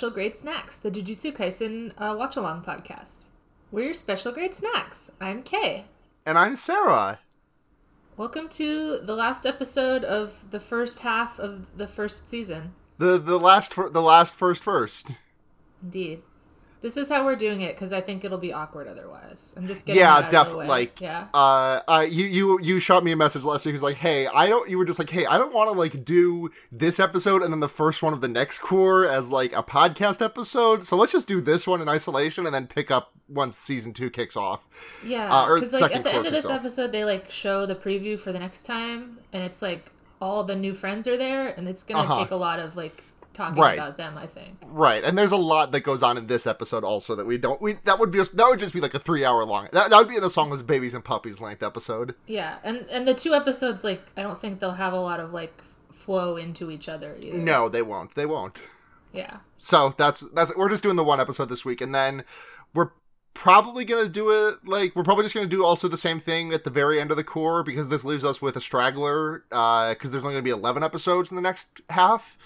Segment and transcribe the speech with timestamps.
[0.00, 3.26] Special Grade Snacks, the Jujutsu Kaisen uh, watch along podcast.
[3.70, 5.10] We're your Special Grade Snacks.
[5.20, 5.84] I'm Kay.
[6.24, 7.18] And I'm Sarah.
[8.16, 12.72] Welcome to the last episode of the first half of the first season.
[12.96, 15.10] The the last the last first first.
[15.82, 16.22] Indeed.
[16.82, 19.52] This is how we're doing it because I think it'll be awkward otherwise.
[19.56, 20.66] I'm just getting Yeah, that out of the definitely.
[20.66, 21.26] Like, yeah.
[21.34, 23.74] uh, uh, you you you shot me a message last week.
[23.74, 24.68] Who's like, hey, I don't.
[24.70, 27.60] You were just like, hey, I don't want to like do this episode and then
[27.60, 30.84] the first one of the next core as like a podcast episode.
[30.84, 34.08] So let's just do this one in isolation and then pick up once season two
[34.10, 34.64] kicks off.
[35.04, 36.54] Yeah, uh, because like at the end of this so.
[36.54, 40.56] episode, they like show the preview for the next time, and it's like all the
[40.56, 42.20] new friends are there, and it's gonna Uh-huh.
[42.22, 43.04] take a lot of like
[43.40, 43.78] talking Right.
[43.78, 44.16] about them.
[44.18, 44.58] I think.
[44.66, 47.60] Right, and there's a lot that goes on in this episode also that we don't.
[47.60, 49.68] We that would be that would just be like a three hour long.
[49.72, 52.14] That, that would be in a song was babies and puppies length episode.
[52.26, 55.32] Yeah, and and the two episodes, like I don't think they'll have a lot of
[55.32, 55.52] like
[55.92, 57.38] flow into each other either.
[57.38, 58.14] No, they won't.
[58.14, 58.60] They won't.
[59.12, 59.38] Yeah.
[59.58, 62.24] So that's that's we're just doing the one episode this week, and then
[62.74, 62.90] we're
[63.40, 66.62] probably gonna do it like we're probably just gonna do also the same thing at
[66.62, 70.10] the very end of the core because this leaves us with a straggler uh, because
[70.10, 72.36] there's only gonna be 11 episodes in the next half.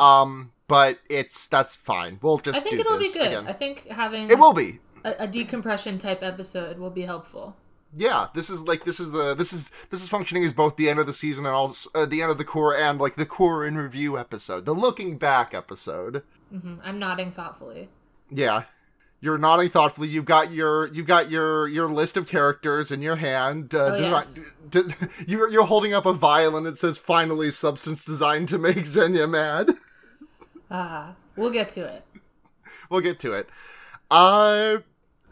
[0.00, 2.18] Um, but it's that's fine.
[2.20, 2.66] We'll just Mm-hmm.
[2.66, 3.28] I think it'll be good.
[3.28, 3.46] again.
[3.46, 4.80] I think having It will be.
[5.04, 7.54] a, a decompression type episode will be helpful.
[7.94, 10.90] Yeah, this is like this is the this is this is functioning as both the
[10.90, 13.26] end of the season and also uh, the end of the core and like the
[13.26, 16.24] core in review episode, the looking back episode.
[16.52, 16.76] mm-hmm.
[16.82, 17.88] I'm nodding thoughtfully.
[18.28, 18.64] Yeah.
[19.22, 20.08] You're nodding thoughtfully.
[20.08, 23.74] You've got your you've got your your list of characters in your hand.
[23.74, 24.50] Uh, Oh, yes.
[25.26, 29.30] you're you're holding up a vial and it says "Finally, substance designed to make Zenya
[29.30, 29.70] mad."
[30.70, 32.04] Ah, we'll get to it.
[32.90, 33.48] we'll get to it.
[34.10, 34.78] Uh,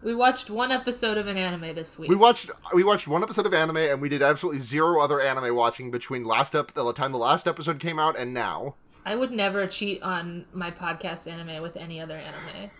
[0.02, 2.08] We watched one episode of an anime this week.
[2.08, 5.54] we watched we watched one episode of anime and we did absolutely zero other anime
[5.54, 8.76] watching between last ep- the time the last episode came out and now.
[9.04, 12.70] I would never cheat on my podcast anime with any other anime.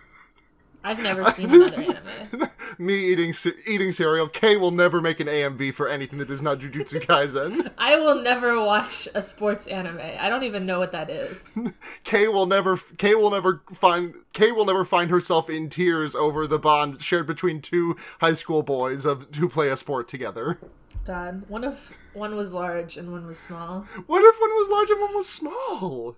[0.83, 1.75] I've never seen another
[2.31, 2.49] anime.
[2.77, 3.33] Me eating
[3.67, 4.27] eating cereal.
[4.27, 7.71] Kay will never make an AMV for anything that is not Jujutsu Kaisen.
[7.77, 9.99] I will never watch a sports anime.
[10.19, 11.57] I don't even know what that is.
[12.03, 16.47] Kay will never Kay will never find Kay will never find herself in tears over
[16.47, 20.57] the bond shared between two high school boys of who play a sport together.
[21.05, 23.81] God, one of one was large and one was small.
[24.07, 26.15] What if one was large and one was small?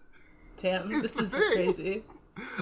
[0.57, 1.51] Damn, It's this is thing.
[1.53, 2.03] crazy.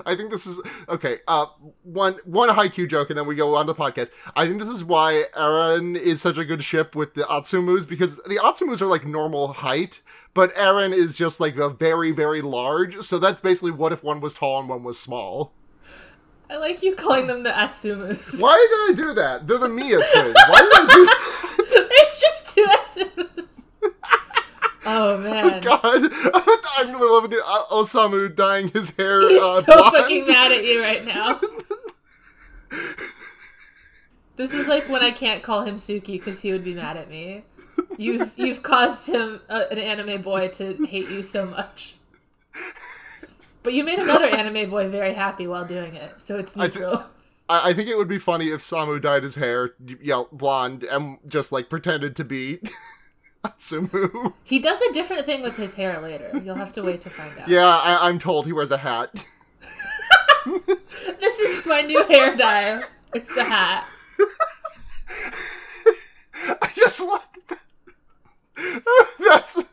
[0.05, 0.59] I think this is
[0.89, 1.19] okay.
[1.27, 1.45] Uh,
[1.83, 4.09] one one haiku joke, and then we go on to podcast.
[4.35, 8.17] I think this is why Aran is such a good ship with the Atsumus because
[8.17, 10.01] the Atsumus are like normal height,
[10.33, 12.97] but Aran is just like a very very large.
[13.01, 15.53] So that's basically what if one was tall and one was small.
[16.49, 18.41] I like you calling them the Atsumus.
[18.41, 19.47] Why did I do that?
[19.47, 20.35] They're the Miya twins.
[20.49, 21.87] Why did I do that?
[21.89, 23.40] There's just two Atsumus.
[24.85, 25.83] oh man, God,
[26.77, 27.43] I'm really loving it.
[27.71, 29.21] Osamu dyeing his hair.
[29.29, 29.95] he's uh, so blonde.
[29.95, 31.39] fucking mad at you right now.
[34.37, 37.11] This is like when I can't call him Suki because he would be mad at
[37.11, 37.43] me.
[37.97, 41.97] You've you've caused him, uh, an anime boy, to hate you so much.
[43.61, 47.05] But you made another anime boy very happy while doing it, so it's neutral.
[47.49, 51.19] I, I think it would be funny if Samu dyed his hair yeah, blonde and
[51.27, 52.61] just like pretended to be
[53.43, 54.33] Atsumu.
[54.43, 56.29] he does a different thing with his hair later.
[56.43, 57.47] You'll have to wait to find out.
[57.47, 59.25] Yeah, I, I'm told he wears a hat.
[61.19, 62.81] This is my new hair dye.
[63.13, 63.85] It's a hat.
[66.61, 67.59] I just love that.
[69.19, 69.63] That's.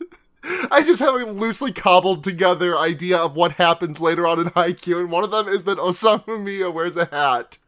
[0.71, 5.01] I just have a loosely cobbled together idea of what happens later on in Haikyuu,
[5.01, 7.59] and one of them is that Osamu Miya wears a hat.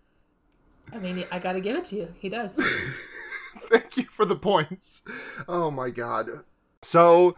[0.92, 2.08] I mean, I gotta give it to you.
[2.18, 2.60] He does.
[3.70, 5.02] Thank you for the points.
[5.48, 6.28] Oh my god.
[6.82, 7.36] So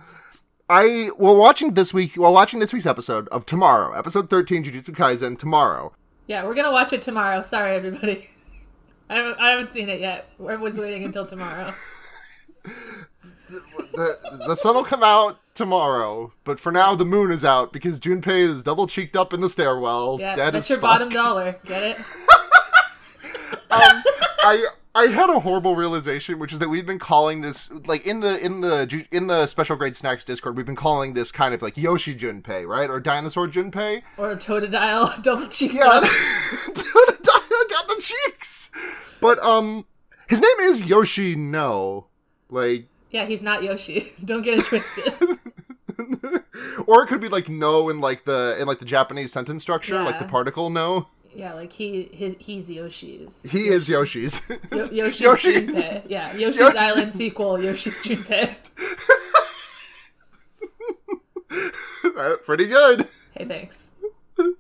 [0.69, 4.91] I well watching this week while watching this week's episode of tomorrow, episode 13 Jujutsu
[4.91, 5.93] Kaisen tomorrow.
[6.27, 7.43] Yeah, we're gonna watch it tomorrow.
[7.43, 8.29] Sorry, everybody.
[9.11, 10.29] I haven't, I haven't seen it yet.
[10.41, 11.75] I was waiting until tomorrow.
[13.93, 18.01] The the sun will come out tomorrow, but for now the moon is out because
[18.01, 20.17] Junpei is double cheeked up in the stairwell.
[20.19, 20.83] Yeah, that's your fuck.
[20.83, 21.57] bottom dollar.
[21.67, 21.99] Get it?
[23.71, 24.03] um,
[24.41, 28.21] I I had a horrible realization, which is that we've been calling this like in
[28.21, 31.63] the in the in the special grade snacks Discord, we've been calling this kind of
[31.63, 34.03] like Yoshi Junpei, right, or Dinosaur Junpei.
[34.19, 35.83] Or a Totodile double cheeked Yeah.
[36.03, 38.71] Totodile got the cheeks.
[39.21, 39.87] But um,
[40.29, 42.09] his name is Yoshi No,
[42.51, 44.13] like, Yeah, he's not Yoshi.
[44.25, 45.15] Don't get it twisted.
[46.87, 50.03] or it could be like no in like the in like the Japanese sentence structure,
[50.03, 51.09] like the particle no.
[51.35, 53.43] Yeah, like he, he he's Yoshi's.
[53.51, 54.43] He is Yoshi's.
[54.71, 55.53] Yo- Yoshi's Yoshi.
[55.67, 56.03] Junpei.
[56.09, 56.79] Yeah, Yoshi's Yoshi.
[56.79, 57.63] Island sequel.
[57.63, 58.55] Yoshi's Junpei.
[62.17, 63.07] Uh, Pretty good.
[63.35, 63.89] Hey, thanks.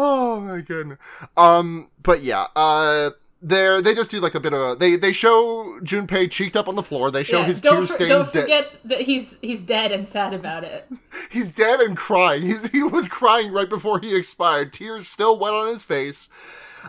[0.00, 0.98] Oh my goodness.
[1.36, 5.12] Um, but yeah, uh, there they just do like a bit of a they they
[5.12, 7.10] show Junpei cheeked up on the floor.
[7.10, 8.08] They show Yeah, his don't, tear for- stained.
[8.10, 10.86] don't forget that he's he's dead and sad about it.
[11.30, 12.40] He's dead and crying.
[12.42, 14.72] He's, he was crying right before he expired.
[14.72, 16.28] Tears still wet on his face.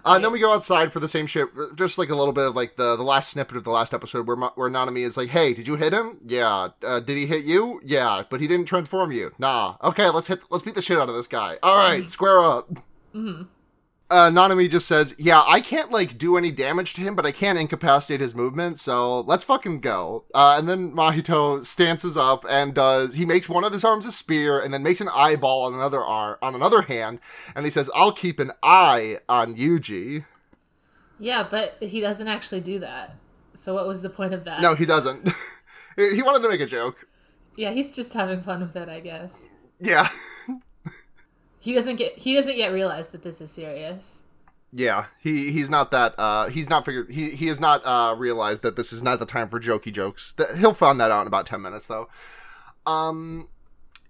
[0.05, 1.49] Uh, and then we go outside for the same shit.
[1.75, 4.27] Just like a little bit of like the, the last snippet of the last episode
[4.27, 6.19] where where Nanami is like, "Hey, did you hit him?
[6.25, 6.69] Yeah.
[6.83, 7.81] Uh, did he hit you?
[7.83, 8.23] Yeah.
[8.29, 9.31] But he didn't transform you.
[9.39, 9.75] Nah.
[9.83, 10.39] Okay, let's hit.
[10.49, 11.57] Let's beat the shit out of this guy.
[11.61, 12.69] All right, square up."
[13.11, 13.43] hmm
[14.09, 17.31] uh, Nanami just says, "Yeah, I can't like do any damage to him, but I
[17.31, 18.79] can incapacitate his movement.
[18.79, 23.15] So let's fucking go." Uh, and then Mahito stances up and does.
[23.15, 26.03] He makes one of his arms a spear, and then makes an eyeball on another
[26.03, 27.19] arm on another hand,
[27.55, 30.25] and he says, "I'll keep an eye on Yuji."
[31.19, 33.15] Yeah, but he doesn't actually do that.
[33.53, 34.61] So what was the point of that?
[34.61, 35.29] No, he doesn't.
[35.95, 37.07] he wanted to make a joke.
[37.57, 39.45] Yeah, he's just having fun with it, I guess.
[39.81, 40.07] Yeah,
[41.59, 44.21] He doesn't get he doesn't yet realize that this is serious.
[44.71, 45.05] yeah.
[45.19, 46.15] He he's not that.
[46.17, 47.11] Uh, he's not figured.
[47.11, 50.33] He he has not uh realized that this is not the time for jokey jokes.
[50.33, 52.07] That he'll find that out in about ten minutes, though.
[52.85, 53.49] Um,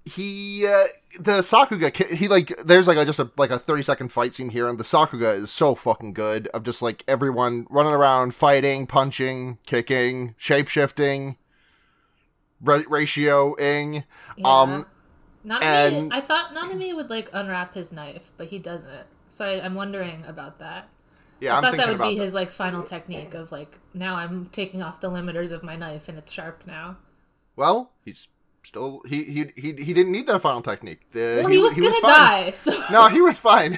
[0.06, 0.84] he uh,
[1.20, 4.50] the Sakuga he like there's like a, just a like a 30 second fight scene
[4.50, 8.88] here and the Sakuga is so fucking good of just like everyone running around fighting
[8.88, 11.36] punching kicking shapeshifting,
[12.62, 14.04] ra- ratioing
[14.38, 14.48] Yeah.
[14.48, 14.86] Um,
[15.46, 19.08] Nanami, and- I thought Nanami would like unwrap his knife, but he doesn't.
[19.30, 20.90] So I, I'm wondering about that.
[21.40, 22.24] yeah I I'm thought that would be that.
[22.24, 26.10] his like final technique of like now I'm taking off the limiters of my knife
[26.10, 26.98] and it's sharp now.
[27.56, 28.28] well he's
[28.64, 31.92] still he he he, he didn't need that final technique the, Well, he, was gonna
[32.02, 32.12] fine.
[32.12, 33.78] die, so no he was fine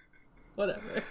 [0.56, 1.02] whatever.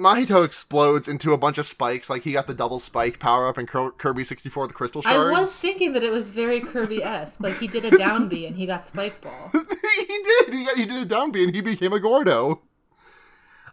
[0.00, 3.58] Mahito explodes into a bunch of spikes like he got the double spike power up
[3.58, 5.34] in Kirby 64 the crystal shard.
[5.34, 7.40] I was thinking that it was very Kirby esque.
[7.40, 9.50] Like he did a down B and he got spike ball.
[9.52, 10.54] he did.
[10.54, 12.62] He, he did a down B and he became a Gordo.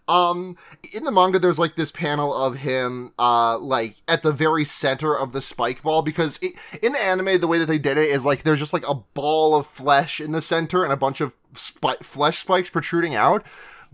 [0.10, 0.56] Um,
[0.94, 5.14] in the manga, there's like this panel of him, uh, like at the very center
[5.14, 8.10] of the spike ball because it, in the anime, the way that they did it
[8.10, 11.20] is like there's just like a ball of flesh in the center and a bunch
[11.20, 13.46] of spi- flesh spikes protruding out.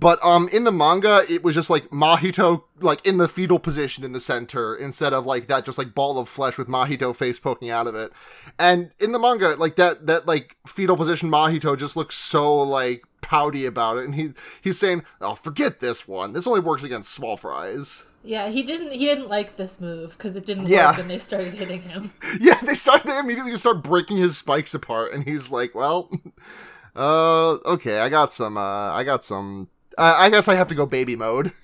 [0.04, 4.04] But um, in the manga, it was just like Mahito like in the fetal position
[4.04, 7.40] in the center instead of like that just like ball of flesh with Mahito face
[7.40, 8.12] poking out of it.
[8.60, 13.04] And in the manga, like that that like fetal position Mahito just looks so like
[13.22, 16.34] pouty about it, and he he's saying, "Oh, forget this one.
[16.34, 20.36] This only works against small fries." Yeah, he didn't he didn't like this move because
[20.36, 20.92] it didn't Yeah.
[20.92, 22.12] work and they started hitting him.
[22.42, 26.10] Yeah, they start they immediately just start breaking his spikes apart, and he's like, "Well,
[26.95, 28.57] uh, okay, I got some.
[28.57, 29.69] Uh, I got some.
[29.97, 31.52] Uh, I guess I have to go baby mode."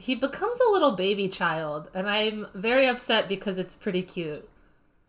[0.00, 4.48] He becomes a little baby child, and I'm very upset because it's pretty cute.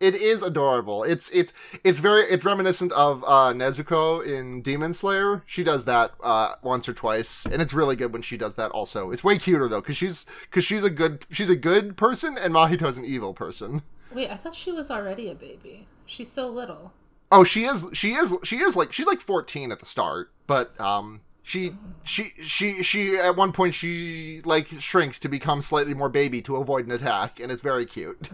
[0.01, 1.03] It is adorable.
[1.03, 1.53] It's it's
[1.83, 5.43] it's very it's reminiscent of uh, Nezuko in Demon Slayer.
[5.45, 8.71] She does that uh, once or twice, and it's really good when she does that.
[8.71, 12.37] Also, it's way cuter though because she's because she's a good she's a good person,
[12.37, 13.83] and Mahito's an evil person.
[14.13, 15.87] Wait, I thought she was already a baby.
[16.05, 16.91] She's so little.
[17.31, 20.81] Oh, she is she is she is like she's like fourteen at the start, but
[20.81, 26.09] um she she she she at one point she like shrinks to become slightly more
[26.09, 28.29] baby to avoid an attack, and it's very cute.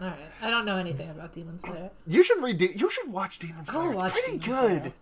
[0.00, 1.90] All right, I don't know anything about Demon Slayer.
[2.06, 2.58] You should read.
[2.58, 3.94] De- you should watch Demon Slayer.
[3.94, 4.82] I'll It's pretty Demon good.
[4.82, 4.92] Slayer.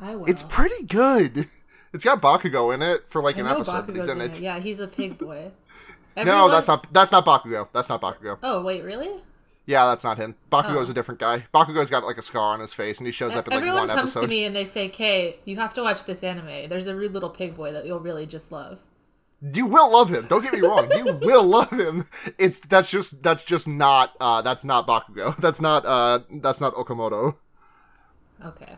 [0.00, 0.26] I will.
[0.26, 1.48] It's pretty good.
[1.92, 3.86] It's got Bakugo in it for like I an episode.
[3.86, 4.38] Bakugo's He's in in it.
[4.38, 4.42] it.
[4.42, 5.50] Yeah, he's a pig boy.
[6.16, 6.92] No, that's not.
[6.92, 7.68] That's not Bakugo.
[7.72, 8.38] That's not Bakugo.
[8.42, 9.10] Oh wait, really?
[9.66, 10.34] Yeah, that's not him.
[10.50, 10.90] Bakugo's Oh.
[10.90, 11.46] a different guy.
[11.54, 13.86] Bakugo's got like a scar on his face, and he shows up in like Everyone
[13.86, 14.22] one comes episode.
[14.22, 16.68] to me and they say, "Kay, you have to watch this anime.
[16.68, 18.78] There's a rude little pig boy that you'll really just love."
[19.54, 20.26] You will love him.
[20.28, 20.88] Don't get me wrong.
[20.96, 22.06] You will love him.
[22.38, 25.36] It's that's just that's just not uh that's not Bakugo.
[25.40, 27.36] That's not uh that's not Okamoto.
[28.44, 28.76] Okay.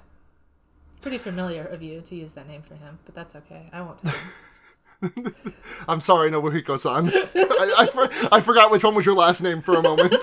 [1.02, 3.68] Pretty familiar of you to use that name for him, but that's okay.
[3.74, 4.14] I won't tell.
[5.88, 7.10] I'm sorry, Nobuhiko-san.
[7.14, 10.14] I, I, for, I forgot which one was your last name for a moment.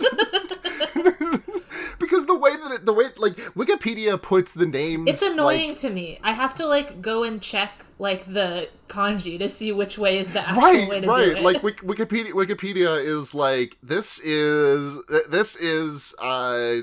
[2.31, 5.89] The way that it, the way like Wikipedia puts the names, It's annoying like- to
[5.89, 6.19] me.
[6.23, 10.33] I have to like go and check like the kanji to see which way is
[10.33, 11.25] the actual right, way to right.
[11.25, 11.43] do it.
[11.43, 11.61] Like
[11.91, 14.97] Wikipedia, Wikipedia is like this is
[15.29, 16.77] this is uh.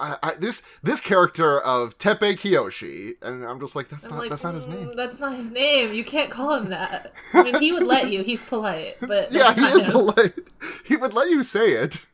[0.00, 4.20] I, I, this this character of Teppei Kiyoshi, and I'm just like that's I'm not
[4.22, 4.96] like, that's not his "Mm, name.
[4.96, 5.94] That's not his name.
[5.94, 7.12] You can't call him that.
[7.32, 8.24] I mean, he would let you.
[8.24, 9.92] He's polite, but Yeah, he is him.
[9.92, 10.34] polite.
[10.84, 12.04] He would let you say it.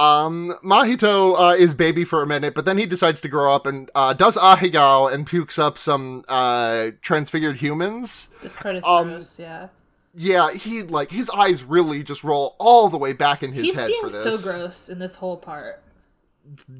[0.00, 3.66] Um, Mahito uh, is baby for a minute, but then he decides to grow up
[3.66, 8.30] and uh, does ahegao and pukes up some uh, transfigured humans.
[8.42, 9.38] This part is Um, gross.
[9.38, 9.68] Yeah,
[10.14, 13.74] Yeah, he like his eyes really just roll all the way back in his he's
[13.74, 15.82] head He's being so gross in this whole part.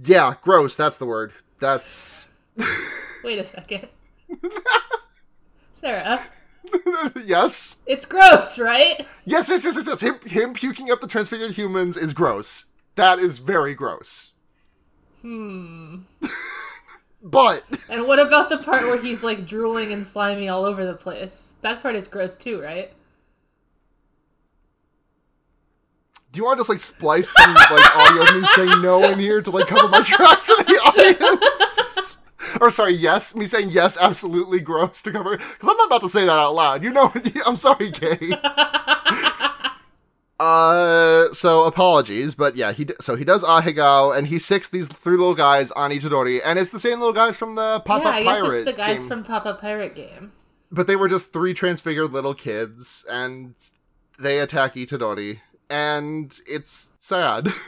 [0.04, 0.74] Yeah, gross.
[0.74, 1.32] That's the word.
[1.58, 2.26] That's
[3.22, 3.88] Wait a second.
[5.74, 6.22] Sarah,
[7.24, 7.80] yes.
[7.86, 9.06] it's gross, right?
[9.26, 10.00] Yes, yes, yes, yes, yes.
[10.00, 12.66] Him, him puking up the transfigured humans is gross.
[12.94, 14.32] That is very gross.
[15.22, 16.00] Hmm.
[17.22, 20.94] But And what about the part where he's like drooling and slimy all over the
[20.94, 21.52] place?
[21.60, 22.92] That part is gross too, right?
[26.32, 29.18] do you want to just like splice some like audio of me saying no in
[29.18, 32.18] here to like cover my tracks to the audience?
[32.60, 36.08] or sorry, yes, me saying yes, absolutely gross to cover because I'm not about to
[36.08, 36.84] say that out loud.
[36.84, 37.12] You know,
[37.46, 38.30] I'm sorry, Kay.
[40.40, 44.88] Uh, so apologies, but yeah, he d- so he does ahegao, and he sicks these
[44.88, 48.08] three little guys on Itadori, and it's the same little guys from the Pop yeah,
[48.08, 49.08] Up I guess Pirate it's the guys game.
[49.08, 50.32] from Pop Up Pirate game.
[50.72, 53.54] but they were just three transfigured little kids, and
[54.18, 57.48] they attack Itadori, and it's sad.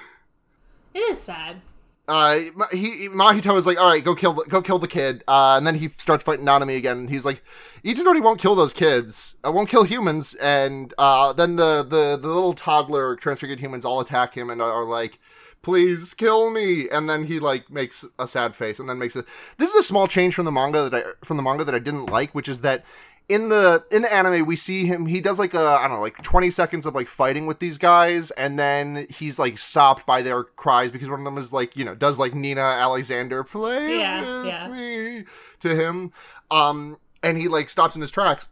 [0.95, 1.63] It is sad.
[2.09, 2.41] Uh,
[2.73, 5.23] he Mahito is like, all right, go kill, the, go kill the kid.
[5.29, 7.07] Uh, and then he starts fighting Nanami again.
[7.09, 7.43] He's like,
[7.85, 9.37] Itadori won't kill those kids.
[9.45, 10.35] I won't kill humans.
[10.35, 14.85] And uh, then the, the the little toddler transfigured humans all attack him and are
[14.85, 15.21] like,
[15.63, 16.89] please kill me.
[16.89, 19.25] And then he like makes a sad face and then makes a.
[19.59, 21.79] This is a small change from the manga that I from the manga that I
[21.79, 22.85] didn't like, which is that
[23.29, 26.03] in the in the anime we see him he does like a i don't know
[26.03, 30.21] like 20 seconds of like fighting with these guys and then he's like stopped by
[30.23, 33.99] their cries because one of them is like you know does like nina alexander play
[34.01, 34.69] Yeah, with yeah.
[34.69, 35.25] me
[35.61, 36.13] to him.
[36.51, 38.49] Um and he like stops in his tracks.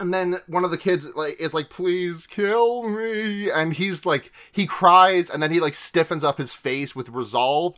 [0.00, 3.50] And then one of the kids like is like please kill me.
[3.50, 7.74] And he's like he cries and then he like stiffens up his face with resolve.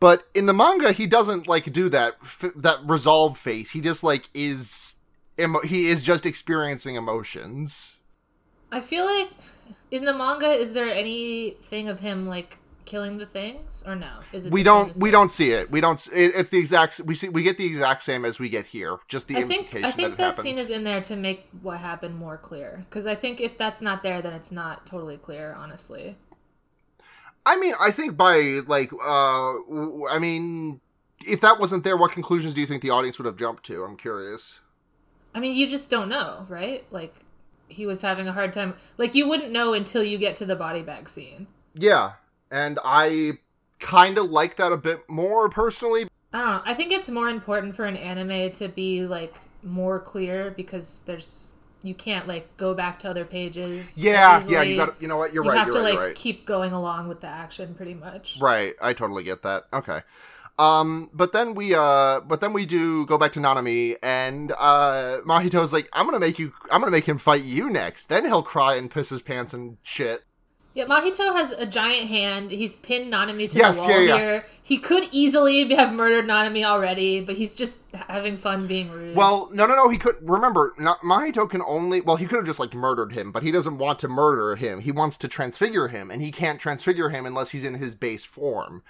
[0.00, 3.70] But in the manga he doesn't like do that f- that resolve face.
[3.70, 4.96] He just like is
[5.38, 7.98] emo- he is just experiencing emotions
[8.72, 9.30] I feel like
[9.90, 14.10] in the manga, is there anything of him like killing the things or no?
[14.32, 17.14] Is it we don't we don't see it we don't it, it's the exact we
[17.14, 19.90] see we get the exact same as we get here just the I think I
[19.90, 22.84] think that, that, scene is in there to make what happened more clear.
[22.88, 25.54] Because I think if that's not there, then it's not totally clear.
[25.54, 26.16] Honestly,
[27.44, 29.52] I mean, I think by like, uh,
[30.08, 30.80] I mean,
[31.26, 33.84] if that wasn't there, what conclusions do you think the audience would have jumped to?
[33.84, 34.60] I'm curious.
[35.34, 36.84] I mean, you just don't know, right?
[36.90, 37.14] Like
[37.68, 38.74] he was having a hard time.
[38.98, 41.46] Like you wouldn't know until you get to the body bag scene.
[41.74, 42.12] Yeah,
[42.50, 43.38] and I
[43.80, 46.06] kind of like that a bit more personally.
[46.32, 46.62] I don't know.
[46.64, 51.52] I think it's more important for an anime to be like more clear because there's
[51.82, 53.98] you can't like go back to other pages.
[53.98, 55.00] Yeah, yeah, you got.
[55.00, 55.32] You know what?
[55.32, 55.58] You're You right.
[55.58, 55.90] have You're to right.
[55.94, 56.14] like right.
[56.14, 58.38] keep going along with the action, pretty much.
[58.40, 59.64] Right, I totally get that.
[59.72, 60.00] Okay.
[60.58, 65.20] Um, but then we uh but then we do go back to Nanami and uh
[65.24, 68.06] Mahito's like, I'm gonna make you I'm gonna make him fight you next.
[68.06, 70.24] Then he'll cry and piss his pants and shit.
[70.74, 72.50] Yeah, Mahito has a giant hand.
[72.50, 74.16] He's pinned Nanami to Yes, the wall yeah, yeah.
[74.18, 74.46] here.
[74.62, 79.14] He could easily have murdered Nanami already, but he's just having fun being rude.
[79.14, 79.90] Well, no, no, no.
[79.90, 80.72] He could remember.
[80.78, 82.00] Not, Mahito can only.
[82.00, 84.80] Well, he could have just like murdered him, but he doesn't want to murder him.
[84.80, 88.24] He wants to transfigure him, and he can't transfigure him unless he's in his base
[88.24, 88.82] form.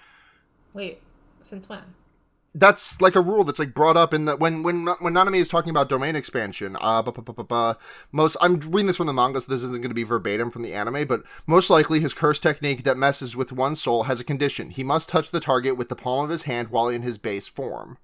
[0.74, 1.00] wait,
[1.46, 1.82] since when?
[2.54, 5.48] That's like a rule that's like brought up in the when when when Nanami is
[5.48, 6.76] talking about domain expansion.
[6.80, 7.74] Uh, bu- bu- bu- bu-
[8.12, 10.60] most I'm reading this from the manga, so this isn't going to be verbatim from
[10.62, 14.24] the anime, but most likely his curse technique that messes with one soul has a
[14.24, 14.68] condition.
[14.68, 17.48] He must touch the target with the palm of his hand while in his base
[17.48, 17.96] form.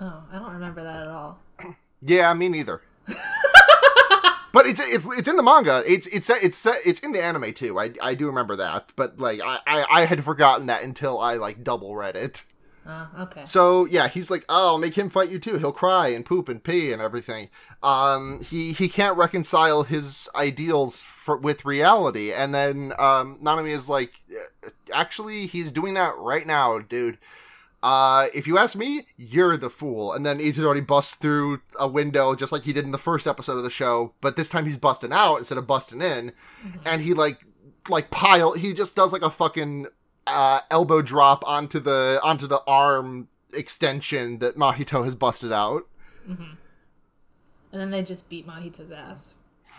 [0.00, 1.38] Oh, I don't remember that at all.
[2.02, 2.82] Yeah, me neither.
[4.52, 5.82] but it's it's it's in the manga.
[5.86, 7.78] It's it's it's it's in the anime too.
[7.78, 11.34] I I do remember that, but like I I, I had forgotten that until I
[11.36, 12.44] like double read it.
[12.88, 13.44] Oh, okay.
[13.44, 15.58] So yeah, he's like, oh, I'll make him fight you too.
[15.58, 17.48] He'll cry and poop and pee and everything.
[17.82, 22.32] Um, he he can't reconcile his ideals for, with reality.
[22.32, 24.12] And then um, Nanami is like,
[24.92, 27.18] actually, he's doing that right now, dude.
[27.82, 30.12] Uh, if you ask me, you're the fool.
[30.12, 33.56] And then Itadori busts through a window just like he did in the first episode
[33.56, 36.32] of the show, but this time he's busting out instead of busting in.
[36.84, 37.40] And he like
[37.88, 39.86] like pile he just does like a fucking
[40.26, 45.86] uh, elbow drop onto the onto the arm extension that Mahito has busted out.
[46.28, 49.34] And then they just beat Mahito's ass.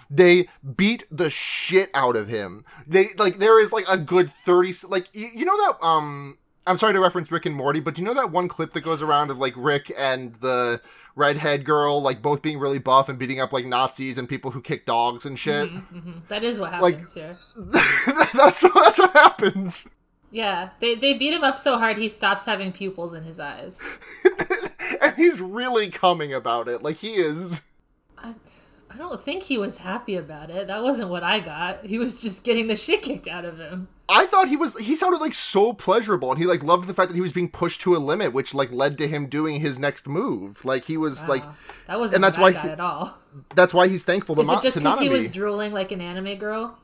[0.09, 2.63] They beat the shit out of him.
[2.85, 4.73] They like there is like a good thirty.
[4.87, 8.01] like you, you know that um I'm sorry to reference Rick and Morty, but do
[8.01, 10.81] you know that one clip that goes around of like Rick and the
[11.15, 14.61] redhead girl like both being really buff and beating up like Nazis and people who
[14.61, 15.69] kick dogs and shit?
[15.69, 17.35] hmm That is what Like- happens here.
[18.33, 19.89] that's that's what happens.
[20.31, 23.97] Yeah, they they beat him up so hard he stops having pupils in his eyes.
[25.01, 26.83] and he's really coming about it.
[26.83, 27.61] Like he is
[28.17, 28.33] I,
[28.89, 30.67] I don't think he was happy about it.
[30.67, 31.85] That wasn't what I got.
[31.85, 33.87] He was just getting the shit kicked out of him.
[34.09, 37.09] I thought he was he sounded like so pleasurable and he like loved the fact
[37.09, 39.79] that he was being pushed to a limit which like led to him doing his
[39.79, 40.63] next move.
[40.65, 41.27] Like he was Wow.
[41.29, 41.43] like
[41.87, 43.17] that wasn't and that's why he- at all.
[43.55, 46.37] that's why he's thankful to, Is it just because he was drooling like an anime
[46.37, 46.77] girl?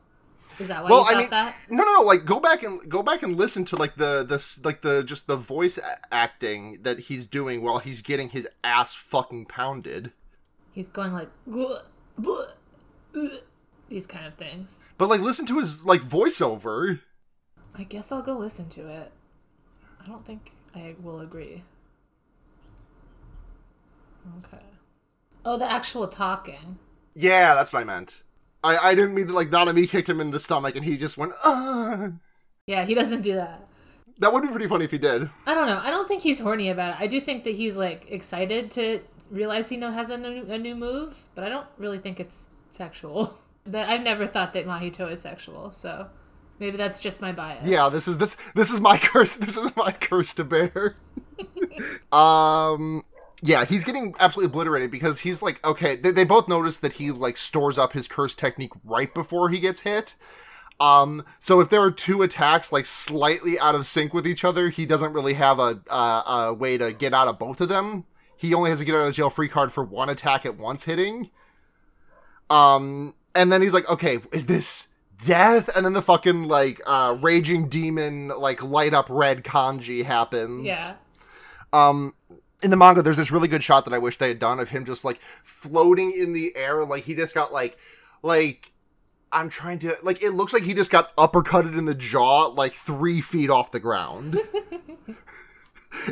[0.59, 1.55] Is that why well, you I mean, that?
[1.69, 2.01] no, no, no.
[2.01, 5.03] Like, go back and go back and listen to like the the s- like the
[5.03, 5.79] just the voice
[6.11, 10.11] acting that he's doing while he's getting his ass fucking pounded.
[10.73, 11.81] He's going like "Bleh,
[12.19, 12.47] bleh,
[13.15, 13.31] uh, ugh,"
[13.89, 14.87] these kind of things.
[14.97, 16.99] But like, listen to his like voiceover.
[17.75, 19.11] I guess I'll go listen to it.
[20.01, 21.63] I don't think I will agree.
[24.45, 24.63] Okay.
[25.45, 26.79] Oh, the actual talking.
[27.15, 28.22] Yeah, that's what I meant.
[28.63, 31.17] I I didn't mean that like Nanami kicked him in the stomach and he just
[31.17, 31.33] went.
[31.43, 32.09] Uh.
[32.65, 33.67] Yeah, he doesn't do that.
[34.19, 35.29] That would be pretty funny if he did.
[35.45, 35.81] I don't know.
[35.83, 37.01] I don't think he's horny about it.
[37.01, 39.01] I do think that he's like excited to
[39.31, 42.49] realize he know has a new, a new move, but I don't really think it's
[42.71, 43.37] sexual.
[43.65, 46.09] That I've never thought that Mahito is sexual, so
[46.59, 47.65] maybe that's just my bias.
[47.65, 49.37] Yeah, this is this this is my curse.
[49.37, 50.97] This is my curse to bear.
[52.11, 53.03] um,
[53.45, 57.11] yeah, he's getting absolutely obliterated because he's like, okay, they, they both notice that he
[57.11, 60.15] like stores up his curse technique right before he gets hit.
[60.79, 64.69] Um, so if there are two attacks like slightly out of sync with each other,
[64.69, 68.05] he doesn't really have a uh, a way to get out of both of them.
[68.37, 70.85] He only has to get out of jail free card for one attack at once
[70.85, 71.29] hitting.
[72.49, 74.87] Um, and then he's like, okay, is this
[75.25, 75.69] death?
[75.75, 80.65] And then the fucking like uh raging demon like light up red kanji happens.
[80.65, 80.95] Yeah.
[81.71, 82.13] Um
[82.63, 84.69] in the manga there's this really good shot that I wish they had done of
[84.69, 87.77] him just like floating in the air like he just got like
[88.21, 88.71] like
[89.31, 92.73] I'm trying to like it looks like he just got uppercutted in the jaw like
[92.73, 94.37] 3 feet off the ground.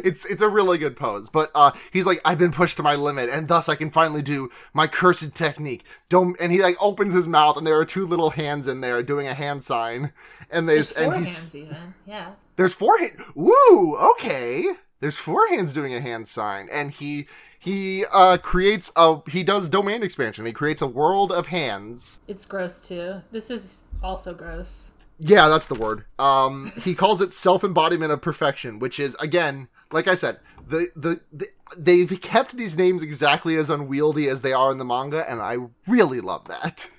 [0.04, 2.96] it's it's a really good pose, but uh he's like I've been pushed to my
[2.96, 5.86] limit and thus I can finally do my cursed technique.
[6.10, 9.02] Don't and he like opens his mouth and there are two little hands in there
[9.04, 10.12] doing a hand sign
[10.50, 11.94] and there's, There's four and he's hands even.
[12.06, 12.32] Yeah.
[12.56, 13.18] there's four hand.
[13.36, 13.98] Woo!
[14.14, 14.66] Okay.
[15.02, 17.28] There's four hands doing a hand sign, and he
[17.60, 20.46] he uh creates a he does domain expansion.
[20.46, 22.22] He creates a world of hands.
[22.28, 23.16] It's gross too.
[23.32, 24.92] This is also gross.
[25.24, 26.06] Yeah, that's the word.
[26.18, 30.88] Um, he calls it self embodiment of perfection, which is again, like I said, the,
[30.96, 35.30] the the they've kept these names exactly as unwieldy as they are in the manga,
[35.30, 36.90] and I really love that.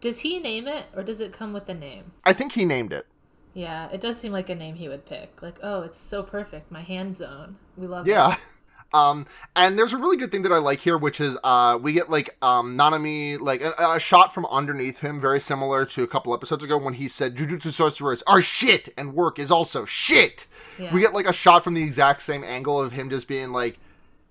[0.00, 2.12] Does he name it or does it come with the name?
[2.24, 3.06] I think he named it.
[3.54, 5.42] Yeah, it does seem like a name he would pick.
[5.42, 6.70] Like, oh, it's so perfect.
[6.70, 7.56] My hand zone.
[7.76, 8.34] We love Yeah.
[8.34, 8.38] it.
[8.92, 11.92] Um, and there's a really good thing that I like here, which is uh, we
[11.92, 16.08] get like um, Nanami like a, a shot from underneath him, very similar to a
[16.08, 20.48] couple episodes ago when he said Jujutsu sorcerers are shit and work is also shit.
[20.76, 20.92] Yeah.
[20.92, 23.78] We get like a shot from the exact same angle of him just being like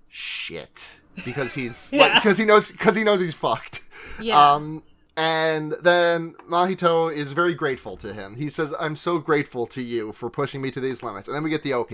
[0.09, 3.81] shit because he's like because he knows because he knows he's fucked.
[4.21, 4.55] Yeah.
[4.55, 4.83] Um,
[5.19, 8.35] and then Mahito is very grateful to him.
[8.35, 11.43] He says, "I'm so grateful to you for pushing me to these limits." And then
[11.43, 11.91] we get the OP.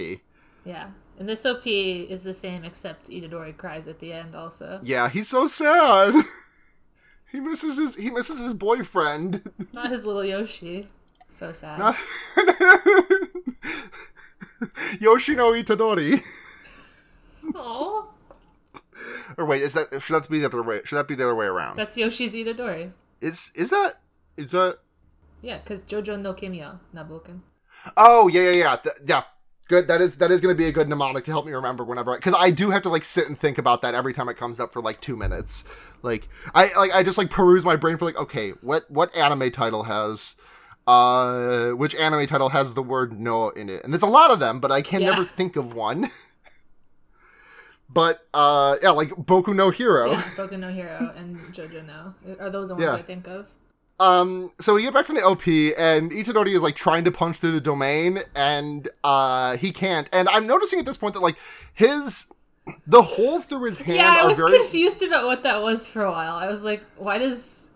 [0.63, 0.89] yeah.
[1.17, 4.81] And this OP is the same except Itadori cries at the end also.
[4.83, 6.13] Yeah, he's so sad.
[7.31, 9.49] he misses his he misses his boyfriend.
[9.73, 10.89] Not his little Yoshi.
[11.29, 11.79] So sad.
[11.79, 11.95] Not-
[14.99, 16.21] Yoshino Itadori.
[17.55, 18.05] Aw.
[19.38, 20.81] Or wait, is that should that be the other way?
[20.85, 21.77] Should that be the other way around?
[21.77, 22.91] That's Yoshi's Itadori.
[23.21, 23.99] Is is that
[24.38, 24.80] is that?
[25.41, 27.41] Yeah, because Jojo no Kimiya, Naboken.
[27.97, 29.23] Oh yeah yeah yeah Th- yeah.
[29.67, 29.88] Good.
[29.88, 32.15] That is that is going to be a good mnemonic to help me remember whenever
[32.15, 34.60] because I do have to like sit and think about that every time it comes
[34.60, 35.63] up for like two minutes.
[36.04, 39.49] Like I like I just like peruse my brain for like okay what what anime
[39.51, 40.36] title has
[40.86, 44.39] uh which anime title has the word no in it and there's a lot of
[44.39, 45.12] them but I can Yeah.
[45.12, 46.12] never think of one.
[47.95, 50.12] but uh yeah like Boku no Hero.
[50.12, 52.13] Yeah, Boku no Hero and Jojo no.
[52.39, 52.93] Are those the ones Yeah.
[52.93, 53.47] I think of?
[53.97, 57.38] Um, so we get back from the OP, and Itadori is like trying to punch
[57.38, 60.10] through the domain, and uh, he can't.
[60.12, 61.38] And I'm noticing at this point that like
[61.73, 62.27] his
[62.86, 66.03] the holes through his hand Yeah, I was very confused about what that was for
[66.03, 66.36] a while.
[66.36, 67.69] I was like, why does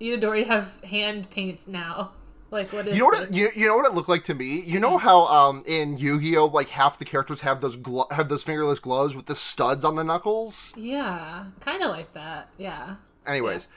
[0.00, 2.12] Itadori have hand paints now?
[2.56, 3.30] Like, what is You know what?
[3.30, 4.60] It, you, you know what it looked like to me.
[4.62, 8.42] You know how um in Yu-Gi-Oh like half the characters have those glo- have those
[8.42, 10.72] fingerless gloves with the studs on the knuckles.
[10.76, 12.48] Yeah, kind of like that.
[12.56, 12.96] Yeah.
[13.26, 13.68] Anyways,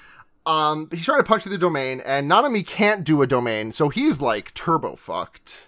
[0.45, 3.89] um he's trying to punch through the domain, and Nanami can't do a domain, so
[3.89, 5.67] he's like turbo fucked.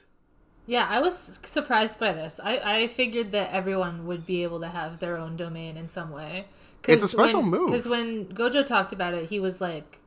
[0.68, 2.40] Yeah, I was surprised by this.
[2.42, 6.12] I, I figured that everyone would be able to have their own domain in some
[6.12, 6.46] way.
[6.88, 7.68] It's a special move.
[7.68, 10.00] Because when Gojo talked about it, he was like,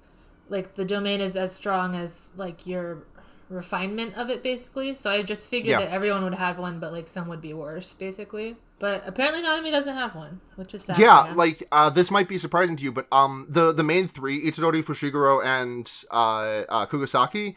[0.48, 3.04] like the domain is as strong as like your
[3.48, 4.94] refinement of it basically.
[4.96, 5.78] So I just figured Yeah.
[5.80, 8.57] that everyone would have one, but like some would be worse basically.
[8.80, 10.98] But apparently Nanami doesn't have one, which is sad.
[10.98, 11.37] yeah, him.
[11.37, 14.83] like uh, this might be surprising to you, but um, the the main three, Itadori,
[14.83, 17.54] Fushiguro, and uh, uh, Kugisaki,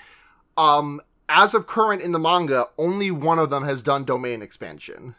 [0.57, 5.15] um, as of current in the manga, only one of them has done domain expansion.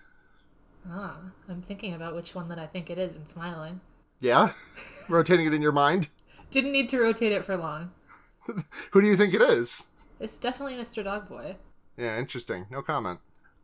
[0.90, 1.16] ah,
[1.48, 3.80] I'm thinking about which one that I think it is and smiling.
[4.20, 4.52] Yeah,
[5.08, 6.08] rotating it in your mind.
[6.50, 7.90] Didn't need to rotate it for long.
[8.92, 9.84] Who do you think it is?
[10.20, 11.04] It's definitely Mr.
[11.04, 11.56] Dogboy.
[11.96, 12.66] Yeah, interesting.
[12.70, 13.20] No comment.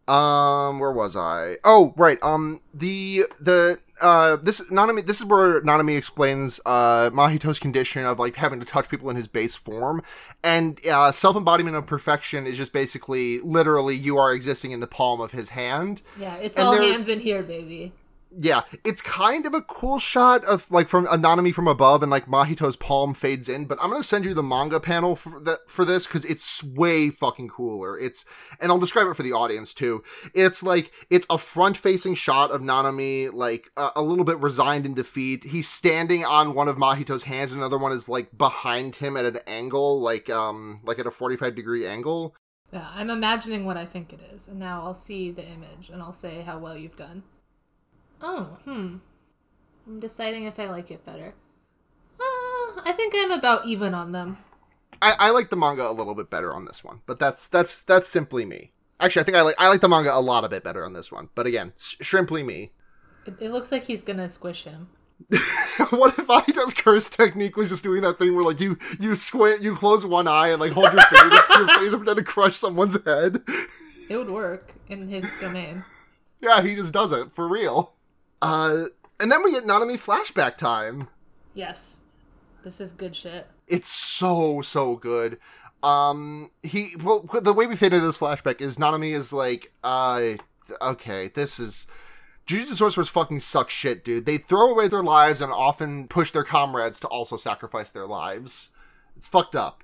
[0.06, 1.56] Um, where was I?
[1.64, 2.18] Oh, right.
[2.22, 8.18] Um, the the uh this Nanami this is where Nanami explains uh Mahito's condition of
[8.18, 10.02] like having to touch people in his base form,
[10.42, 14.86] and uh, self embodiment of perfection is just basically literally you are existing in the
[14.86, 16.02] palm of his hand.
[16.20, 17.94] Yeah, it's And all hands in here, baby.
[18.36, 22.26] Yeah, it's kind of a cool shot of like from Anonymity from above, and like
[22.26, 23.66] Mahito's palm fades in.
[23.66, 27.10] But I'm gonna send you the manga panel for that for this because it's way
[27.10, 27.98] fucking cooler.
[27.98, 28.24] It's
[28.60, 30.02] and I'll describe it for the audience too.
[30.34, 34.86] It's like it's a front facing shot of Nanami, like uh, a little bit resigned
[34.86, 35.44] in defeat.
[35.44, 39.24] He's standing on one of Mahito's hands, and another one is like behind him at
[39.24, 42.34] an angle, like um like at a 45 degree angle.
[42.72, 46.02] Yeah, I'm imagining what I think it is, and now I'll see the image and
[46.02, 47.22] I'll say how well you've done.
[48.20, 48.96] Oh, hmm.
[49.86, 51.34] I'm deciding if I like it better.
[52.18, 54.38] Uh, I think I'm about even on them.
[55.02, 57.82] I, I like the manga a little bit better on this one, but that's that's
[57.84, 58.72] that's simply me.
[59.00, 60.92] Actually, I think I like I like the manga a lot a bit better on
[60.92, 61.28] this one.
[61.34, 62.72] But again, sh- shrimply me.
[63.26, 64.88] It, it looks like he's gonna squish him.
[65.90, 69.62] what if Aido's curse technique was just doing that thing where like you you squint,
[69.62, 72.18] you close one eye and like hold your face up to your face and pretend
[72.18, 73.42] to crush someone's head?
[74.08, 75.84] It would work in his domain.
[76.40, 77.92] yeah, he just does it for real.
[78.42, 78.86] Uh,
[79.20, 81.08] and then we get Nanami flashback time.
[81.54, 81.98] Yes.
[82.62, 83.46] This is good shit.
[83.66, 85.38] it's so so good
[85.82, 90.32] um he well the way we fit into this flashback is nanami is like uh
[90.80, 91.86] okay this is
[92.46, 94.26] Jujutsu sorcerers fucking suck shit, dude.
[94.26, 98.68] They throw away their lives and often push their comrades to also sacrifice their lives.
[99.16, 99.82] It's fucked up.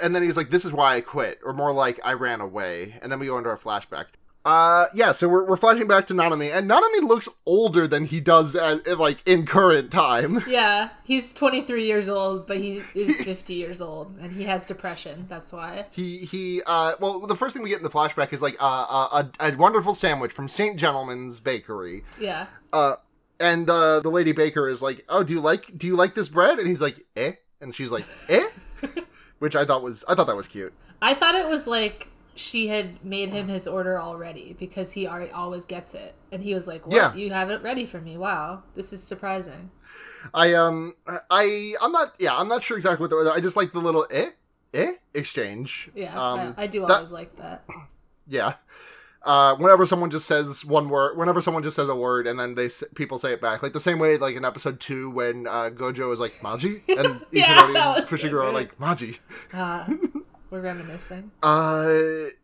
[0.00, 2.98] And then he's like, "This is why I quit," or more like, "I ran away."
[3.02, 4.06] And then we go into our flashback.
[4.44, 5.12] Uh, yeah.
[5.12, 8.86] So we're, we're flashing back to Nanami, and Nanami looks older than he does as,
[8.86, 10.42] like in current time.
[10.52, 15.26] Yeah, he's 23 years old, but he is 50 years old, and he has depression.
[15.28, 15.86] That's why.
[15.92, 19.08] He he uh well the first thing we get in the flashback is like uh,
[19.12, 20.78] a, a, a wonderful sandwich from St.
[20.78, 22.02] Gentleman's Bakery.
[22.20, 22.46] Yeah.
[22.72, 22.96] Uh
[23.40, 26.28] and uh the lady baker is like, "Oh, do you like do you like this
[26.28, 28.46] bread?" And he's like, "Eh?" And she's like, "Eh?"
[29.38, 30.72] Which I thought was I thought that was cute.
[31.00, 35.30] I thought it was like she had made him his order already because he already
[35.30, 36.96] always gets it, and he was like, "What?
[36.96, 37.14] Yeah.
[37.14, 38.16] You have it ready for me?
[38.16, 39.70] Wow, this is surprising."
[40.32, 40.94] I um
[41.30, 44.06] I I'm not yeah, I'm not sure exactly what the I just like the little
[44.10, 44.30] eh
[44.72, 45.90] eh exchange.
[45.94, 47.64] Yeah, Um I, I do that- always like that.
[48.28, 48.54] Yeah.
[49.24, 52.54] Uh, whenever someone just says one word, whenever someone just says a word, and then
[52.56, 55.70] they people say it back, like the same way, like in episode two when uh,
[55.70, 59.18] Gojo is like Maji, and Yeah, and was so Fushiguro are like Maji.
[59.52, 59.84] Uh,
[60.52, 61.30] we're reminiscing.
[61.42, 61.94] Uh,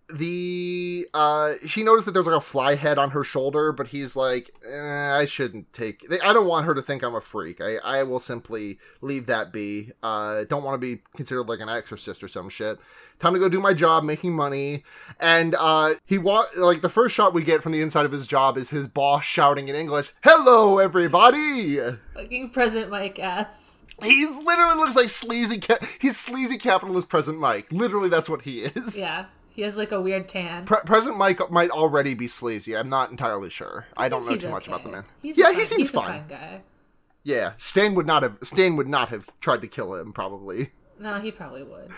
[0.09, 4.17] the uh, she noticed that there's like a fly head on her shoulder, but he's
[4.17, 6.07] like, eh, I shouldn't take.
[6.25, 7.61] I don't want her to think I'm a freak.
[7.61, 9.93] I I will simply leave that be.
[10.03, 12.79] Uh, don't want to be considered like an exorcist or some shit.
[13.19, 14.85] Time to go do my job, making money.
[15.21, 18.27] And uh, he walk like the first shot we get from the inside of his
[18.27, 21.79] job is his boss shouting in English, "Hello, everybody."
[22.15, 23.78] Fucking Present Mic ass.
[24.03, 25.61] He's literally looks like sleazy.
[25.61, 27.71] Ca- he's sleazy capitalist Present Mic.
[27.73, 28.97] Literally, that's what he is.
[28.97, 30.65] Yeah, he has like a weird tan.
[30.65, 32.77] Pre- Present Mic might already be sleazy.
[32.77, 33.87] I'm not entirely sure.
[33.97, 35.05] I, don't know too much about the man.
[35.23, 36.21] He's yeah, a he seems fine.
[36.21, 36.61] fine guy.
[37.25, 38.39] Yeah, Stain would not have.
[38.43, 40.13] Stain would not have tried to kill him.
[40.13, 40.71] Probably.
[41.01, 41.91] No, he probably would.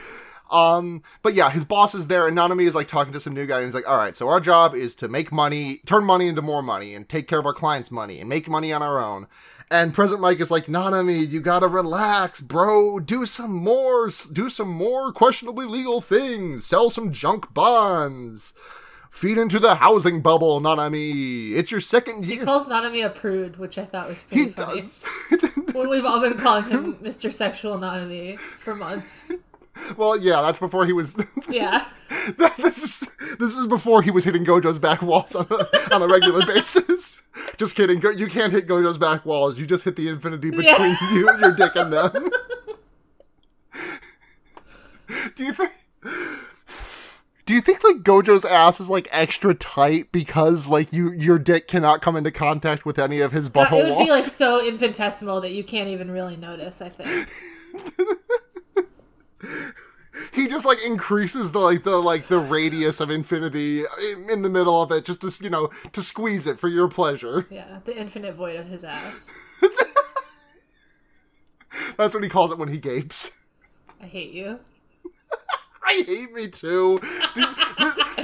[0.51, 3.47] Um, but yeah, his boss is there, and Nanami is like talking to some new
[3.47, 6.27] guy, and he's like, "All right, so our job is to make money, turn money
[6.27, 8.99] into more money, and take care of our clients' money, and make money on our
[8.99, 9.27] own."
[9.72, 12.98] And President Mike is like, "Nanami, you gotta relax, bro.
[12.98, 16.66] Do some more, do some more questionably legal things.
[16.66, 18.52] Sell some junk bonds."
[19.11, 21.52] Feed into the housing bubble, Nanami.
[21.52, 22.38] It's your second year.
[22.40, 24.80] He calls Nanami a prude, which I thought was He pretty funny.
[24.83, 25.04] does.
[25.72, 27.33] When we've all been calling him Mr.
[27.33, 29.33] Sexual Nanami for months.
[29.97, 31.16] Well, yeah, that's before he was.
[31.49, 31.85] Yeah.
[32.59, 36.07] this is this is before he was hitting Gojo's back walls on a, on a
[36.09, 37.21] regular basis.
[37.57, 37.99] Just kidding.
[38.01, 39.59] Go, you can't hit Gojo's back walls.
[39.59, 40.97] You just hit the infinity between Yeah.
[41.12, 42.31] you, your dick, and them.
[45.35, 45.71] Do you think?
[47.47, 51.66] Do you think like Gojo's ass is like extra tight because like you your dick
[51.66, 54.05] cannot come into contact with any of his Uh, butthole it would walls?
[54.05, 57.29] be like so infinitesimal that you can't even really notice, I think.
[60.33, 64.50] He just like increases the like the like the radius of infinity in, in the
[64.50, 67.46] middle of it just to you know to squeeze it for your pleasure.
[67.50, 69.31] Yeah, the infinite void of his ass.
[71.96, 73.33] That's what he calls it when he gapes.
[74.03, 74.59] I hate you.
[75.85, 76.98] I hate me too.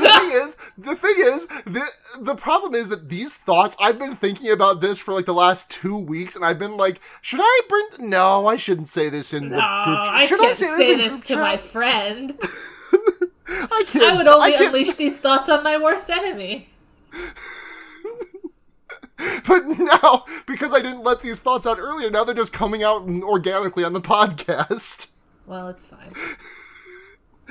[0.08, 1.82] Thing is, the thing is, the
[2.20, 5.70] the problem is that these thoughts I've been thinking about this for like the last
[5.70, 8.10] two weeks, and I've been like, should I bring?
[8.10, 10.08] No, I shouldn't say this in the No, group.
[10.10, 11.38] I Should can't say in this group to chat?
[11.38, 12.38] my friend.
[13.48, 14.04] I can't.
[14.04, 16.68] I would only I unleash these thoughts on my worst enemy.
[19.46, 23.02] But now, because I didn't let these thoughts out earlier, now they're just coming out
[23.22, 25.08] organically on the podcast.
[25.46, 26.14] Well, it's fine.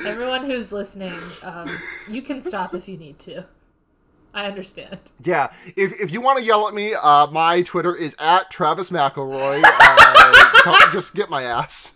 [0.03, 1.67] Everyone who's listening, um,
[2.10, 3.45] you can stop if you need to.
[4.34, 4.99] I understand.
[5.23, 8.89] Yeah, if, if you want to yell at me, uh, my Twitter is at Travis
[8.89, 9.62] McElroy.
[9.63, 11.93] Uh, just get my ass.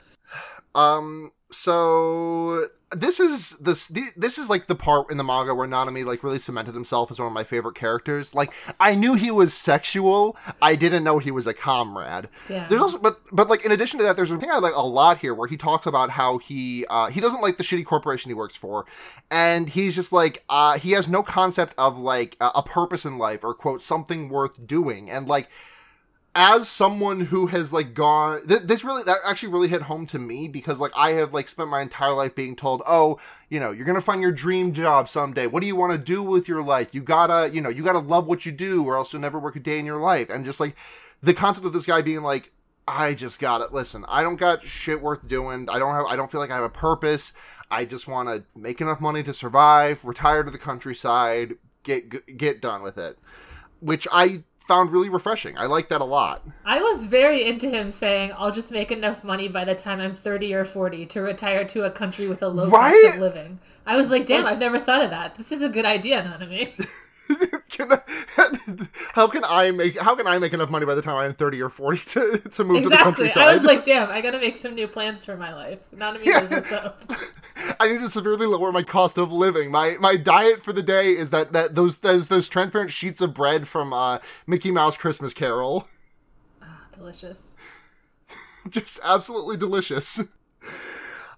[0.73, 1.31] Um.
[1.51, 6.03] So this is this the- this is like the part in the manga where Nanami
[6.05, 8.33] like really cemented himself as one of my favorite characters.
[8.33, 12.29] Like I knew he was sexual, I didn't know he was a comrade.
[12.49, 12.67] Yeah.
[12.67, 14.81] There's also, but but like in addition to that, there's a thing I like a
[14.85, 18.29] lot here where he talks about how he uh, he doesn't like the shitty corporation
[18.29, 18.85] he works for,
[19.29, 23.17] and he's just like uh, he has no concept of like a, a purpose in
[23.17, 25.47] life or quote something worth doing, and like
[26.35, 30.19] as someone who has like gone th- this really that actually really hit home to
[30.19, 33.71] me because like i have like spent my entire life being told oh you know
[33.71, 35.47] you're gonna find your dream job someday.
[35.47, 36.93] What do you want to do with your life?
[36.93, 39.55] You gotta you know you gotta love what you do or else you'll never work
[39.55, 40.29] a day in your life.
[40.29, 40.75] And just like
[41.21, 42.51] the concept of this guy being like
[42.87, 43.73] i just got it.
[43.73, 45.67] Listen i don't got shit worth doing.
[45.69, 47.33] I don't have i don't feel like i have a purpose.
[47.71, 52.61] I just want to make enough money to survive retire to the countryside get get
[52.61, 53.17] done with it.
[53.79, 57.89] Which i found really refreshing i like that a lot I was very into him
[57.89, 61.65] saying, I'll just make enough money by the time I'm 30 or 40 to retire
[61.73, 63.01] to a country with a low Right?
[63.05, 63.59] cost of living.
[63.87, 65.33] I was like, damn, I've never thought of that.
[65.35, 66.63] This is a good idea, Nanami.
[67.69, 67.99] can I,
[69.13, 71.61] how can I make how can I make enough money by the time I'm 30
[71.61, 72.97] or 40 to, to move to the exactly.
[72.97, 73.47] countryside?
[73.47, 75.79] I was like, damn, I gotta make some new plans for my life.
[75.91, 77.11] Not Nanami knows what's up.
[77.79, 79.71] I need to severely lower my cost of living.
[79.71, 83.33] My my diet for the day is that that those those those transparent sheets of
[83.33, 85.87] bread from uh, Mickey Mouse Christmas Carol.
[86.61, 87.55] Ah, delicious.
[88.69, 90.21] Just absolutely delicious.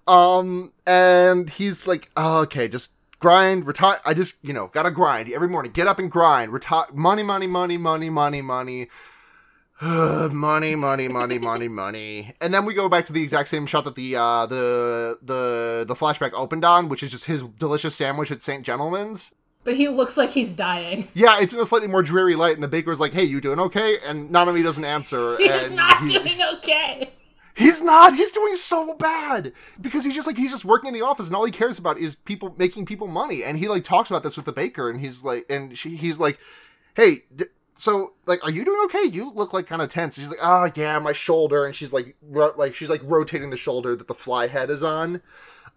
[0.08, 4.00] Um and he's like, oh, okay, just grind, retire.
[4.06, 5.72] I just, you know, gotta grind every morning.
[5.72, 6.52] Get up and grind.
[6.52, 6.86] Retire.
[6.94, 8.88] Money, money, money, money, money, money.
[9.82, 12.34] money, money, money, money, money.
[12.42, 15.86] And then we go back to the exact same shot that the uh the the
[15.88, 18.64] the flashback opened on, which is just his delicious sandwich at St.
[18.64, 19.32] Gentleman's.
[19.64, 21.08] But he looks like he's dying.
[21.14, 23.60] Yeah, it's in a slightly more dreary light, and the baker's like, "Hey, you doing
[23.60, 25.38] okay?" And Nanami doesn't answer.
[25.38, 27.12] He's not he- doing okay.
[27.56, 28.16] He's not.
[28.16, 31.36] He's doing so bad because he's just like he's just working in the office, and
[31.36, 33.44] all he cares about is people making people money.
[33.44, 36.20] And he like talks about this with the baker, and he's like, and she, he's
[36.20, 36.40] like,
[36.96, 39.04] "Hey, d- so like, are you doing okay?
[39.04, 42.16] You look like kind of tense." She's like, "Oh yeah, my shoulder," and she's like,
[42.22, 45.22] ro- like she's like rotating the shoulder that the fly head is on.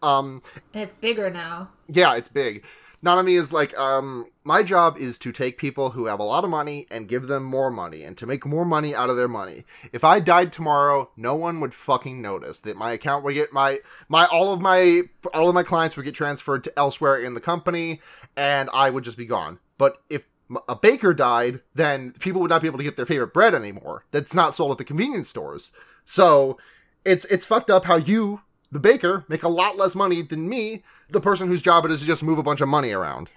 [0.02, 0.42] Um,
[0.74, 1.70] And it's bigger now.
[1.88, 2.64] yeah, it's big.
[3.04, 6.50] Nanami is like, um, my job is to take people who have a lot of
[6.50, 9.64] money and give them more money and to make more money out of their money.
[9.92, 13.80] If I died tomorrow, no one would fucking notice that my account would get my
[14.08, 15.02] my all of my
[15.34, 18.00] all of my clients would get transferred to elsewhere in the company
[18.36, 19.58] and I would just be gone.
[19.76, 20.26] But if
[20.68, 24.04] a baker died, then people would not be able to get their favorite bread anymore.
[24.12, 25.72] That's not sold at the convenience stores.
[26.04, 26.58] So
[27.04, 28.40] it's it's fucked up how you
[28.74, 32.00] the baker make a lot less money than me, the person whose job it is
[32.00, 33.30] to just move a bunch of money around.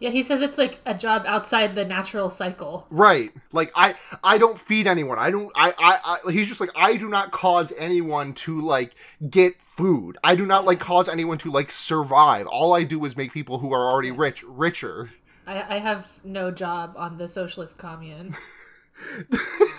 [0.00, 2.86] Yeah, he says it's like a job outside the natural cycle.
[2.90, 3.32] Right.
[3.52, 5.18] Like I I don't feed anyone.
[5.18, 8.94] I don't I, I I he's just like I do not cause anyone to like
[9.28, 10.16] get food.
[10.24, 12.46] I do not like cause anyone to like survive.
[12.46, 15.10] All I do is make people who are already rich richer.
[15.46, 18.34] I, I have no job on the socialist commune.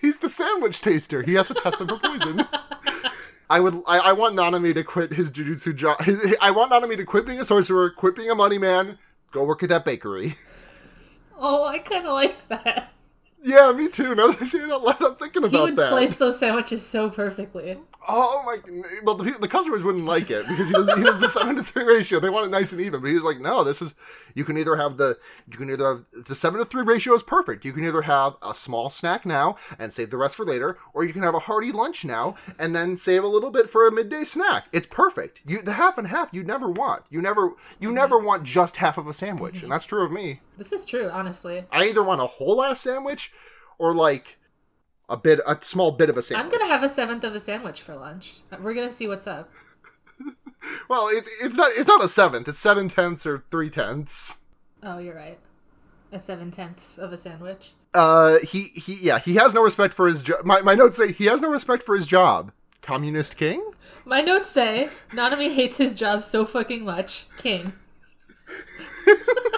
[0.00, 1.22] He's the sandwich taster.
[1.22, 2.44] He has to test them for poison.
[3.48, 3.74] I would.
[3.86, 5.98] I, I want Nanami to quit his jujutsu job.
[6.40, 8.98] I want Nanami to quit being a sorcerer, quit being a money man,
[9.30, 10.34] go work at that bakery.
[11.38, 12.92] Oh, I kind of like that.
[13.42, 14.14] Yeah, me too.
[14.14, 15.58] Now that I say it out loud, I'm thinking about that.
[15.58, 15.90] He would that.
[15.90, 17.78] slice those sandwiches so perfectly.
[18.08, 18.58] Oh my!
[19.04, 21.62] Well, the, the customers wouldn't like it because he does, he does the seven to
[21.62, 22.18] three ratio.
[22.18, 23.00] They want it nice and even.
[23.00, 23.94] But he's like, no, this is.
[24.34, 25.18] You can either have the
[25.50, 27.64] you can either have the seven to three ratio is perfect.
[27.64, 31.04] You can either have a small snack now and save the rest for later, or
[31.04, 33.92] you can have a hearty lunch now and then save a little bit for a
[33.92, 34.64] midday snack.
[34.72, 35.42] It's perfect.
[35.46, 37.02] You the half and half you never want.
[37.10, 40.40] You never you never want just half of a sandwich, and that's true of me.
[40.56, 41.64] This is true, honestly.
[41.70, 43.32] I either want a whole ass sandwich
[43.78, 44.38] or like
[45.08, 46.44] a bit, a small bit of a sandwich.
[46.44, 48.40] I'm gonna have a seventh of a sandwich for lunch.
[48.60, 49.50] We're gonna see what's up.
[50.88, 52.48] Well, it's it's not it's not a seventh.
[52.48, 54.38] It's seven tenths or three tenths.
[54.82, 55.38] Oh, you're right.
[56.12, 57.72] A seven tenths of a sandwich.
[57.94, 60.44] Uh, he he yeah he has no respect for his job.
[60.44, 62.52] My my notes say he has no respect for his job.
[62.82, 63.64] Communist king.
[64.04, 67.26] My notes say Nanami hates his job so fucking much.
[67.38, 67.72] King.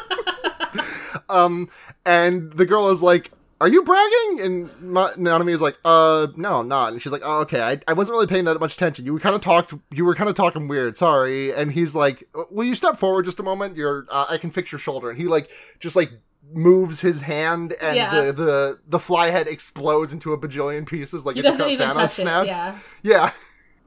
[1.28, 1.68] Um,
[2.06, 6.60] and the girl is like, "Are you bragging?" And Ma- Nanami is like, "Uh, no,
[6.60, 7.60] I'm not." And she's like, "Oh, okay.
[7.60, 9.04] I, I wasn't really paying that much attention.
[9.06, 9.74] You kind of talked.
[9.90, 10.96] You were kind of talking weird.
[10.96, 13.76] Sorry." And he's like, "Will you step forward just a moment?
[13.76, 14.06] You're.
[14.10, 15.50] Uh, I can fix your shoulder." And he like
[15.80, 16.10] just like
[16.52, 18.14] moves his hand, and Yeah.
[18.26, 21.26] the the the fly head explodes into a bajillion pieces.
[21.26, 22.48] Like He it just doesn't got even Thanos touch snapped.
[22.48, 22.56] it.
[22.56, 22.74] Yeah.
[23.02, 23.30] yeah.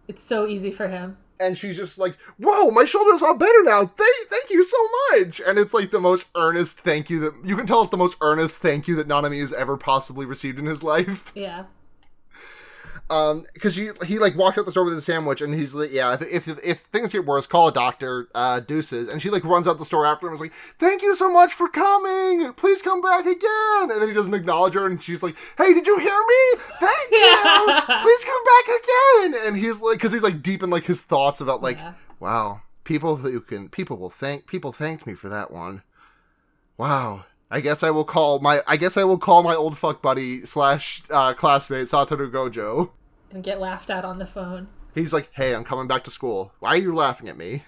[0.07, 1.17] It's so easy for him.
[1.41, 3.85] And she's just like, "Whoa, my shoulders are better now.
[3.85, 4.77] Thank, thank you so
[5.11, 7.97] much." And it's like the most earnest thank you that you can tell it's the
[7.97, 11.31] most earnest thank you that Nanami has ever possibly received in his life.
[11.35, 11.65] Yeah.
[13.11, 15.91] Um, because he he like walks out the store with his sandwich, and he's like,
[15.91, 19.43] "Yeah, if if, if things get worse, call a doctor." Uh, deuces, and she like
[19.43, 20.31] runs out the store after him.
[20.31, 22.53] and is like, "Thank you so much for coming.
[22.53, 25.85] Please come back again." And then he doesn't acknowledge her, and she's like, "Hey, did
[25.85, 26.61] you hear me?
[26.79, 27.95] Thank you.
[28.01, 31.41] Please come back again." And he's like, because he's like deep in like his thoughts
[31.41, 31.77] about like.
[31.77, 31.93] yeah.
[32.21, 32.61] Wow.
[32.83, 35.81] People who can people will thank people thanked me for that one.
[36.77, 37.25] Wow.
[37.49, 40.45] I guess I will call my I guess I will call my old fuck buddy
[40.45, 42.91] slash uh, classmate Satoru Gojo.
[43.33, 44.67] And get laughed at on the phone.
[44.93, 46.51] He's like, "Hey, I'm coming back to school.
[46.59, 47.63] Why are you laughing at me?"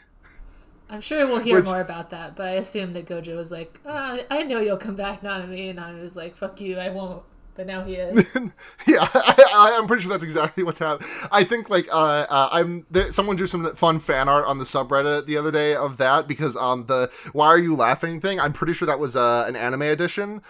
[0.89, 3.79] I'm sure we'll hear Which- more about that, but I assume that Gojo was like,
[3.85, 5.71] uh, I know you'll come back, Nanami.
[5.71, 7.23] And Nanami was like, fuck you, I won't.
[7.55, 8.31] But now he is.
[8.87, 11.07] yeah, I, I'm pretty sure that's exactly what's happening.
[11.31, 14.63] I think like uh, uh I'm there, someone drew some fun fan art on the
[14.63, 18.39] subreddit the other day of that because um the why are you laughing thing.
[18.39, 20.41] I'm pretty sure that was uh, an anime edition.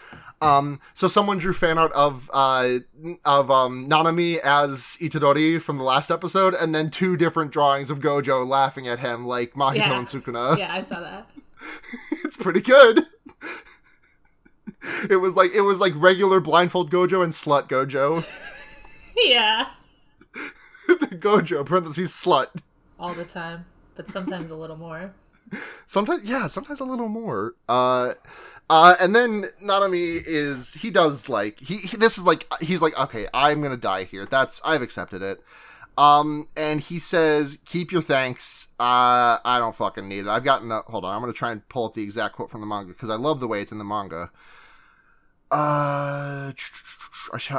[0.44, 2.80] Um, so someone drew fan art of uh
[3.26, 8.00] of um Nanami as Itadori from the last episode, and then two different drawings of
[8.00, 9.98] Gojo laughing at him like Mahito Yeah.
[9.98, 10.58] and Sukuna.
[10.60, 11.30] yeah, I saw that.
[12.24, 13.06] it's pretty good.
[15.10, 18.26] It was like it was like regular blindfold Gojo and slut Gojo.
[19.16, 19.70] yeah.
[20.90, 22.48] Gojo, parentheses, slut.
[23.00, 23.66] All the time.
[23.96, 25.14] But sometimes a little more.
[25.86, 27.54] Sometimes, yeah, sometimes a little more.
[27.70, 28.16] Uh,
[28.70, 32.98] uh, and then Nanami is, he does like, he, he, this is like, he's like,
[33.00, 34.26] okay, I'm gonna die here.
[34.26, 35.42] That's, I've accepted it.
[35.98, 38.70] Um, and he says, keep your thanks.
[38.80, 40.28] Uh, I don't fucking need it.
[40.28, 42.62] I've gotten, a, hold on, I'm gonna try and pull up the exact quote from
[42.62, 44.32] the manga, because I love the way it's in the manga.
[45.52, 46.52] Uh,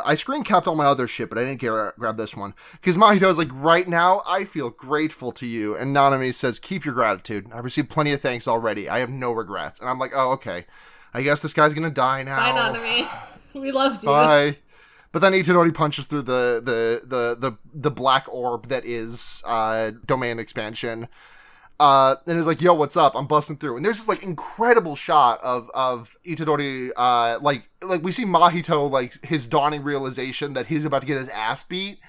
[0.04, 2.54] I, screen capped all my other shit, but I didn't get, grab this one.
[2.72, 5.76] Because Mahito is like, right now, I feel grateful to you.
[5.76, 7.46] And Nanami says, keep your gratitude.
[7.52, 8.88] I've received plenty of thanks already.
[8.88, 9.78] I have no regrets.
[9.78, 10.66] And I'm like, oh, okay.
[11.14, 12.36] I guess this guy's gonna die now.
[12.36, 13.20] Bye, Nanami.
[13.54, 14.08] We loved you.
[14.08, 14.58] Bye.
[15.12, 19.92] But then Itadori punches through the the the the, the black orb that is uh,
[20.04, 21.06] domain expansion.
[21.78, 23.14] Uh, and is like, "Yo, what's up?
[23.14, 28.02] I'm busting through." And there's this like incredible shot of of Itadori, uh, like like
[28.02, 32.00] we see Mahito like his dawning realization that he's about to get his ass beat.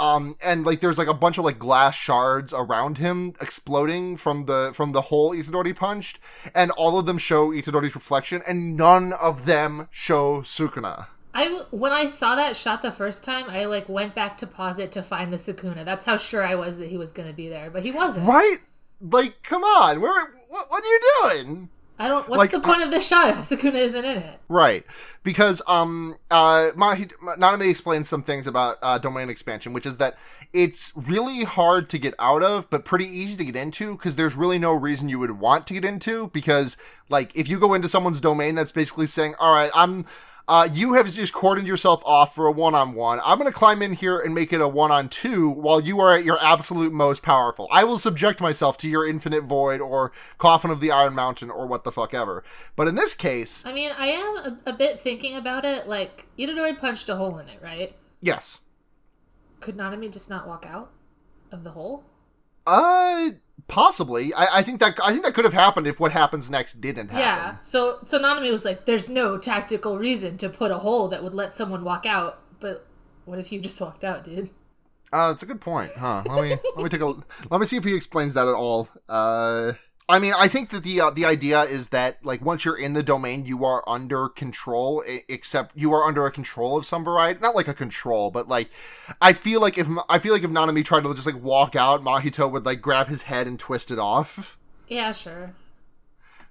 [0.00, 4.46] Um, and like there's like a bunch of like glass shards around him exploding from
[4.46, 6.18] the from the hole Itadori punched,
[6.54, 11.08] and all of them show Itadori's reflection, and none of them show Sukuna.
[11.34, 14.78] I when I saw that shot the first time, I like went back to pause
[14.78, 15.84] it to find the Sukuna.
[15.84, 18.26] That's how sure I was that he was going to be there, but he wasn't.
[18.26, 18.58] Right?
[19.02, 20.32] Like, come on, where?
[20.48, 21.68] What, what are you doing?
[22.00, 22.26] I don't.
[22.30, 24.40] What's Like, the point of this shot if Sukuna isn't in it?
[24.48, 24.86] Right,
[25.22, 30.16] because um, uh, Mahi, Nanami explains some things about uh, domain expansion, which is that
[30.54, 34.34] it's really hard to get out of, but pretty easy to get into because there's
[34.34, 36.78] really no reason you would want to get into because,
[37.10, 40.06] like, if you go into someone's domain, that's basically saying, "All right, I'm."
[40.50, 43.20] Uh, you have just cordoned yourself off for a one-on-one.
[43.24, 46.24] I'm going to climb in here and make it a one-on-two while you are at
[46.24, 47.68] your absolute most powerful.
[47.70, 51.68] I will subject myself to your infinite void or coffin of the Iron Mountain or
[51.68, 52.42] what the fuck ever.
[52.74, 55.86] But in this case, I mean, I am a, a bit thinking about it.
[55.86, 57.94] Like Itadori punched a hole in it, right?
[58.20, 58.58] yes.
[59.60, 60.90] Could Nanami just not walk out
[61.52, 62.02] of the hole?
[62.66, 63.30] Uh,
[63.70, 64.34] possibly.
[64.34, 67.08] I, I think that I think that could have happened if what happens next didn't
[67.08, 67.18] happen.
[67.18, 67.60] Yeah.
[67.60, 71.34] So so Nanami was like, "There's no tactical reason to put a hole that would
[71.34, 72.86] let someone walk out." But
[73.24, 74.50] what if you just walked out, dude?
[75.12, 76.22] Uh, that's a good point, huh?
[76.26, 77.06] Let me let me take a
[77.50, 78.88] let me see if he explains that at all.
[79.08, 79.72] Uh,
[80.10, 82.94] I mean, I think that the uh, the idea is that like once you're in
[82.94, 85.04] the domain, you are under control.
[85.06, 88.70] Except you are under a control of some variety, not like a control, but like
[89.20, 92.02] I feel like if I feel like if Nanami tried to just like walk out,
[92.02, 94.58] Mahito would like grab his head and twist it off.
[94.88, 95.54] Yeah, sure.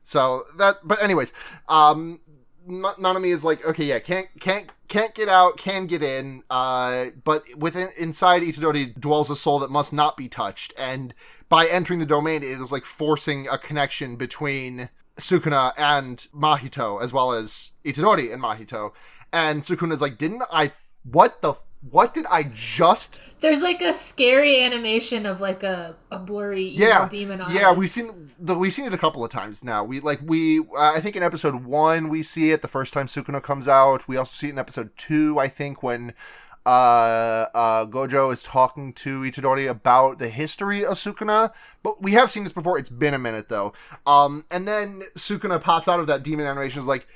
[0.04, 1.34] So that, but anyways,
[1.68, 2.22] um,
[2.66, 7.08] Na- Nanami is like, okay, yeah, can't can't can't get out, can get in, uh,
[7.24, 11.14] but within inside Itadori dwells a soul that must not be touched, and
[11.50, 17.12] by entering the domain, it is like forcing a connection between Sukuna and Mahito, as
[17.12, 18.92] well as Itadori and Mahito.
[19.34, 20.72] And Sukuna is like, didn't I?
[21.04, 21.54] What the?
[21.92, 23.22] What did I just?
[23.40, 27.54] There's like a scary animation of like a, a blurry evil Yeah, demon eyes.
[27.56, 27.72] yeah.
[27.72, 29.86] We've seen the we've seen it a couple of times now.
[29.86, 33.08] We like we uh, I think in episode one we see it the first time
[33.08, 34.10] Sukuna comes out.
[34.10, 35.40] We also see it in episode two.
[35.40, 36.14] I think when
[36.66, 41.52] uh, uh, Gojo is talking to Itadori about the history of Sukuna.
[41.84, 42.78] But we have seen this before.
[42.78, 43.74] It's been a minute though.
[44.06, 46.80] Um, and then Sukuna pops out of that demon animation.
[46.80, 47.08] Is like,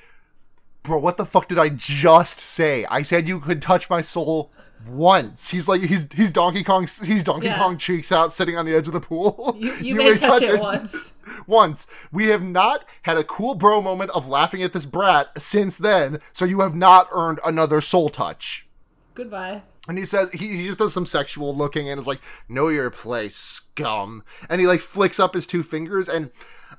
[0.82, 2.84] bro, what the fuck did I just say?
[2.86, 4.50] I said you could touch my soul
[4.88, 5.50] once.
[5.50, 6.82] He's like, he's he's Donkey Kong.
[7.04, 7.58] He's Donkey Yeah.
[7.58, 9.56] Kong cheeks out, sitting on the edge of the pool.
[9.58, 11.14] You, you, may touch, it once.
[11.46, 11.86] once.
[12.12, 16.18] We have not had a cool bro moment of laughing at this brat since then.
[16.32, 18.66] So you have not earned another soul touch.
[19.14, 19.62] Goodbye.
[19.88, 22.90] And he says he, he just does some sexual looking and is like, "Know your
[22.90, 26.30] place, scum." And he like flicks up his two fingers, and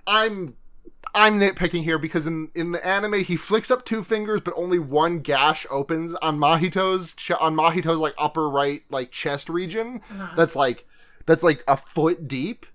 [0.07, 0.55] I'm
[1.13, 4.79] I'm nitpicking here because in in the anime he flicks up two fingers, but only
[4.79, 10.01] one gash opens on Mahito's ch- on Mahito's like upper right like chest region.
[10.35, 10.87] That's like
[11.25, 12.65] that's like a foot deep.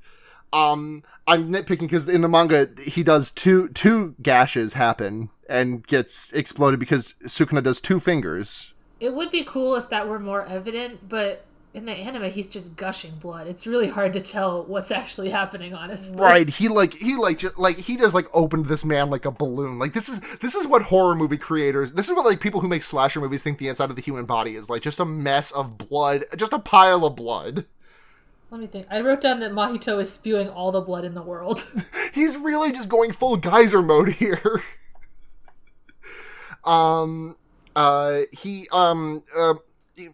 [0.53, 6.33] Um, I'm nitpicking because in the manga he does two two gashes happen and gets
[6.33, 8.75] exploded because Sukuna does two fingers.
[9.01, 12.75] It would be cool if that were more evident, but in the anime, he's just
[12.75, 13.47] gushing blood.
[13.47, 16.17] It's really hard to tell what's actually happening, honestly.
[16.17, 19.31] Right, he like he like just like he just like opened this man like a
[19.31, 19.79] balloon.
[19.79, 22.69] Like this is this is what horror movie creators, this is what like people who
[22.69, 25.53] make slasher movies think the inside of the human body is like just a mess
[25.53, 27.67] of blood, just a pile of blood.
[28.51, 28.87] Let me think.
[28.91, 31.65] I wrote down that Mahito is spewing all the blood in the world.
[32.15, 34.63] He's really just going full geyser mode here.
[36.65, 37.37] um
[37.81, 39.55] uh he um uh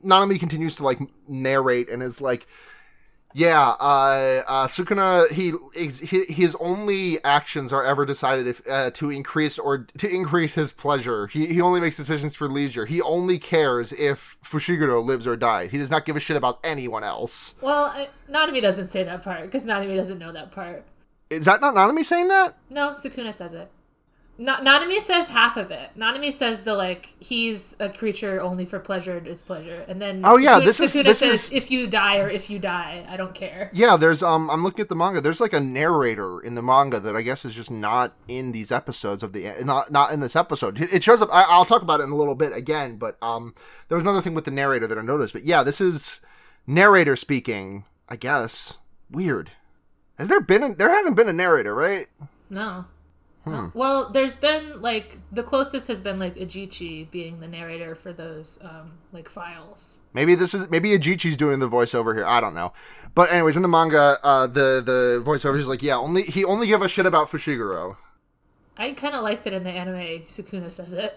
[0.05, 0.99] Nanami continues to like
[1.29, 2.47] narrate and is like
[3.37, 9.11] yeah, uh, uh, Sukuna, he, ex- his only actions are ever decided if, uh, to
[9.11, 11.27] increase or to increase his pleasure.
[11.27, 12.87] He, he only makes decisions for leisure.
[12.87, 15.71] He only cares if Fushiguro lives or dies.
[15.71, 17.57] He does not give a shit about anyone else.
[17.61, 20.87] well, I, Nanami doesn't say that part because Nanami doesn't know that part.
[21.29, 22.57] Is that not Nanami saying that?
[22.71, 23.71] No, Sukuna says it.
[24.39, 25.91] Na- Nanami says half of it.
[25.97, 30.37] Nanami says the like he's a creature only for pleasure and displeasure, and then Oh,
[30.37, 33.17] yeah, this is- Sukuna this says is- if you die or if you die, I
[33.17, 33.71] don't care.
[33.73, 35.23] Yeah, there's um I'm looking at the manga.
[35.23, 38.71] There's like a narrator in the manga that I guess is just not in these
[38.71, 40.79] episodes of the not not in this episode.
[40.81, 41.31] It shows up.
[41.33, 43.55] I, I'll talk about it in a little bit again, but um
[43.89, 45.33] there was another thing with the narrator that I noticed.
[45.33, 46.21] But yeah, this is
[46.67, 47.85] narrator speaking.
[48.09, 48.75] I guess
[49.11, 49.51] weird.
[50.19, 52.07] Has there been a, there hasn't been a narrator, right?
[52.51, 52.85] No.
[53.47, 53.67] Hmm.
[53.75, 58.59] Well, there's been like the closest has been like Ajichi being the narrator for those
[58.61, 60.01] um like files.
[60.15, 62.27] Maybe this is maybe Ajichi's doing the voiceover here.
[62.27, 62.73] I don't know.
[63.15, 66.67] But anyways, in the manga, uh, the the voiceover is like, yeah, only he only
[66.67, 67.97] give a shit about Fushiguro.
[68.77, 70.25] I kind of like that in the anime.
[70.27, 71.17] Sukuna says it.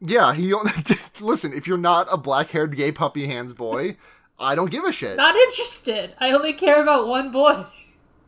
[0.00, 0.72] Yeah, he only
[1.20, 1.52] listen.
[1.52, 3.96] If you're not a black-haired gay puppy hands boy,
[4.36, 5.16] I don't give a shit.
[5.16, 6.14] Not interested.
[6.18, 7.64] I only care about one boy.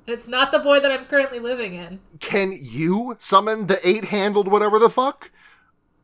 [0.06, 2.00] It's not the boy that I'm currently living in.
[2.20, 5.30] Can you summon the eight-handled whatever the fuck?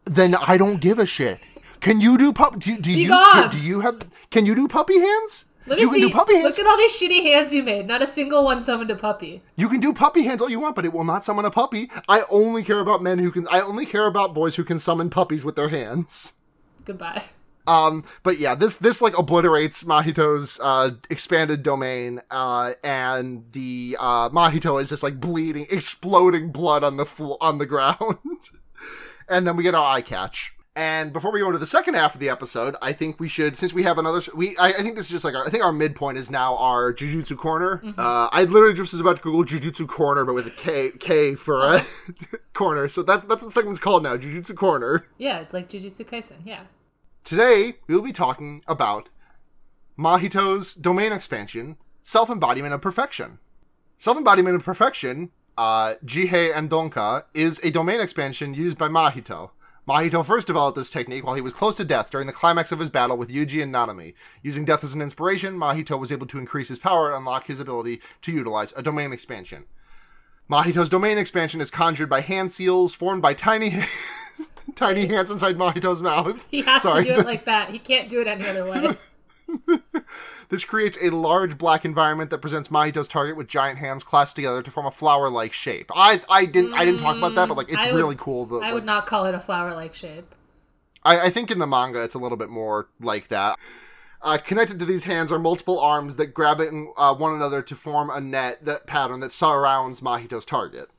[0.04, 1.38] Then I don't give a shit.
[1.80, 2.58] Can you do pup?
[2.58, 3.50] Do, do you gone!
[3.50, 4.06] do you have?
[4.30, 5.46] Can you do puppy hands?
[5.66, 6.00] Let me you see.
[6.00, 6.58] can do puppy hands.
[6.58, 7.86] Look at all these shitty hands you made.
[7.86, 9.42] Not a single one summoned a puppy.
[9.56, 11.90] You can do puppy hands all you want, but it will not summon a puppy.
[12.08, 13.46] I only care about men who can.
[13.48, 16.34] I only care about boys who can summon puppies with their hands.
[16.84, 17.24] Goodbye.
[17.70, 24.28] Um, but yeah, this this like obliterates Mahito's uh expanded domain, uh, and the uh
[24.30, 28.18] Mahito is just like bleeding, exploding blood on the flo- on the ground,
[29.28, 30.54] and then we get our eye catch.
[30.76, 33.56] And before we go into the second half of the episode, I think we should,
[33.56, 35.64] since we have another, we I, I think this is just like our, I think
[35.64, 37.82] our midpoint is now our Jujutsu corner.
[37.98, 41.34] Uh, I literally just was about to Google Jujutsu corner, but with a K K
[41.34, 41.82] for a
[42.54, 42.88] corner.
[42.88, 45.06] So that's that's what the segment's called now, Jujutsu corner.
[45.18, 46.36] Yeah, like Jujutsu Kaisen.
[46.44, 46.60] Yeah.
[47.24, 49.08] Today, we will be talking about
[49.98, 53.38] Mahito's domain expansion, Self Embodiment of Perfection.
[53.98, 59.50] Self Embodiment of Perfection, uh, Jihei Endonka, is a domain expansion used by Mahito.
[59.86, 62.78] Mahito first developed this technique while he was close to death during the climax of
[62.78, 64.14] his battle with Yuji and Nanami.
[64.42, 67.60] Using death as an inspiration, Mahito was able to increase his power and unlock his
[67.60, 69.66] ability to utilize a domain expansion.
[70.50, 73.84] Mahito's domain expansion is conjured by hand seals formed by tiny
[74.76, 76.46] tiny hands inside Mahito's mouth.
[76.50, 77.04] He has Sorry.
[77.04, 77.70] to do it like that.
[77.70, 78.96] He can't do it any other way.
[80.48, 84.62] this creates a large black environment that presents Mahito's target with giant hands clasped together
[84.62, 85.90] to form a flower-like shape.
[85.94, 88.46] I I didn't I didn't talk about that, but like it's would- really cool.
[88.46, 90.34] The, I like- would not call it a flower-like shape.
[91.02, 93.58] I, I think in the manga it's a little bit more like that.
[94.22, 97.62] Uh, connected to these hands are multiple arms that grab it in, uh, one another
[97.62, 100.90] to form a net that pattern that surrounds Mahito's target.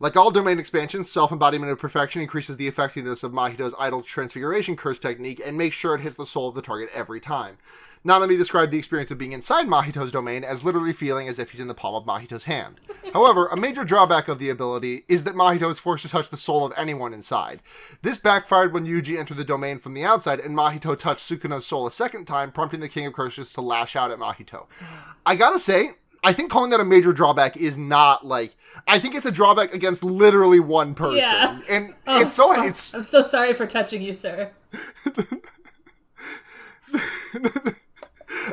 [0.00, 4.98] Like all domain expansions, self-embodiment of perfection increases the effectiveness of Mahito's idle transfiguration curse
[4.98, 7.58] technique and makes sure it hits the soul of the target every time.
[8.04, 11.60] Nanami described the experience of being inside Mahito's domain as literally feeling as if he's
[11.60, 12.78] in the palm of Mahito's hand.
[13.14, 16.36] However, a major drawback of the ability is that Mahito is forced to touch the
[16.36, 17.62] soul of anyone inside.
[18.02, 21.86] This backfired when Yuji entered the domain from the outside and Mahito touched Sukuna's soul
[21.86, 24.66] a second time, prompting the King of Curses to lash out at Mahito.
[25.24, 25.92] I gotta say,
[26.24, 28.56] I think calling that a major drawback is not like
[28.88, 31.18] I think it's a drawback against literally one person.
[31.18, 31.60] Yeah.
[31.68, 34.50] And Oh, it's so it's I'm so sorry for touching you, sir.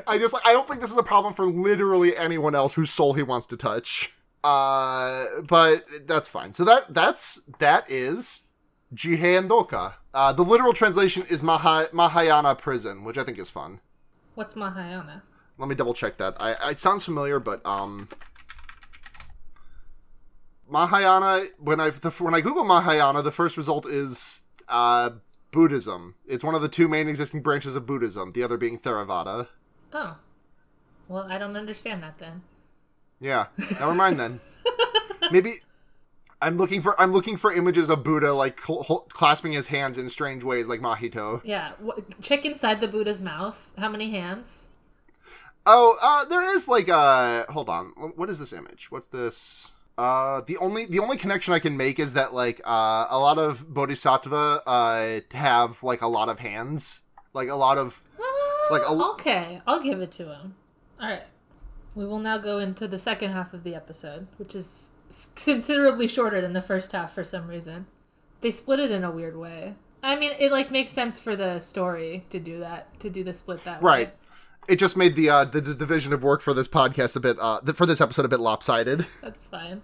[0.07, 3.13] I just I don't think this is a problem for literally anyone else whose soul
[3.13, 4.13] he wants to touch.
[4.43, 6.53] Uh, but that's fine.
[6.53, 8.43] So that that's that is
[8.93, 9.95] Jihei Doka.
[10.13, 13.79] Uh, the literal translation is Maha, Mahayana prison, which I think is fun.
[14.35, 15.23] What's Mahayana?
[15.61, 16.35] Let me double check that.
[16.39, 18.09] I it sounds familiar, but um,
[20.67, 21.43] Mahayana.
[21.59, 25.11] When I the, when I Google Mahayana, the first result is uh
[25.51, 26.15] Buddhism.
[26.27, 28.31] It's one of the two main existing branches of Buddhism.
[28.31, 29.49] The other being Theravada.
[29.93, 30.17] Oh.
[31.07, 32.41] Well, I don't understand that then.
[33.19, 33.47] Yeah,
[33.79, 34.39] never mind then.
[35.31, 35.55] Maybe
[36.41, 40.09] I'm looking for I'm looking for images of Buddha like cl- clasping his hands in
[40.09, 41.41] strange ways, like Mahito.
[41.43, 41.73] Yeah.
[42.23, 43.69] Check inside the Buddha's mouth.
[43.77, 44.65] How many hands?
[45.65, 48.91] Oh, uh, there is like uh, hold on, what is this image?
[48.91, 49.71] What's this?
[49.97, 53.37] Uh, the only the only connection I can make is that like uh, a lot
[53.37, 57.01] of bodhisattva uh have like a lot of hands,
[57.33, 58.01] like a lot of
[58.71, 60.55] Like a- okay, I'll give it to him.
[60.99, 61.23] All right.
[61.93, 64.91] We will now go into the second half of the episode, which is
[65.35, 67.85] considerably shorter than the first half for some reason.
[68.39, 69.75] They split it in a weird way.
[70.01, 73.33] I mean, it like makes sense for the story to do that, to do the
[73.33, 73.91] split that way.
[73.91, 74.15] right.
[74.67, 77.37] It just made the uh the, the division of work for this podcast a bit
[77.39, 79.05] uh for this episode a bit lopsided.
[79.21, 79.81] That's fine.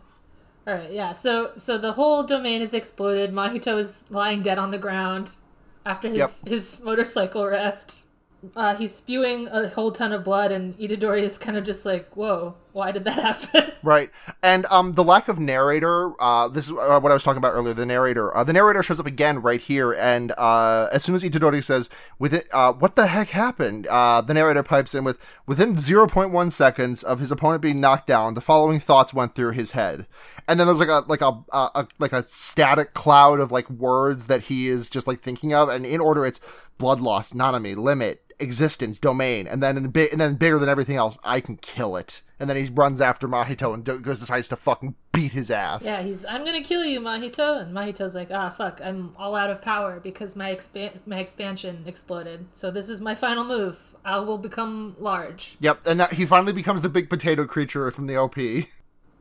[0.65, 1.13] All right, yeah.
[1.13, 3.31] So so the whole domain is exploded.
[3.31, 5.31] Mahito is lying dead on the ground
[5.85, 8.03] after his his motorcycle wrecked.
[8.55, 12.07] Uh, he's spewing a whole ton of blood, and Itadori is kind of just like,
[12.15, 14.09] "Whoa, why did that happen?" Right.
[14.43, 17.53] And um, the lack of narrator, uh, this is uh, what I was talking about
[17.53, 18.35] earlier, the narrator.
[18.35, 21.89] Uh, the narrator shows up again right here, and uh, as soon as Itadori says,
[22.19, 27.03] "With it, uh, what the heck happened?" The narrator pipes in with, "Within 0.1 seconds
[27.03, 30.05] of his opponent being knocked down, the following thoughts went through his head."
[30.47, 33.69] And then there's like a like a, a, a like a static cloud of like
[33.69, 36.39] words that he is just like thinking of, and in order, it's
[36.77, 40.95] blood loss, nanami, limit, existence, domain, and then in bi- and then bigger than everything
[40.95, 42.21] else, I can kill it.
[42.39, 45.83] And then he runs after Mahito and do- goes decides to fucking beat his ass.
[45.83, 49.49] yeah, he's, "I'm gonna kill you, Mahito," and Mahito's like, "Ah, fuck, I'm all out
[49.49, 52.45] of power because my expan- my expansion exploded.
[52.53, 53.77] So this is my final move.
[54.05, 58.05] I will become large." Yep, and that, he finally becomes the big potato creature from
[58.07, 58.67] the OP.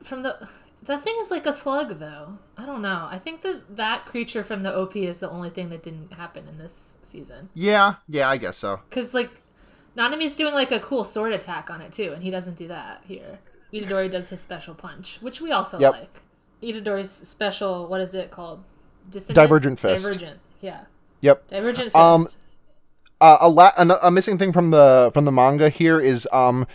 [0.02, 0.46] From the
[0.86, 2.38] that thing is like a slug, though.
[2.56, 3.08] I don't know.
[3.10, 6.46] I think that that creature from the OP is the only thing that didn't happen
[6.48, 7.48] in this season.
[7.54, 8.80] Yeah, yeah, I guess so.
[8.88, 9.30] Because like,
[9.96, 13.02] Nanami's doing like a cool sword attack on it too, and he doesn't do that
[13.06, 13.38] here.
[13.72, 15.92] Itadori does his special punch, which we also Yep.
[15.92, 16.20] like.
[16.62, 18.62] Itadori's special, what is it called?
[19.10, 19.34] Dissonant?
[19.36, 20.04] Divergent fist.
[20.04, 20.84] Divergent, yeah.
[21.20, 21.48] Yep.
[21.48, 21.96] Divergent fist.
[21.96, 22.26] Um,
[23.20, 26.66] Uh, a, la- a, a missing thing from the from the manga here is um,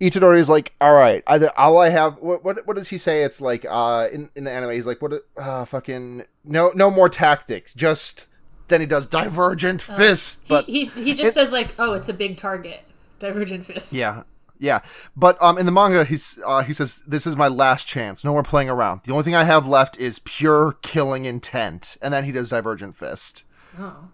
[0.00, 2.18] Itadori is like, all right, I, all I have.
[2.18, 3.22] What, what what does he say?
[3.22, 5.24] It's like uh in, in the anime, he's like, what?
[5.36, 7.72] Uh, fucking no no more tactics.
[7.74, 8.28] Just
[8.68, 12.08] then he does divergent fist, but he, he, he just it- says like, oh, it's
[12.08, 12.82] a big target.
[13.18, 13.92] Divergent fist.
[13.92, 14.24] Yeah.
[14.58, 14.80] Yeah.
[15.16, 18.24] But um in the manga he's uh he says this is my last chance.
[18.24, 19.02] No more playing around.
[19.04, 21.96] The only thing I have left is pure killing intent.
[22.02, 23.44] And then he does Divergent Fist.
[23.78, 24.08] Oh.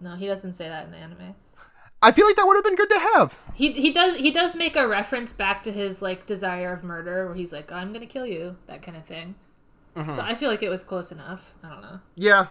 [0.00, 1.34] No, he doesn't say that in the anime.
[2.06, 3.40] I feel like that would have been good to have.
[3.54, 7.26] He he does he does make a reference back to his like desire of murder,
[7.26, 9.34] where he's like, "I'm gonna kill you," that kind of thing.
[9.96, 10.12] Mm-hmm.
[10.12, 11.54] So I feel like it was close enough.
[11.64, 11.98] I don't know.
[12.14, 12.46] Yeah.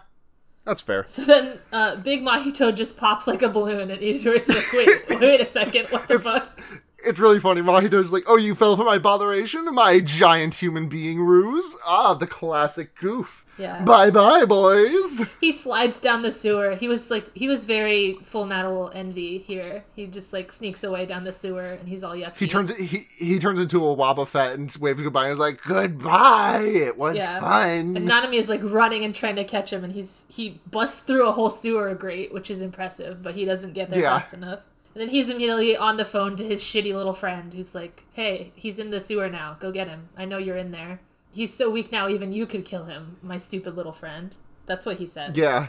[0.66, 1.04] That's fair.
[1.04, 5.40] So then, uh, Big Mahito just pops like a balloon, and Itadori's like, "Wait, wait
[5.40, 6.60] a second, what the fuck?"
[7.06, 7.60] It's really funny.
[7.62, 12.26] Mahito's like, "Oh, you fell for my botheration, my giant human being ruse." Ah, the
[12.26, 13.44] classic goof.
[13.58, 13.82] Yeah.
[13.84, 15.24] Bye bye, boys.
[15.40, 16.74] He slides down the sewer.
[16.74, 19.82] He was like, he was very Full Metal Envy here.
[19.94, 22.36] He just like sneaks away down the sewer, and he's all yucky.
[22.36, 26.64] He turns he he turns into a Wobbuffet and waves goodbye and is like, "Goodbye.
[26.66, 27.40] It was Yeah.
[27.40, 31.00] fun." And Nanami is like running and trying to catch him, and he's he busts
[31.00, 34.18] through a whole sewer grate, which is impressive, but he doesn't get there Yeah.
[34.18, 34.60] fast enough.
[34.96, 38.50] And then he's immediately on the phone to his shitty little friend who's like, hey,
[38.54, 39.58] he's in the sewer now.
[39.60, 40.08] Go get him.
[40.16, 41.00] I know you're in there.
[41.30, 44.34] He's so weak now, even you could kill him, my stupid little friend.
[44.64, 45.36] That's what he says.
[45.36, 45.66] Yeah.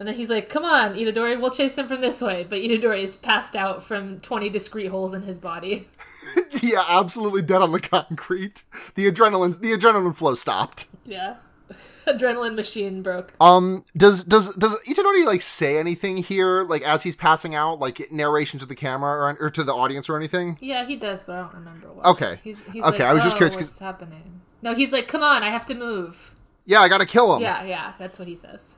[0.00, 2.42] And then he's like, come on, Itadori, we'll chase him from this way.
[2.42, 5.86] But Itadori is passed out from 20 discrete holes in his body.
[6.60, 8.64] yeah, absolutely dead on the concrete.
[8.96, 10.86] The adrenaline the adrenaline flow stopped.
[11.04, 11.36] Yeah.
[12.06, 13.32] Adrenaline machine broke.
[13.40, 18.10] Um does does does Itadori like say anything here like as he's passing out like
[18.12, 20.56] narration to the camera or, or to the audience or anything?
[20.60, 22.06] Yeah, he does, but I don't remember what.
[22.06, 22.38] Okay.
[22.44, 24.40] He's, he's Okay, like, I was just curious What's happening?
[24.62, 26.32] No, he's like, come on, I have to move.
[26.64, 27.42] Yeah, I got to kill him.
[27.42, 28.76] Yeah, yeah, that's what he says.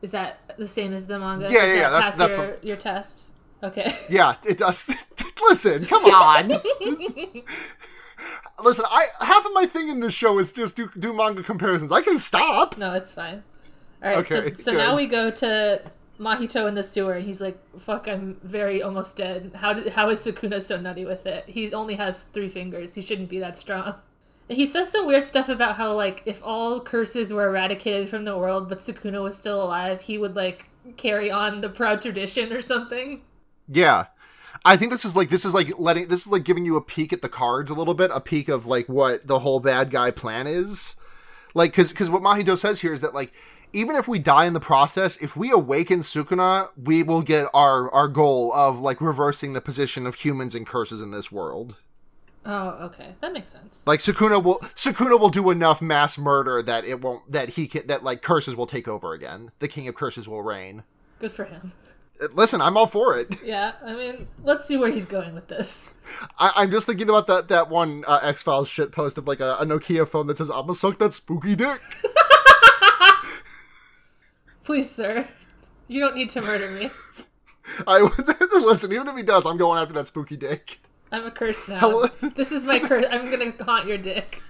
[0.00, 1.46] Is that the same as the manga?
[1.50, 3.26] Yeah, yeah, yeah, that's- pass that's your, your test.
[3.62, 3.96] Okay.
[4.08, 4.88] Yeah, it does.
[5.48, 6.50] Listen, come on.
[8.62, 11.90] Listen, I half of my thing in this show is just do do manga comparisons.
[11.92, 12.78] I can stop.
[12.78, 13.42] no, it's fine.
[14.02, 15.80] All right, Okay, so, so now we go to
[16.18, 19.52] Mahito in the sewer, and he's like, "Fuck, I'm very almost dead.
[19.54, 21.44] How did how is Sukuna so nutty with it?
[21.46, 22.94] He only has three fingers.
[22.94, 23.94] He shouldn't be that strong."
[24.48, 28.36] He says some weird stuff about how like if all curses were eradicated from the
[28.36, 32.60] world, but Sukuna was still alive, he would like carry on the proud tradition or
[32.60, 33.22] something.
[33.68, 34.06] Yeah.
[34.64, 36.82] I think this is like this is like letting this is like giving you a
[36.82, 39.90] peek at the cards a little bit, a peek of like what the whole bad
[39.90, 40.96] guy plan is.
[41.54, 43.32] Like cuz cuz what Mahito says here is that like
[43.72, 47.90] even if we die in the process, if we awaken Sukuna, we will get our
[47.90, 51.76] our goal of like reversing the position of humans and curses in this world.
[52.44, 53.82] Oh, okay, that makes sense.
[53.86, 57.86] Like Sukuna will Sukuna will do enough mass murder that it won't that he can
[57.86, 59.50] that like curses will take over again.
[59.58, 60.84] The king of curses will reign.
[61.20, 61.72] Good for him.
[62.32, 63.34] Listen, I'm all for it.
[63.44, 65.94] Yeah, I mean, let's see where he's going with this.
[66.38, 69.40] I, I'm just thinking about that that one uh, X Files shit post of like
[69.40, 71.80] a, a Nokia phone that says "I'm gonna suck that spooky dick."
[74.64, 75.26] Please, sir,
[75.88, 76.90] you don't need to murder me.
[77.86, 77.98] I
[78.60, 78.92] listen.
[78.92, 80.78] Even if he does, I'm going after that spooky dick.
[81.10, 81.78] I'm a curse now.
[81.80, 82.06] Hello-
[82.36, 83.04] This is my curse.
[83.10, 84.40] I'm gonna haunt your dick.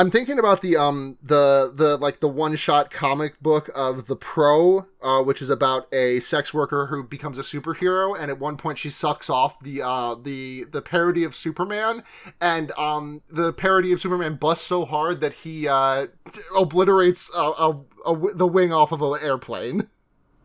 [0.00, 4.16] I'm thinking about the um the the like the one shot comic book of the
[4.16, 8.56] Pro, uh, which is about a sex worker who becomes a superhero, and at one
[8.56, 12.02] point she sucks off the uh the the parody of Superman,
[12.40, 17.74] and um the parody of Superman busts so hard that he uh t- obliterates a,
[18.06, 19.86] a, the wing off of an airplane.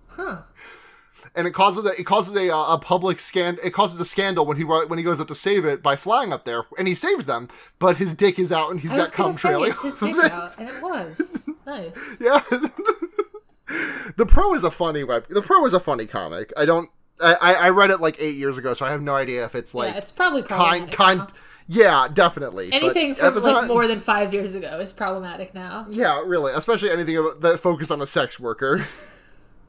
[0.07, 0.41] Huh.
[1.35, 4.45] And it causes a it causes a uh, a public scan it causes a scandal
[4.45, 6.95] when he when he goes up to save it by flying up there and he
[6.95, 7.47] saves them
[7.79, 10.81] but his dick is out and he's got cum trailing his dick out, and it
[10.81, 12.17] was nice.
[12.19, 12.39] yeah
[14.17, 16.89] the pro is a funny web the pro is a funny comic i don't
[17.21, 19.73] I, I read it like eight years ago so i have no idea if it's
[19.73, 21.27] like yeah, it's probably kind kind now.
[21.67, 25.85] yeah definitely Anything from like time- more than five years ago is problematic now.
[25.89, 28.85] yeah really especially anything that focused on a sex worker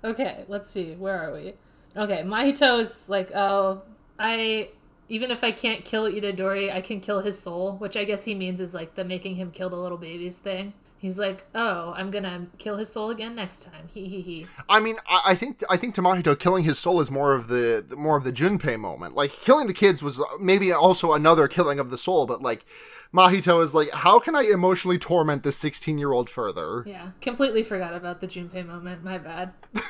[0.07, 0.95] Okay, let's see.
[0.95, 1.55] Where are we?
[1.97, 3.83] Okay, Mahito is like, oh,
[4.19, 4.69] I
[5.09, 8.35] even if I can't kill Itadori, I can kill his soul, which I guess he
[8.35, 10.73] means is like the making him kill the little babies thing.
[10.99, 13.89] He's like, oh, I'm gonna kill his soul again next time.
[13.93, 14.47] He he he.
[14.69, 17.85] I mean, I, I think I think Tamahito killing his soul is more of the
[17.87, 19.15] the- more of the Junpei moment.
[19.15, 22.65] Like killing the kids was maybe also another killing of the soul, but like
[23.17, 26.85] Mahito is like, how can I emotionally torment this sixteen year old further?
[26.87, 29.03] Yeah, completely forgot about the Junpei moment.
[29.03, 29.53] My bad.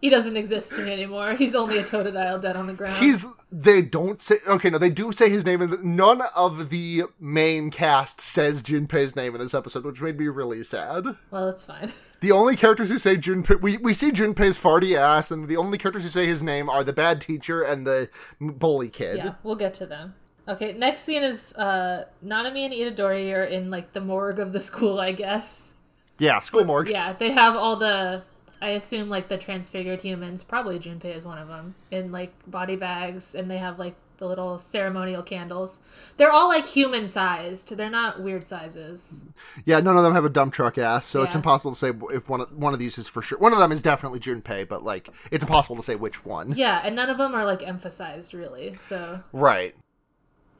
[0.00, 1.34] He doesn't exist to me anymore.
[1.34, 2.96] He's only a Totodile dead on the ground.
[2.96, 7.04] He's they don't say okay no they do say his name and none of the
[7.18, 11.04] main cast says Junpei's name in this episode which made me really sad.
[11.30, 11.90] well, it's fine.
[12.20, 15.78] The only characters who say Junpei we, we see Junpei's farty ass and the only
[15.78, 19.16] characters who say his name are the bad teacher and the bully kid.
[19.16, 20.14] Yeah, we'll get to them.
[20.50, 24.60] Okay, next scene is uh Nanami and Itadori are in like the morgue of the
[24.60, 25.74] school, I guess.
[26.18, 26.90] Yeah, school morgue.
[26.90, 28.22] Yeah, they have all the
[28.60, 32.76] I assume like the transfigured humans, probably Junpei is one of them, in like body
[32.76, 35.78] bags and they have like the little ceremonial candles.
[36.18, 37.74] They're all like human sized.
[37.74, 39.22] They're not weird sizes.
[39.64, 42.28] Yeah, none of them have a dump truck ass, so it's impossible to say if
[42.28, 43.38] one of, one of these is for sure.
[43.38, 46.52] One of them is definitely Junpei, but like it's impossible to say which one.
[46.54, 48.74] Yeah, and none of them are like emphasized really.
[48.74, 49.74] So Right.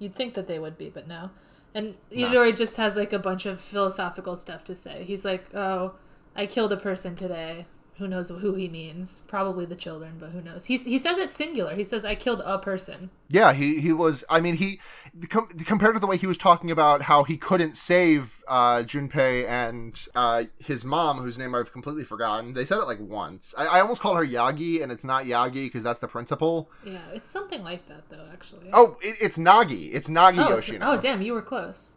[0.00, 1.30] You'd think that they would be, but no.
[1.74, 5.04] And Itadori just has like a bunch of philosophical stuff to say.
[5.04, 5.94] He's like, "Oh,
[6.34, 7.66] I killed a person today.
[8.00, 9.22] Who knows who he means?
[9.28, 11.74] Probably the children, but who knows?" He he says it's singular.
[11.74, 14.24] He says, "I killed a person." Yeah, he he was.
[14.30, 14.80] I mean, he
[15.28, 19.46] com- compared to the way he was talking about how he couldn't save uh, Junpei
[19.46, 22.54] and uh, his mom, whose name I've completely forgotten.
[22.54, 23.54] They said it like once.
[23.56, 26.70] I, I almost called her Yagi, and it's not Yagi because that's the principal.
[26.84, 28.70] Yeah, it's something like that though, actually.
[28.72, 29.90] Oh, it, it's Nagi.
[29.92, 30.92] It's Nagi oh, it's- Yoshino.
[30.92, 31.96] oh, damn, you were close.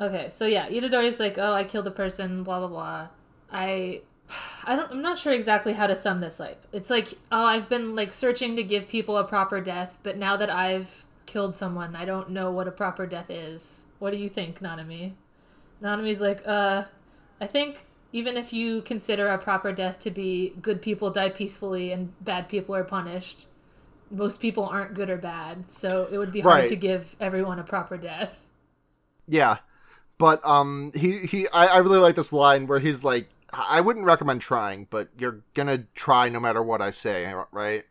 [0.00, 3.08] Okay, so yeah, Itadori's like, "Oh, I killed a person." Blah blah blah.
[3.50, 4.02] I
[4.64, 6.66] I don't I'm not sure exactly how to sum this up.
[6.72, 10.36] It's like, oh, I've been like searching to give people a proper death, but now
[10.36, 13.86] that I've killed someone, I don't know what a proper death is.
[13.98, 15.14] What do you think, Nanami?
[15.82, 16.84] Nanami's like, uh,
[17.40, 21.92] I think even if you consider a proper death to be good people die peacefully
[21.92, 23.48] and bad people are punished,
[24.10, 25.72] most people aren't good or bad.
[25.72, 26.68] So it would be hard Right.
[26.68, 28.40] to give everyone a proper death.
[29.26, 29.58] Yeah,
[30.18, 34.04] but um, he he I, I really like this line where he's like, I wouldn't
[34.04, 37.84] recommend trying, but you're gonna try no matter what I say, right?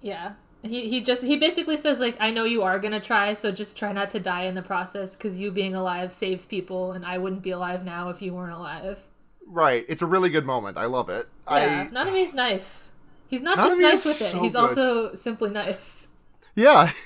[0.00, 0.32] Yeah.
[0.62, 3.78] He, he just he basically says like I know you are gonna try so just
[3.78, 7.18] try not to die in the process because you being alive saves people and I
[7.18, 8.98] wouldn't be alive now if you weren't alive.
[9.46, 9.84] Right.
[9.88, 10.76] It's a really good moment.
[10.76, 11.28] I love it.
[11.48, 12.92] Yeah, I Nanami's nice.
[13.28, 14.40] He's not just nice with it.
[14.40, 14.60] He's good.
[14.60, 16.08] also simply nice.
[16.54, 16.92] yeah.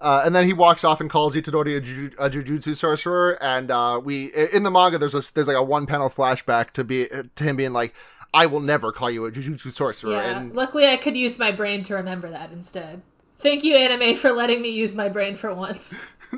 [0.00, 3.70] Uh, and then he walks off and calls Itadori a, ju- a jujutsu sorcerer, and
[3.70, 7.08] uh, we in the manga there's a there's like a one panel flashback to be
[7.34, 7.94] to him being like,
[8.32, 10.38] "I will never call you a jujutsu sorcerer," Yeah.
[10.38, 13.02] and Luckily, I could use my brain to remember that instead.
[13.40, 16.04] Thank you, anime, for letting me use my brain for once.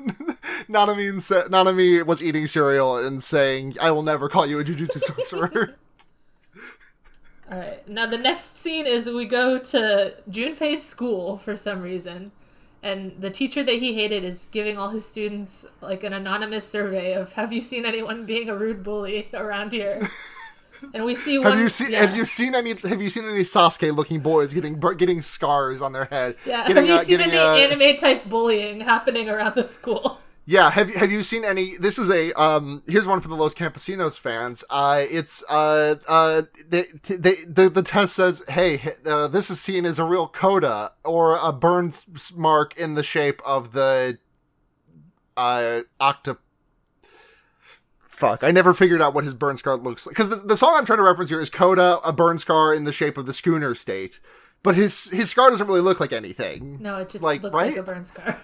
[0.68, 5.00] Nanami sa- Nanami was eating cereal and saying, "I will never call you a jujutsu
[5.24, 5.74] sorcerer."
[7.52, 7.86] All right.
[7.88, 12.30] Now the next scene is we go to Junpei's school for some reason,
[12.82, 17.12] and the teacher that he hated is giving all his students like an anonymous survey
[17.12, 20.00] of Have you seen anyone being a rude bully around here?
[20.94, 21.52] And we see one.
[21.52, 21.98] have you seen yeah.
[21.98, 25.92] Have you seen any Have you seen any Sasuke looking boys getting getting scars on
[25.92, 26.36] their head?
[26.46, 26.66] Yeah.
[26.66, 30.20] Getting, Have you uh, seen any uh, anime type bullying happening around the school?
[30.50, 31.76] Yeah, have you have you seen any?
[31.76, 32.82] This is a um.
[32.88, 34.64] Here's one for the Los Campesinos fans.
[34.68, 39.86] Uh, it's uh uh they, they, the the test says, hey, uh, this is seen
[39.86, 41.92] as a real coda or a burn
[42.34, 44.18] mark in the shape of the
[45.36, 46.36] uh octa.
[48.00, 50.74] Fuck, I never figured out what his burn scar looks like because the, the song
[50.74, 53.32] I'm trying to reference here is coda, a burn scar in the shape of the
[53.32, 54.18] Sooner State,
[54.64, 57.70] but his his scar doesn't really look like anything No, it just Like, looks like
[57.70, 57.78] right?
[57.78, 58.42] a burn scar.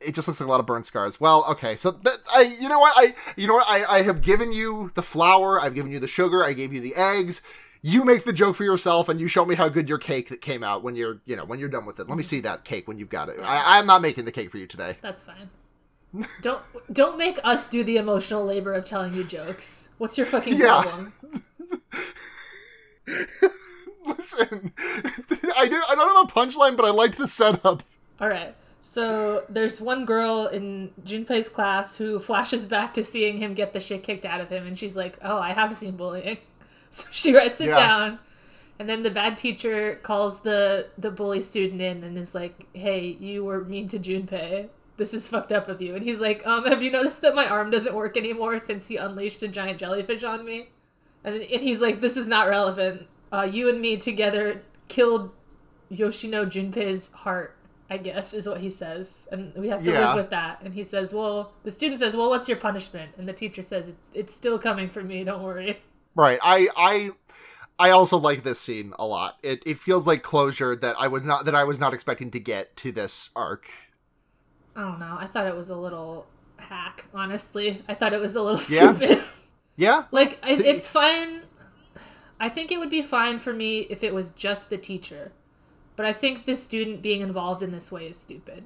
[0.00, 1.20] It just looks like a lot of burn scars.
[1.20, 4.22] Well, okay, so that, I, you know what, I, you know what, I, I have
[4.22, 7.42] given you the flour, I've given you the sugar, I gave you the eggs.
[7.82, 10.40] You make the joke for yourself, and you show me how good your cake that
[10.40, 12.08] came out when you're, you know, when you're done with it.
[12.08, 13.36] Let me see that cake when you've got it.
[13.40, 14.96] I, I'm not making the cake for you today.
[15.02, 15.50] That's fine.
[16.40, 19.88] Don't don't make us do the emotional labor of telling you jokes.
[19.98, 20.82] What's your fucking Yeah.
[20.82, 21.12] problem?
[24.06, 24.72] Listen,
[25.56, 27.82] I do, I don't have a punchline, but I liked the setup.
[28.20, 28.54] All right.
[28.88, 33.80] So there's one girl in Junpei's class who flashes back to seeing him get the
[33.80, 36.38] shit kicked out of him, and she's like, "Oh, I have seen bullying."
[36.90, 37.74] So she writes it Yeah.
[37.74, 38.18] down,
[38.78, 43.16] and then the bad teacher calls the the bully student in and is like, "Hey,
[43.20, 44.68] you were mean to Junpei.
[44.96, 47.46] This is fucked up of you." And he's like, "Um, have you noticed that my
[47.48, 50.68] arm doesn't work anymore since he unleashed a giant jellyfish on me?"
[51.24, 53.08] And, and he's like, "This is not relevant.
[53.32, 55.32] Uh, you and me together killed
[55.90, 57.55] Yoshino Junpei's heart."
[57.88, 60.08] I guess is what he says, and we have to Yeah.
[60.08, 60.60] live with that.
[60.62, 63.92] And he says, "Well," the student says, "Well, what's your punishment?" And the teacher says,
[64.12, 65.22] "It's still coming for me.
[65.24, 65.80] Don't worry."
[66.16, 66.38] Right.
[66.42, 67.10] I I
[67.78, 69.36] I also like this scene a lot.
[69.42, 72.40] It it feels like closure that I was not that I was not expecting to
[72.40, 73.68] get to this arc.
[74.74, 75.16] I don't know.
[75.20, 76.26] I thought it was a little
[76.56, 77.04] hack.
[77.14, 78.94] Honestly, I thought it was a little Yeah?
[78.94, 79.22] stupid.
[79.78, 80.04] Yeah.
[80.10, 81.42] like, I, Did- it's fine.
[82.40, 85.32] I think it would be fine for me if it was just the teacher,
[85.96, 88.64] but I think the student being involved in this way is stupid.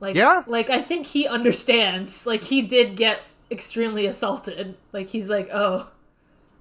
[0.00, 0.42] Like, Yeah?
[0.46, 2.26] like I think he understands.
[2.26, 3.20] Like, he did get
[3.50, 4.76] extremely assaulted.
[4.92, 5.90] Like, he's like, oh,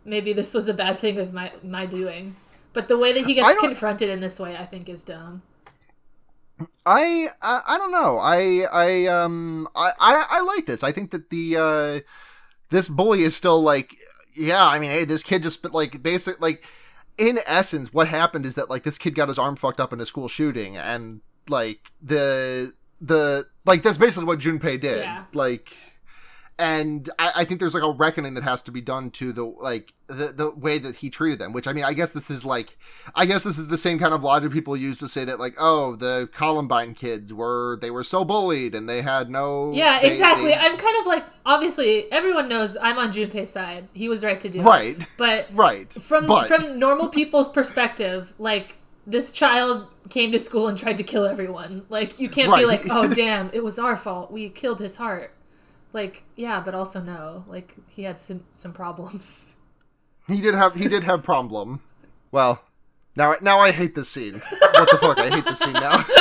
[0.05, 2.35] maybe this was a bad thing of my my doing.
[2.73, 5.43] But the way that he gets confronted in this way, I think, is dumb.
[6.85, 8.17] I, I I don't know.
[8.19, 10.83] I I um I, I I like this.
[10.83, 11.99] I think that the uh
[12.71, 13.95] this bully is still like
[14.35, 16.65] yeah, I mean, hey, this kid just but like basic like
[17.19, 19.99] in essence what happened is that like this kid got his arm fucked up in
[19.99, 24.99] a school shooting and like the the like that's basically what Junpei did.
[24.99, 25.25] Yeah.
[25.33, 25.73] Like
[26.59, 29.45] and I, I think there's like a reckoning that has to be done to the
[29.45, 31.53] like the the way that he treated them.
[31.53, 32.77] Which I mean, I guess this is like,
[33.15, 35.55] I guess this is the same kind of logic people use to say that like,
[35.57, 39.71] oh, the Columbine kids were they were so bullied and they had no.
[39.73, 40.49] Yeah, they- exactly.
[40.49, 43.87] they- I'm kind of like obviously everyone knows I'm on Junpei's side.
[43.93, 45.91] He was right to do right, But right.
[45.93, 48.75] from but from normal people's perspective, like
[49.07, 51.85] this child came to school and tried to kill everyone.
[51.89, 54.31] Like you can't be like, "Oh damn, it was our fault.
[54.31, 55.33] We killed his heart."
[55.93, 57.43] Like, yeah, but also no.
[57.47, 59.55] Like he had some some problems.
[60.27, 61.81] he did have he did have problem.
[62.31, 62.61] Well,
[63.15, 64.35] now now I hate this scene.
[64.35, 65.17] What the fuck?
[65.17, 66.05] I hate this scene now.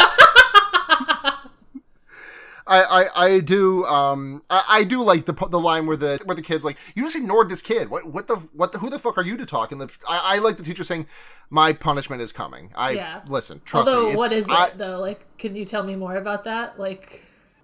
[2.70, 6.34] I, I, I do um I, I do like the the line where the where
[6.36, 8.98] the kid's like you just ignored this kid what what the what the, who the
[8.98, 11.06] fuck are you to talk and the I, I like the teacher saying
[11.48, 13.22] my punishment is coming I Yeah.
[13.26, 14.98] listen trust Although, me what is I- it though?
[15.00, 16.78] Like, can you tell me more about that?
[16.78, 17.22] Like,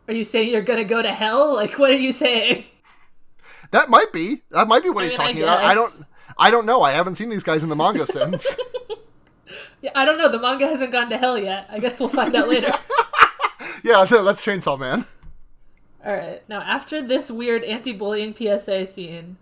[0.09, 1.55] are you saying you're gonna go to hell?
[1.65, 2.65] Like, what are you saying?
[3.71, 6.05] that might be that might be what I he's mean, I talking about I don't
[6.39, 8.59] I don't know I haven't seen these guys in the manga since
[9.83, 10.31] Yeah, I don't know.
[10.31, 11.67] The manga hasn't gone to hell yet.
[11.71, 12.73] I guess we'll find out later.
[13.83, 15.05] yeah no, that's Chainsaw Man
[16.05, 16.43] All right.
[16.49, 19.37] Now, after this weird anti-bullying PSA scene,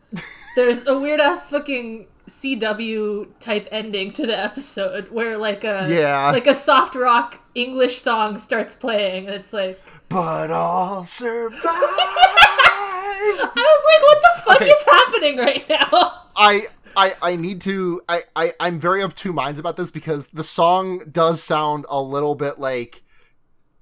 [0.57, 6.31] there's a weird ass fucking CW type ending to the episode where like a Yeah.
[6.31, 9.81] like a soft rock English song starts playing, and it's like
[10.13, 14.71] but I'll survive I was like, what the fuck Okay.
[14.71, 16.23] is happening right now?
[16.37, 20.29] I I I need to I, I I'm very of two minds about this because
[20.29, 23.03] the song does sound a little bit like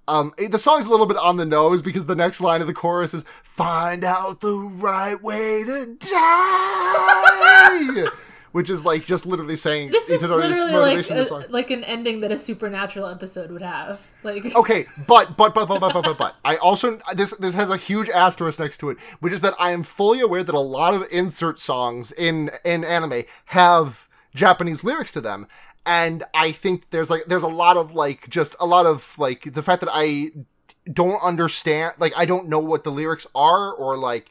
[0.09, 2.75] um the song's a little bit on the nose because the next line of the
[2.75, 8.07] chorus is find out the right way to die
[8.53, 12.33] which is like just literally saying this is literally like, a, like an ending that
[12.33, 14.07] a supernatural episode would have.
[14.23, 17.71] Like okay, but but but but but but but, but I also this this has
[17.71, 20.61] a huge asterisk next to it, which is that I am fully aware that a
[20.61, 25.47] lot of insert songs in in anime have Japanese lyrics to them.
[25.87, 29.53] And I think there's like there's a lot of like just a lot of like
[29.53, 30.31] the fact that I
[30.93, 34.31] don't understand like I don't know what the lyrics are or like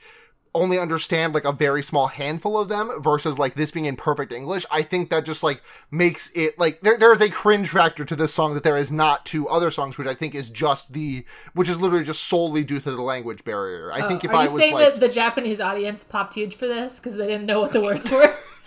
[0.56, 4.32] only understand like a very small handful of them versus like this being in perfect
[4.32, 8.06] English, I think that just like makes it like there there is a cringe factor
[8.06, 10.94] to this song that there is not to other songs, which I think is just
[10.94, 13.92] the which is literally just solely due to the language barrier.
[13.92, 16.04] I think uh, if Oh, are I you was saying like that the Japanese audience
[16.04, 18.36] popped huge for this because they didn't know what the words were?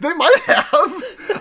[0.00, 0.64] they might have.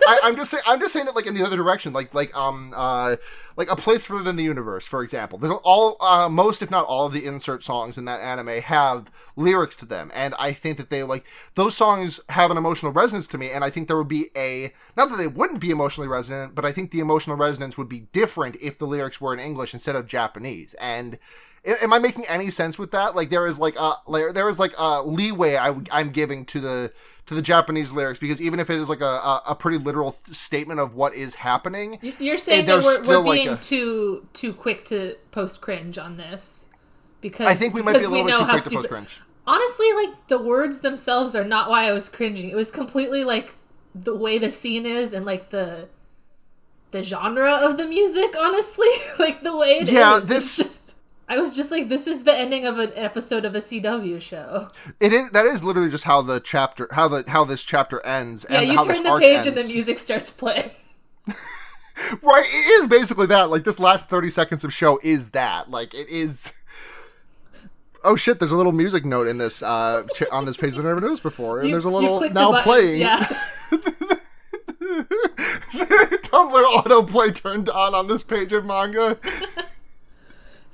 [0.08, 0.64] I, I'm just saying.
[0.66, 3.16] I'm just saying that like in the other direction, like like um uh
[3.58, 5.38] like a place further than the universe, for example.
[5.38, 9.10] There's all uh, most, if not all, of the insert songs in that anime have
[9.36, 11.26] lyrics to them, and I think that they like
[11.56, 14.74] those songs have an emotional resonance to me, and I think there would be a
[14.98, 18.02] not that they wouldn't be emotionally resonant, but I think the emotional resonance would be
[18.12, 21.18] different if the lyrics were in English instead of Japanese, and.
[21.66, 23.16] Am I making any sense with that?
[23.16, 26.60] Like there is like a like, there is like a leeway I, I'm giving to
[26.60, 26.94] the
[27.26, 30.36] to the Japanese lyrics because even if it is like a, a, pretty literal th-
[30.38, 33.50] statement of what is happening, You're saying eh, there's that we're, still, we're like, being
[33.50, 36.68] a- too too quick to post cringe on this
[37.22, 39.22] because I think we might be a little bit too quick to stupid- post cringe.
[39.48, 42.50] Honestly, like the words themselves are not why I was cringing.
[42.50, 43.56] It was completely like
[43.94, 45.88] the way the scene is and like the
[46.92, 48.36] the genre of the music.
[48.40, 48.88] Honestly,
[49.20, 49.92] like the way it is.
[49.92, 50.75] Yeah, it's this- just.
[51.28, 54.70] I was just like, this is the ending of an episode of a CW show.
[55.00, 58.46] It is that is literally just how the chapter how the how this chapter ends
[58.50, 59.48] Yeah, and you how turn this the page ends.
[59.48, 60.70] and the music starts playing.
[62.22, 63.50] Right, it is basically that.
[63.50, 65.72] Like this last thirty seconds of show is that.
[65.72, 66.52] Like it is.
[68.08, 68.38] Oh shit!
[68.38, 71.02] There's a little music note in this uh, ch- on this page that I never
[71.02, 73.02] noticed before, and You- there's a little now button- playing.
[73.02, 73.18] Yeah.
[75.32, 79.18] Tumblr autoplay turned on on this page of manga.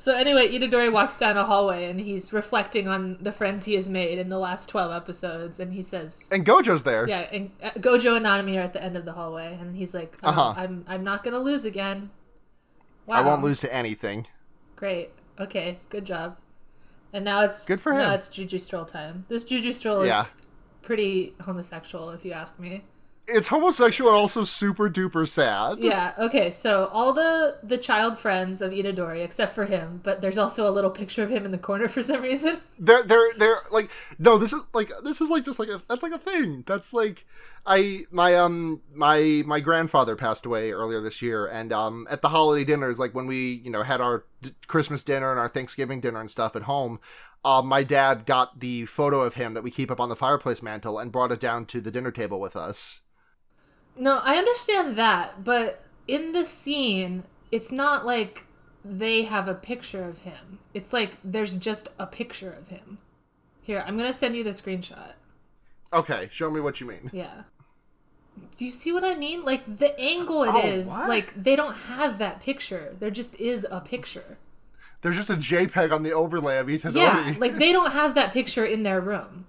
[0.02, 3.88] So anyway, Itadori walks down a hallway and he's reflecting on the friends he has
[3.88, 7.08] made in the last twelve episodes, and he says, And Gojo's there.
[7.08, 9.94] "Yeah." And uh, Gojo and Nanami are at the end of the hallway, and he's
[9.94, 10.54] like, oh, Uh-huh.
[10.58, 12.10] "I'm I'm not gonna lose again."
[13.06, 13.18] Wow.
[13.18, 14.26] I won't lose to anything.
[14.76, 15.12] Great.
[15.40, 15.78] Okay.
[15.90, 16.36] Good job.
[17.14, 18.00] And now it's Good for him.
[18.00, 19.26] Now it's Juju Stroll time.
[19.30, 20.34] This Juju Stroll is
[20.82, 22.84] pretty homosexual, if you ask me.
[23.34, 25.80] It's homosexual and also super duper sad.
[25.80, 26.14] Yeah.
[26.18, 26.52] Okay.
[26.52, 30.72] So all the the child friends of Itadori, except for him, but there's also a
[30.72, 32.60] little picture of him in the corner for some reason.
[32.80, 36.04] They're they're they're like no, this is like this is like just like a that's
[36.04, 36.64] like a thing.
[36.66, 37.26] That's like
[37.66, 42.30] I my um my my grandfather passed away earlier this year, and um at the
[42.30, 46.02] holiday dinners, like when we you know had our d- Christmas dinner and our Thanksgiving
[46.02, 47.00] dinner and stuff at home.
[47.44, 50.62] Uh, my dad got the photo of him that we keep up on the fireplace
[50.62, 53.02] mantle and brought it down to the dinner table with us.
[54.02, 57.22] No, I understand that, but in the scene,
[57.52, 58.46] it's not like
[58.84, 60.58] they have a picture of him.
[60.74, 62.98] It's like there's just a picture of him.
[63.62, 65.14] Here, I'm gonna send you the screenshot.
[65.94, 67.12] Okay, show me what you mean.
[67.14, 67.44] Yeah.
[68.58, 69.46] Do you see what I mean?
[69.46, 71.08] Like the angle it oh, is, Oh, what?
[71.08, 72.96] like they don't have that picture.
[73.00, 74.40] There just is a picture.
[75.02, 76.96] There's just a JPEG on the overlay of Itadori.
[76.96, 79.46] Yeah, like they don't have that picture in their room,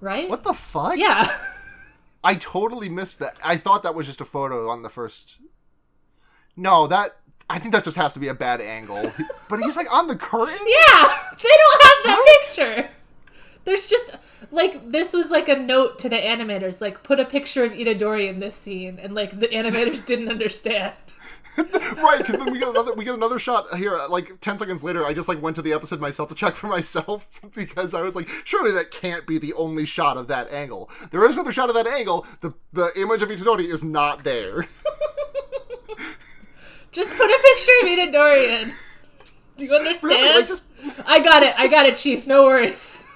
[0.00, 0.30] right?
[0.30, 0.96] what the fuck?
[0.96, 1.30] Yeah.
[2.22, 3.36] I totally missed that.
[3.42, 5.38] I thought that was just a photo on the first.
[6.56, 7.16] No, that
[7.48, 9.10] I think that just has to be a bad angle.
[9.48, 10.54] but he's like on the curtain.
[10.66, 12.44] Yeah, they don't have that What?
[12.46, 12.90] picture.
[13.64, 14.16] There's just
[14.50, 18.28] like this was like a note to the animators, like put a picture of Itadori
[18.28, 20.94] in this scene, and like the animators didn't understand.
[21.58, 23.96] right, because then we get another we get another shot here.
[23.96, 26.56] Uh, like ten seconds later, I just like went to the episode myself to check
[26.56, 30.50] for myself because I was like, surely that can't be the only shot of that
[30.52, 30.90] angle.
[31.10, 32.26] There is another shot of that angle.
[32.40, 34.66] The the image of Itadori is not there.
[36.92, 38.74] Just put a picture of Itadori in.
[39.56, 40.12] Do you understand?
[40.12, 40.64] Really, like just
[41.06, 41.54] I got it.
[41.56, 42.26] I got it, Chief.
[42.26, 43.06] No worries.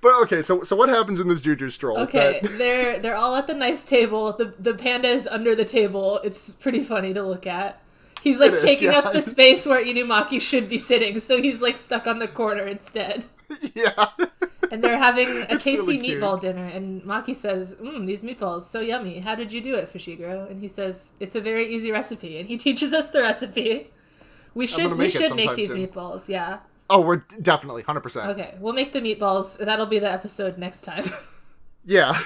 [0.00, 0.42] But okay.
[0.42, 1.98] So so what happens in this Juju stroll?
[1.98, 4.32] Okay, That- they're they're all at the nice table.
[4.32, 6.20] The the panda is under the table.
[6.24, 7.80] It's pretty funny to look at.
[8.22, 8.98] He's like is, taking yeah.
[9.00, 12.66] up the space where Inumaki should be sitting, so he's like stuck on the corner
[12.66, 13.24] instead.
[13.74, 14.06] yeah.
[14.70, 18.62] And they're having a It's tasty really meatball dinner, and Maki says, "Mmm, these meatballs
[18.62, 19.18] so yummy.
[19.18, 22.48] How did you do it, Fushiguro?" And he says, "It's a very easy recipe." And
[22.48, 23.90] he teaches us the recipe.
[24.54, 25.86] We should we should make these soon.
[25.86, 26.28] meatballs.
[26.28, 26.60] Yeah.
[26.92, 28.28] Oh, we're definitely hundred percent.
[28.30, 29.58] Okay, we'll make the meatballs.
[29.58, 31.04] That'll be the episode next time.
[31.84, 32.16] Yeah.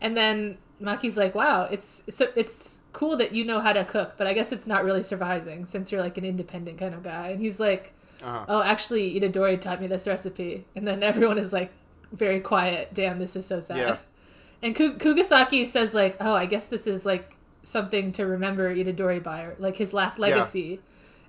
[0.00, 4.14] And then Maki's like, "Wow, it's so it's cool that you know how to cook,
[4.18, 7.28] but I guess it's not really surprising since you're like an independent kind of guy."
[7.28, 7.92] And he's like,
[8.24, 8.44] Uh-huh.
[8.48, 11.70] "Oh, actually, Itadori taught me this recipe." And then everyone is like,
[12.12, 12.94] very quiet.
[12.94, 13.78] Damn, this is so sad.
[13.78, 13.96] Yeah.
[14.62, 19.22] And Ku- Kugisaki says like, "Oh, I guess this is like something to remember Itadori
[19.22, 20.80] by, or like his last legacy."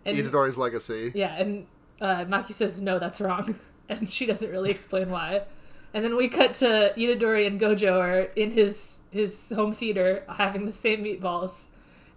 [0.05, 1.11] And Itadori's legacy.
[1.13, 1.67] yeah, and
[2.01, 3.55] uh, Maki says, no, that's wrong.
[3.89, 5.43] And she doesn't really explain why.
[5.93, 10.65] And then we cut to Itadori and Gojo are in his his home theater having
[10.65, 11.67] the same meatballs.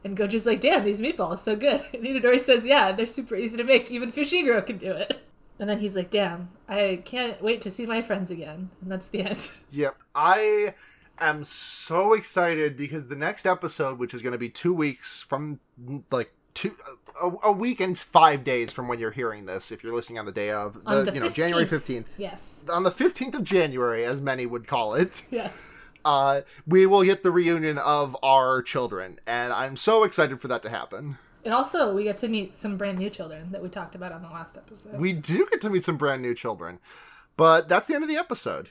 [0.02, 1.80] And Gojo's like, damn, these meatballs so good.
[1.94, 3.88] And Itadori says, yeah, they're super easy to make.
[3.88, 5.20] Even Fushiguro can do it.
[5.60, 8.70] And then he's like, damn, I can't wait to see my friends again.
[8.80, 9.50] And that's the end.
[9.70, 9.96] Yep.
[10.14, 10.74] I
[11.18, 15.60] am so excited because the next episode, which is going to be two weeks from
[16.10, 16.74] like two
[17.22, 20.26] a, a week and five days from when you're hearing this, if you're listening on
[20.26, 21.68] the day of the, the you know January 15th.
[21.68, 22.64] fifteenth, Yes.
[22.68, 25.22] on the fifteenth of January, as many would call it.
[25.30, 25.70] Yes.
[26.02, 30.62] Uh, we will get the reunion of our children, and I'm so excited for that
[30.62, 31.18] to happen.
[31.44, 34.22] And also, we get to meet some brand new children that we talked about on
[34.22, 34.94] the last episode.
[34.98, 36.78] We do get to meet some brand new children,
[37.36, 38.70] but that's the end of the episode.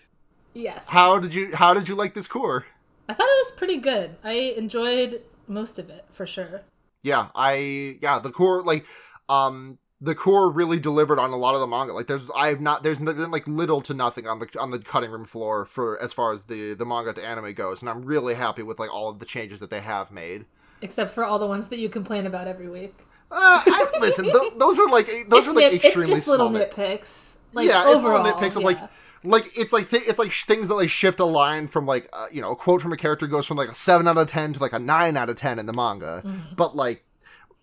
[0.54, 0.90] yes.
[0.90, 2.66] How did you How did you like this core?
[3.08, 4.16] I thought it was pretty good.
[4.24, 6.62] I enjoyed most of it for sure.
[7.04, 8.86] Yeah i yeah the core like
[9.28, 12.84] um the core really delivered on a lot of the manga like there's i've not
[12.84, 16.14] there's been like little to nothing on the on the cutting room floor for as
[16.14, 19.10] far as the the manga to anime goes and i'm really happy with like all
[19.10, 20.46] of the changes that they have made
[20.82, 22.96] Except for all the ones that you complain about every week.
[23.32, 26.28] uh, I, listen th- those are like those it's, are like nit- it's extremely just
[26.28, 27.38] little nitpicks.
[27.52, 28.68] Like yeah overall, it's little nitpicks of yeah.
[28.82, 28.92] like
[29.24, 32.10] like it's like th- it's like sh- things that like shift a line from like
[32.14, 34.28] uh, you know a quote from a character goes from like a 7 out of
[34.30, 36.56] 10 to like a 9 out of 10 in the manga Mm-hmm.
[36.56, 37.04] but like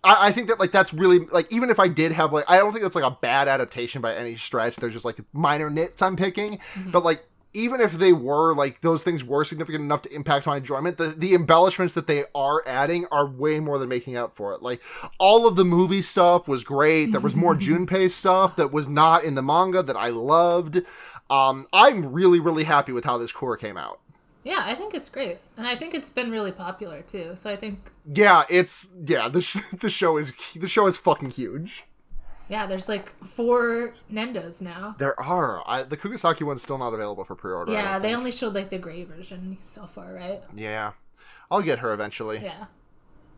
[0.05, 2.59] I, I think that like that's really like even if I did have like I
[2.59, 4.77] don't think that's like a bad adaptation by any stretch.
[4.77, 6.91] There's just like minor nits I'm picking, Mm-hmm.
[6.91, 10.59] but like even if they were like those things were significant enough to impact my
[10.59, 14.53] enjoyment, the the embellishments that they are adding are way more than making up for
[14.53, 14.61] it.
[14.63, 14.83] Like
[15.19, 17.13] all of the movie stuff was great.
[17.13, 20.83] There was more Junpei stuff that was not in the manga that I loved.
[21.31, 24.01] Um, I'm really really happy with how this core came out.
[24.45, 27.33] yeah, I think it's great, and I think it's been really popular too.
[27.35, 27.79] So I think
[28.13, 29.29] Yeah, it's yeah.
[29.29, 31.85] This the show is the show is fucking huge.
[32.49, 34.95] yeah, there's like four Nendos now.
[34.99, 35.63] There are.
[35.67, 37.73] I, the Kugisaki one's still not available for pre-order.
[37.73, 38.19] Yeah, they think.
[38.19, 40.43] only showed like the gray version so far, right?
[40.55, 40.93] Yeah,
[41.51, 42.39] I'll get her eventually.
[42.43, 42.67] Yeah.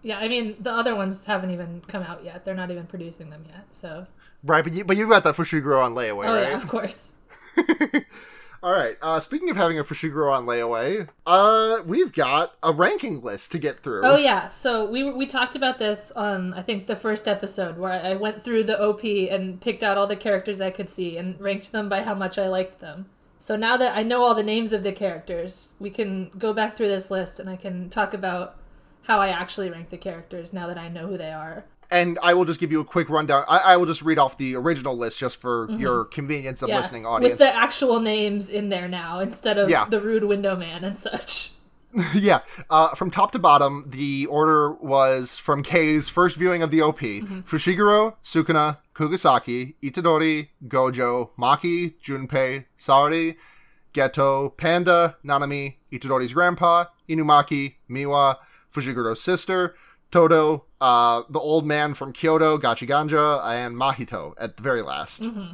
[0.02, 2.44] Yeah, I mean the other ones haven't even come out yet.
[2.44, 3.64] They're not even producing them yet.
[3.72, 4.06] So
[4.44, 6.50] Right, but you, but you got that Fushiguro on layaway, Oh right?
[6.50, 7.14] yeah, of course.
[8.62, 8.96] All right.
[9.00, 13.58] Uh, speaking of having a Fushiguro on layaway, uh, we've got a ranking list to
[13.58, 14.02] get through.
[14.04, 17.92] Oh yeah, so we we talked about this on I think the first episode where
[17.92, 21.40] I went through the OP and picked out all the characters I could see and
[21.40, 23.06] ranked them by how much I liked them.
[23.38, 26.76] So now that I know all the names of the characters, we can go back
[26.76, 28.56] through this list and I can talk about
[29.04, 31.64] how I actually rank the characters now that I know who they are.
[31.90, 33.44] And I will just give you a quick rundown.
[33.48, 36.74] I, I will just read off the original list just for your convenience of Mm-hmm.
[36.74, 37.32] Yeah, listening audience.
[37.32, 39.86] with the actual names in there now instead of Yeah.
[39.86, 41.52] the rude window man and such.
[42.14, 42.40] yeah.
[42.68, 46.98] Uh, from top to bottom, the order was from K's first viewing of the OP
[47.00, 47.40] Mm-hmm.
[47.40, 53.36] Fushiguro, Sukuna, Kugisaki, Itadori, Gojo, Maki, Junpei, Saori,
[53.94, 58.36] Geto, Panda, Nanami, Itadori's grandpa, Inumaki, Miwa,
[58.74, 59.74] Fushiguro's sister,
[60.10, 65.22] Todo, uh, the old man from Kyoto, Gachiganja, and Mahito at the very last.
[65.22, 65.52] Mm-hmm.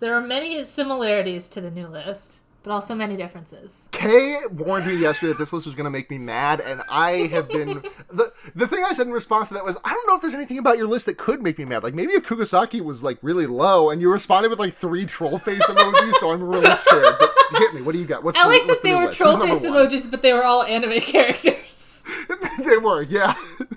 [0.00, 3.88] There are many similarities to the new list, but also many differences.
[3.92, 7.28] Kay warned me yesterday that this list was going to make me mad, and I
[7.28, 10.16] have been the the thing I said in response to that was I don't know
[10.16, 11.84] if there's anything about your list that could make me mad.
[11.84, 15.38] Like maybe if Kugisaki was like really low, and you responded with like three troll
[15.38, 17.14] face emojis, so I'm really scared.
[17.18, 17.82] But hit me.
[17.82, 18.24] What do you got?
[18.24, 19.18] What's I the, like that the they were list?
[19.18, 21.93] troll face emojis, but they were all anime characters.
[22.64, 23.34] they were, yeah.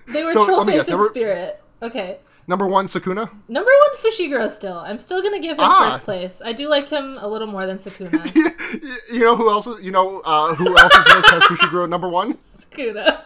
[0.07, 1.61] They were So, troll face guess, number- spirit.
[1.81, 2.17] Okay.
[2.49, 3.29] Number one, Sukuna.
[3.49, 4.77] Number one, Fushiguro still.
[4.77, 5.89] I'm still gonna give him Ah.
[5.91, 6.41] first place.
[6.43, 8.23] I do like him a little more than Sukuna.
[9.11, 9.67] you know who else?
[9.67, 12.35] is- You know uh, who else's list has Fushiguro number one?
[12.35, 13.21] Sukuna.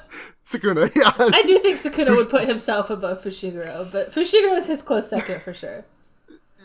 [0.46, 0.90] Sukuna.
[0.96, 1.12] Yeah.
[1.18, 5.40] I do think Sukuna would put himself above Fushiguro, but Fushiguro is his close second
[5.42, 5.86] for sure.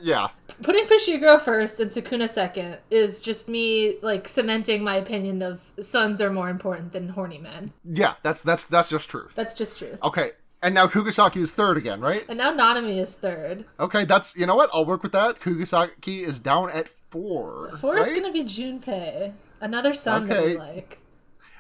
[0.03, 0.29] Yeah.
[0.63, 6.21] Putting Fushiguro first and Sukuna second is just me like cementing my opinion of sons
[6.21, 7.73] are more important than horny men.
[7.85, 8.15] Yeah.
[8.23, 9.35] That's that's that's just truth.
[9.35, 9.99] That's just truth.
[10.03, 10.33] Okay.
[10.63, 12.25] And now Kugisaki is third again, right?
[12.29, 13.67] And now Nanami is third.
[13.79, 14.71] Okay, that's you know what?
[14.73, 15.39] I'll work with that.
[15.39, 17.77] Kugisaki is down at four.
[17.79, 20.59] Four is gonna be Junpei, another son that we Okay.
[20.59, 20.99] like.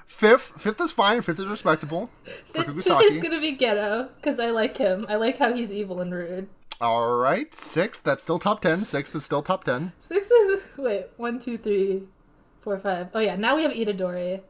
[0.06, 1.20] Fifth, fifth is fine.
[1.20, 2.10] Fifth is respectable
[2.54, 5.04] Fifth is gonna be Geto because I like him.
[5.08, 6.48] I like how he's evil and rude.
[6.80, 8.04] All right, sixth.
[8.04, 8.84] That's still top ten.
[8.84, 9.92] Sixth is still top ten.
[10.08, 12.02] Six is wait one two three,
[12.60, 13.08] four five.
[13.14, 14.40] Oh yeah, now we have Itadori.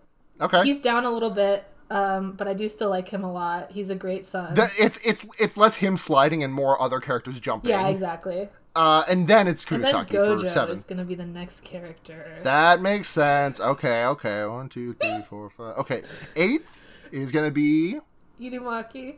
[0.41, 0.63] Okay.
[0.65, 3.71] He's down a little bit, um, but I do still like him a lot.
[3.71, 4.55] He's a great son.
[4.55, 7.71] The- it's it's it's less him sliding and more other characters jumping.
[7.71, 8.49] yeah, exactly.
[8.75, 10.75] Uh, and then it's And then for Gojo seven.
[10.75, 12.39] is gonna be the next character.
[12.43, 13.59] That makes sense.
[13.59, 14.45] Okay, okay.
[14.45, 15.79] One, two, three, four, five.
[15.79, 16.03] Okay,
[16.35, 18.01] eighth is gonna be
[18.39, 19.15] Inumaki.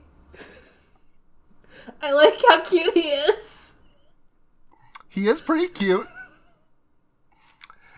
[2.02, 3.72] I like how cute he is.
[5.08, 6.06] he is pretty cute.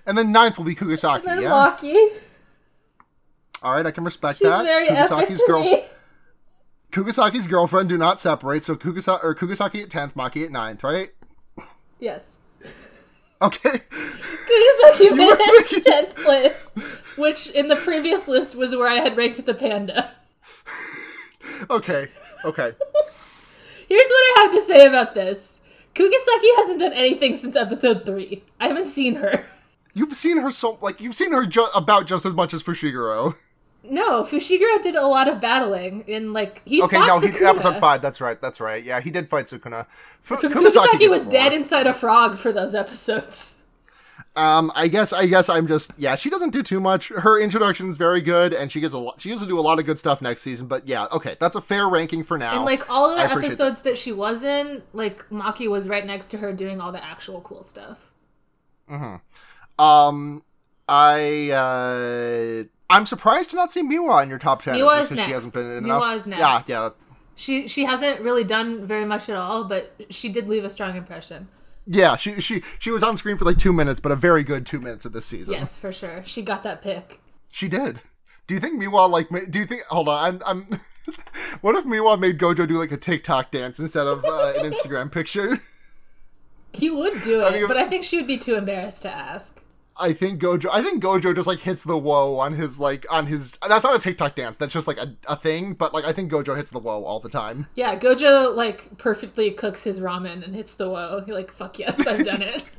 [0.07, 1.21] And then ninth will be Kugisaki.
[1.21, 1.51] And then yeah.
[1.51, 2.09] Maki.
[3.63, 4.65] All right, I can respect She's that.
[4.65, 5.85] very Kugisaki's girl- me.
[6.91, 11.11] Kugisaki's girlfriend do not separate, so Kugasa- or Kugisaki at tenth, Maki at ninth, right?
[12.01, 12.39] Yes.
[13.43, 13.71] Okay.
[13.71, 16.73] Kugisaki made it to 10th place,
[17.17, 20.11] which in the previous list was where I had ranked the panda.
[21.71, 22.09] okay.
[22.45, 22.73] Okay.
[23.91, 25.59] Here's what I have to say about this.
[25.95, 28.43] Kugisaki hasn't done anything since episode 3.
[28.61, 29.45] I haven't seen her.
[29.95, 33.35] You've seen her so like you've seen her ju- about just as much as Fushiguro.
[33.83, 37.77] No, Fushiguro did a lot of battling in like he Okay, fought no, he, episode
[37.79, 38.01] five.
[38.01, 38.41] That's right.
[38.41, 38.85] That's right.
[38.85, 39.87] Yeah, he did fight Sukuna.
[40.21, 43.60] Fu- Kugisaki, gets was dead inside a frog for those episodes.
[44.37, 46.15] Um, I guess I guess I'm just yeah.
[46.15, 47.09] She doesn't do too much.
[47.09, 49.21] Her introduction is very good, and she gets a lot.
[49.21, 50.69] She used to do a lot of good stuff next season.
[50.69, 52.55] But yeah, okay, that's a fair ranking for now.
[52.55, 53.99] And like all of the episodes that.
[53.99, 57.65] she was in, like Maki was right next to her doing all the actual cool
[57.65, 57.99] stuff.
[59.79, 60.43] um,
[60.89, 64.75] I uh, I'm surprised to not see Miwa in your top ten.
[64.77, 66.17] Miwa It's is just 'cause She hasn't been in Miwa enough.
[66.17, 66.41] is next.
[66.41, 66.91] Yeah, yeah,
[67.35, 70.97] She she hasn't really done very much at all, but she did leave a strong
[70.97, 71.49] impression.
[71.91, 72.17] Yeah.
[72.17, 74.81] She she she was on screen for like two minutes, but a very good two
[74.81, 75.55] minutes of this season.
[75.55, 76.23] Yes, for sure.
[76.25, 77.21] She got that pick.
[77.53, 78.01] She did.
[78.47, 79.29] Do you think Miwa like?
[79.51, 79.83] Do you think?
[79.85, 80.43] Hold on, I'm.
[80.47, 80.79] I'm
[81.61, 85.11] what if Miwa made Gojo do like a TikTok dance instead of uh, an Instagram
[85.19, 85.61] picture?
[86.73, 89.61] He would do it, if- but I think she would be too embarrassed to ask.
[89.97, 90.71] I think Gojo.
[90.73, 93.59] I think Gojo just like hits the whoa on his like on his.
[93.69, 94.57] That's not a TikTok dance.
[94.57, 95.75] That's just like a, a thing.
[95.75, 97.67] But like I think Gojo hits the whoa all the time.
[97.75, 101.23] Yeah, Gojo like perfectly cooks his ramen and hits the whoa.
[101.27, 102.63] He like, fuck yes, I've done it.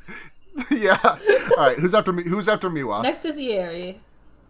[0.72, 1.00] yeah.
[1.04, 1.78] All right.
[1.78, 2.24] Who's after me?
[2.24, 3.04] Who's after Miwa?
[3.04, 4.00] Next is Ieri.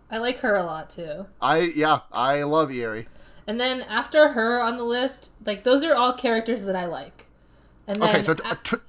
[0.09, 1.27] I like her a lot too.
[1.41, 1.99] I yeah.
[2.11, 3.07] I love Ieri.
[3.47, 7.25] And then after her on the list, like those are all characters that I like.
[7.87, 8.81] And then Okay, so uh, t- t-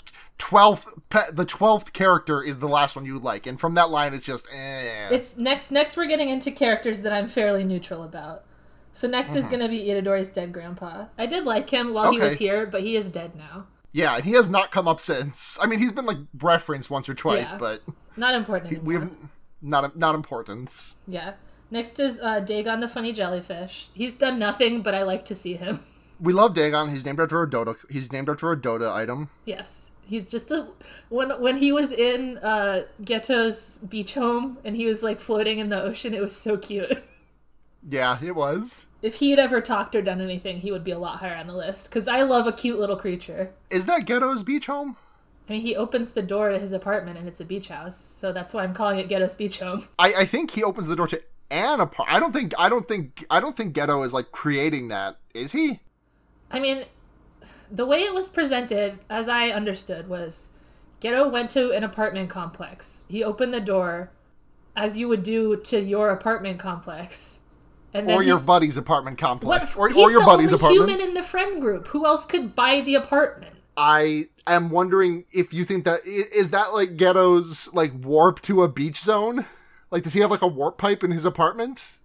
[0.42, 0.88] twelfth.
[1.08, 4.24] Pe- the twelfth character is the last one you like, and from that line, it's
[4.24, 4.46] just.
[4.52, 5.08] Eh.
[5.10, 8.44] it's next next we're getting into characters that I'm fairly neutral about.
[8.92, 11.06] So next is gonna be Itadori's dead grandpa.
[11.16, 13.66] I did like him while he was here, but he is dead now.
[13.92, 15.58] Yeah, and he has not come up since.
[15.62, 17.58] I mean, he's been like referenced once or twice, Yeah.
[17.58, 17.82] but
[18.16, 18.86] Not important anymore.
[18.86, 19.10] we have
[19.62, 20.96] not not importance.
[21.06, 21.34] Yeah.
[21.70, 23.88] Next is uh, Dagon the funny jellyfish.
[23.94, 25.80] He's done nothing, but I like to see him.
[26.20, 26.88] We love Dagon.
[26.90, 27.76] He's named after a Dota.
[27.90, 29.30] He's named after a Dota item.
[29.46, 29.90] Yes.
[30.04, 30.68] He's just a
[31.08, 35.68] when when he was in uh Geto's beach home and he was like floating in
[35.68, 37.02] the ocean, it was so cute.
[37.88, 38.86] Yeah, it was.
[39.02, 41.48] If he had ever talked or done anything, he would be a lot higher on
[41.48, 43.50] the list because I love a cute little creature.
[43.70, 44.96] Is that Geto's beach home?
[45.48, 48.32] I mean, he opens the door to his apartment and it's a beach house, so
[48.32, 49.88] that's why I'm calling it Geto's beach home.
[49.98, 51.20] I, I think he opens the door to
[51.50, 52.08] an apart.
[52.10, 55.18] I don't think I don't think I don't think Geto is like creating that.
[55.34, 55.80] Is he?
[56.50, 56.84] I mean,
[57.72, 60.50] the way it was presented, as I understood, was
[61.00, 63.02] Geto went to an apartment complex.
[63.08, 64.10] He opened the door,
[64.76, 67.40] as you would do to your apartment complex,
[67.94, 69.26] and Or he- your buddy's apartment what?
[69.28, 70.90] complex, or, he's or your the buddy's only apartment.
[70.90, 71.88] human in the friend group.
[71.88, 73.56] Who else could buy the apartment?
[73.76, 78.68] I am wondering if you think that is that like Geto's like warp to a
[78.68, 79.46] beach zone.
[79.90, 81.98] Like, does he have like a warp pipe in his apartment?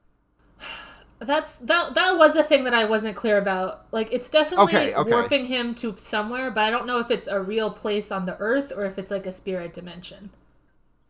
[1.20, 1.96] That's that.
[1.96, 3.86] That was a thing that I wasn't clear about.
[3.92, 5.10] Like, it's definitely Okay, okay.
[5.12, 8.38] warping him to somewhere, but I don't know if it's a real place on the
[8.38, 10.30] Earth or if it's like a spirit dimension.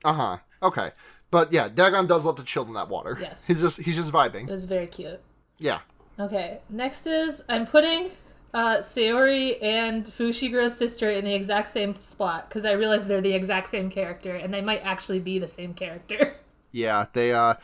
[0.03, 0.37] Uh huh.
[0.63, 0.91] Okay.
[1.29, 3.17] But yeah, Dagon does love to chill in that water.
[3.19, 3.45] Yes.
[3.47, 4.43] He's just he's just vibing.
[4.47, 5.19] It was very cute.
[5.59, 5.79] Yeah.
[6.19, 8.09] Okay, next is I'm putting
[8.53, 13.33] uh, Sayori and Fushiguro's sister in the exact same spot because I realize they're the
[13.33, 16.37] exact same character and they might actually be the same character.
[16.73, 17.55] Yeah, they uh.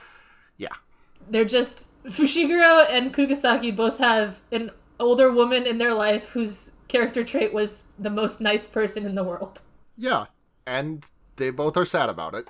[1.29, 7.23] They're just Fushiguro and Kugisaki both have an older woman in their life whose character
[7.23, 9.61] trait was the most nice person in the world.
[9.97, 10.25] Yeah.
[10.65, 12.47] And they both are sad about it.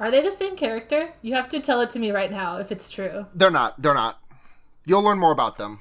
[0.00, 1.12] Are they the same character?
[1.22, 3.26] You have to tell it to me right now if it's true.
[3.34, 3.80] They're not.
[3.80, 4.20] They're not.
[4.86, 5.80] You'll learn more about them.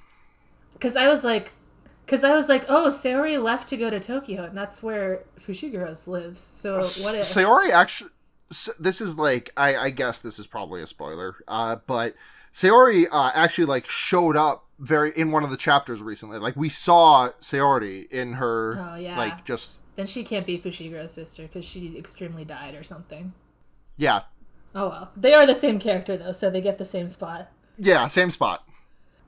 [0.74, 1.52] Because I was like,
[2.06, 6.08] because I was like, oh, Sayori left to go to Tokyo, and that's where Fushiguro's
[6.08, 6.42] lives.
[6.42, 7.24] So what if?
[7.24, 8.12] Sayori actually.
[8.52, 12.16] S- This is like I, I guess this is probably a spoiler, uh, but
[12.54, 16.38] Sayori uh, actually like showed up very in one of the chapters recently.
[16.38, 19.18] Like we saw Sayori in her Oh, yeah.
[19.18, 23.34] like just Then she can't be Fushiguro's sister because she extremely died or something.
[23.98, 24.22] yeah
[24.74, 25.12] Oh well.
[25.18, 27.50] They are the same character though, so they get the same spot.
[27.78, 28.68] yeah same spot.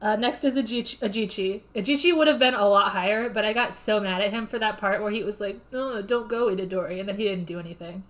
[0.02, 1.00] Uh, next is Ajichi.
[1.00, 1.62] Ajichi.
[1.76, 4.60] Ajichi would have been a lot higher, but I got so mad at him for
[4.60, 7.58] that part where he was like, "No, don't go, Itadori," and then he didn't do
[7.58, 8.04] anything.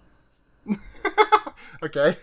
[1.84, 2.16] Okay,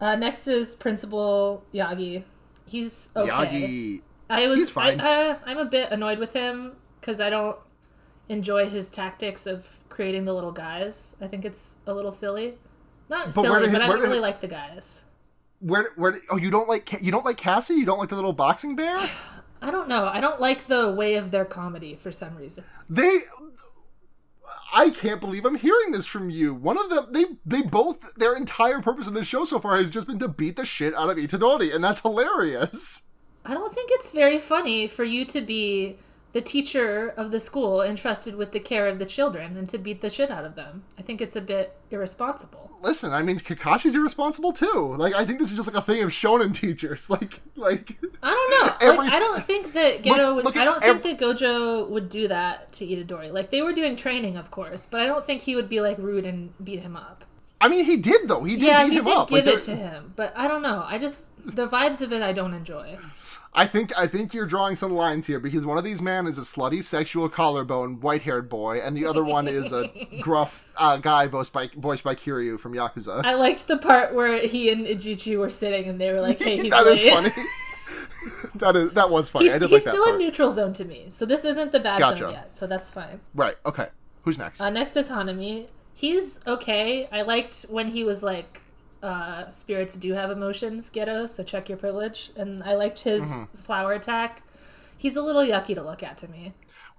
[0.00, 2.24] Uh, next is Principal Yagi.
[2.66, 3.30] He's okay.
[3.30, 4.02] Yagi.
[4.30, 5.00] I was He's fine.
[5.00, 7.56] I, uh, I'm a bit annoyed with him because I don't
[8.28, 11.16] enjoy his tactics of creating the little guys.
[11.20, 12.58] I think it's a little silly.
[13.08, 15.04] Not But silly, did but I don't really he- like the guys.
[15.60, 17.74] Where where oh you don't like you don't like Cassie?
[17.74, 18.96] You don't like the little boxing bear?
[19.62, 20.06] I don't know.
[20.06, 22.64] I don't like the way of their comedy for some reason.
[22.88, 23.18] They
[24.72, 26.54] I can't believe I'm hearing this from you.
[26.54, 29.90] One of them they they both their entire purpose in this show so far has
[29.90, 33.02] just been to beat the shit out of Itadori and that's hilarious.
[33.44, 35.96] I don't think it's very funny for you to be
[36.32, 40.02] the teacher of the school entrusted with the care of the children and to beat
[40.02, 40.84] the shit out of them.
[40.98, 42.67] I think it's a bit irresponsible.
[42.80, 44.94] Listen, I mean Kakashi's irresponsible too.
[44.96, 47.10] Like I think this is just like a thing of shonen teachers.
[47.10, 48.76] Like like I don't know.
[48.92, 50.44] Every like, I don't think that Look- would.
[50.44, 53.32] look I don't ev- think that Gojo would do that to Itadori.
[53.32, 55.98] Like they were doing training, of course, but I don't think he would be like
[55.98, 57.24] rude and beat him up.
[57.60, 58.44] I mean he did though.
[58.44, 59.28] He did yeah, beat he him did up.
[59.28, 60.84] give Like, it to him, but I don't know.
[60.86, 62.96] I just the vibes of it I don't enjoy.
[63.54, 66.38] I think I think you're drawing some lines here because one of these men is
[66.38, 70.98] a slutty sexual collarbone white haired boy, and the other one is a gruff uh,
[70.98, 73.24] guy voiced by voiced by Kiryu from Yakuza.
[73.24, 76.56] I liked the part where he and Ijichi were sitting and they were like, "Hey,
[76.62, 77.30] he's that is late." funny.
[78.56, 79.46] that is that was funny.
[79.46, 81.72] He's, I did he's like that still in neutral zone to me, so this isn't
[81.72, 82.18] the bad Gotcha.
[82.18, 83.20] zone yet, so that's fine.
[83.34, 83.56] Right.
[83.64, 83.88] Okay.
[84.22, 84.60] Who's next?
[84.60, 85.68] Uh, next is Hanami.
[85.94, 87.08] He's okay.
[87.10, 88.60] I liked when he was like,
[89.02, 93.56] uh, "Spirits do have emotions, Geto, so check your privilege." And I liked his Mm-hmm.
[93.58, 94.42] flower attack.
[94.96, 96.54] He's a little yucky to look at to me.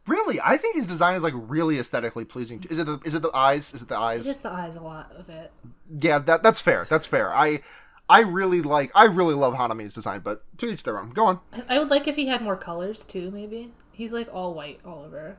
[0.07, 2.63] really, I think his design is like really aesthetically pleasing.
[2.69, 3.73] Is it the is it the eyes?
[3.73, 4.25] Is it the eyes?
[4.25, 5.51] Just the eyes, a lot of it.
[5.99, 6.87] Yeah, that that's fair.
[6.89, 7.33] That's fair.
[7.33, 7.61] I
[8.09, 11.11] I really like I really love Hanami's design, but to each their own.
[11.11, 11.39] Go on.
[11.53, 13.29] I- I would like if he had more colors too.
[13.31, 15.37] Maybe he's like all white all over.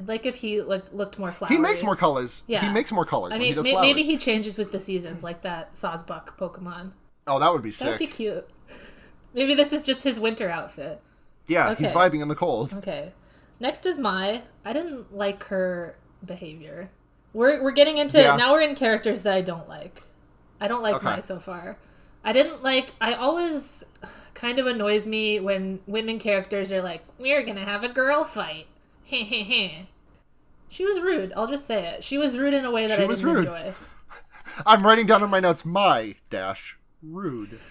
[0.00, 1.56] I'd like if he like looked more flowery.
[1.56, 2.42] He makes more colors.
[2.46, 2.62] Yeah.
[2.64, 3.82] He makes more colors I when he may- flowers.
[3.86, 6.92] maybe he changes with the seasons, like that Sawsbuck Pokemon.
[7.26, 7.84] Oh, that would be sick.
[7.84, 8.46] That would be cute.
[9.34, 11.00] Maybe this is just his winter outfit.
[11.46, 12.72] Yeah, he's vibing in the cold.
[12.74, 13.12] Okay.
[13.60, 14.42] Next is Mai.
[14.64, 16.90] I didn't like her behavior.
[17.32, 18.36] We're we're getting into Yeah.
[18.36, 20.02] now we're in characters that I don't like.
[20.60, 21.04] I don't like Okay.
[21.04, 21.76] Mai so far.
[22.24, 23.84] I didn't like I always
[24.34, 28.66] kind of annoys me when women characters are like, We're gonna have a girl fight.
[29.10, 29.82] Heh heh heh.
[30.68, 32.04] She was rude, I'll just say it.
[32.04, 33.46] She was rude in a way that She I was didn't rude.
[33.46, 33.74] enjoy.
[34.66, 37.58] I'm writing down in my notes my dash rude.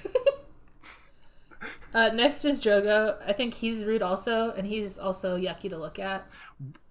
[1.93, 3.17] Uh, next is Jogo.
[3.25, 6.23] I think he's rude also, and he's also yucky to look at.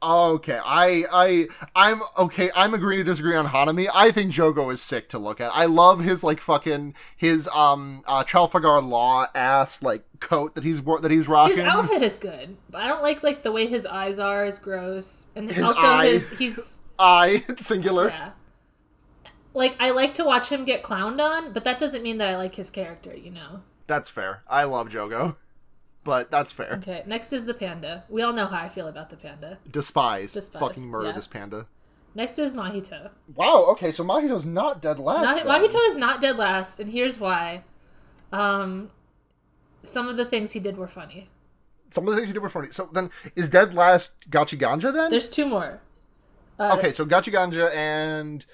[0.02, 2.50] Okay, I I I'm okay.
[2.54, 3.88] I'm agreeing to disagree on Hanami.
[3.94, 5.52] I think Jogo is sick to look at.
[5.54, 10.82] I love his like fucking his um uh Trafalgar Law ass like coat that he's
[10.82, 11.56] that he's rocking.
[11.58, 14.58] His outfit is good, but I don't like like the way his eyes are is
[14.58, 16.06] gross, and His also eye.
[16.08, 18.08] his he's I singular.
[18.08, 18.30] yeah.
[19.54, 22.36] Like I like to watch him get clowned on, but that doesn't mean that I
[22.36, 23.62] like his character, you know.
[23.86, 24.42] That's fair.
[24.48, 25.36] I love Jogo,
[26.04, 26.74] but that's fair.
[26.74, 28.04] Okay, next is the panda.
[28.08, 29.58] We all know how I feel about the panda.
[29.70, 31.12] Despise, Despise, fucking murder yeah.
[31.14, 31.66] this panda.
[32.14, 33.10] Next is Mahito.
[33.34, 33.66] Wow.
[33.70, 35.44] Okay, so Mahito's not dead last.
[35.46, 37.62] Mahi- Mahito is not dead last, and here's why.
[38.32, 38.90] Um,
[39.82, 41.28] some of the things he did were funny.
[41.90, 42.68] Some of the things he did were funny.
[42.70, 45.10] So then, is dead last Gachi Ganja then?
[45.10, 45.80] There's two more.
[46.58, 48.44] Uh, okay, so Gachi Ganja and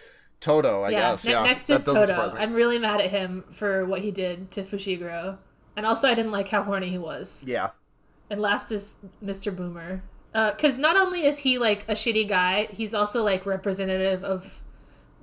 [0.41, 1.25] Todo, I yeah, guess.
[1.25, 2.35] ne- yeah, next that is Todo.
[2.39, 5.39] I'm really mad at him for what he did to Fushiguro.
[5.77, 7.43] And also, I didn't like how horny he was.
[7.47, 7.71] Yeah.
[8.31, 9.55] And last is Mr.
[9.55, 10.03] Boomer.
[10.33, 14.61] Because not only is he like a shitty guy, he's also like representative of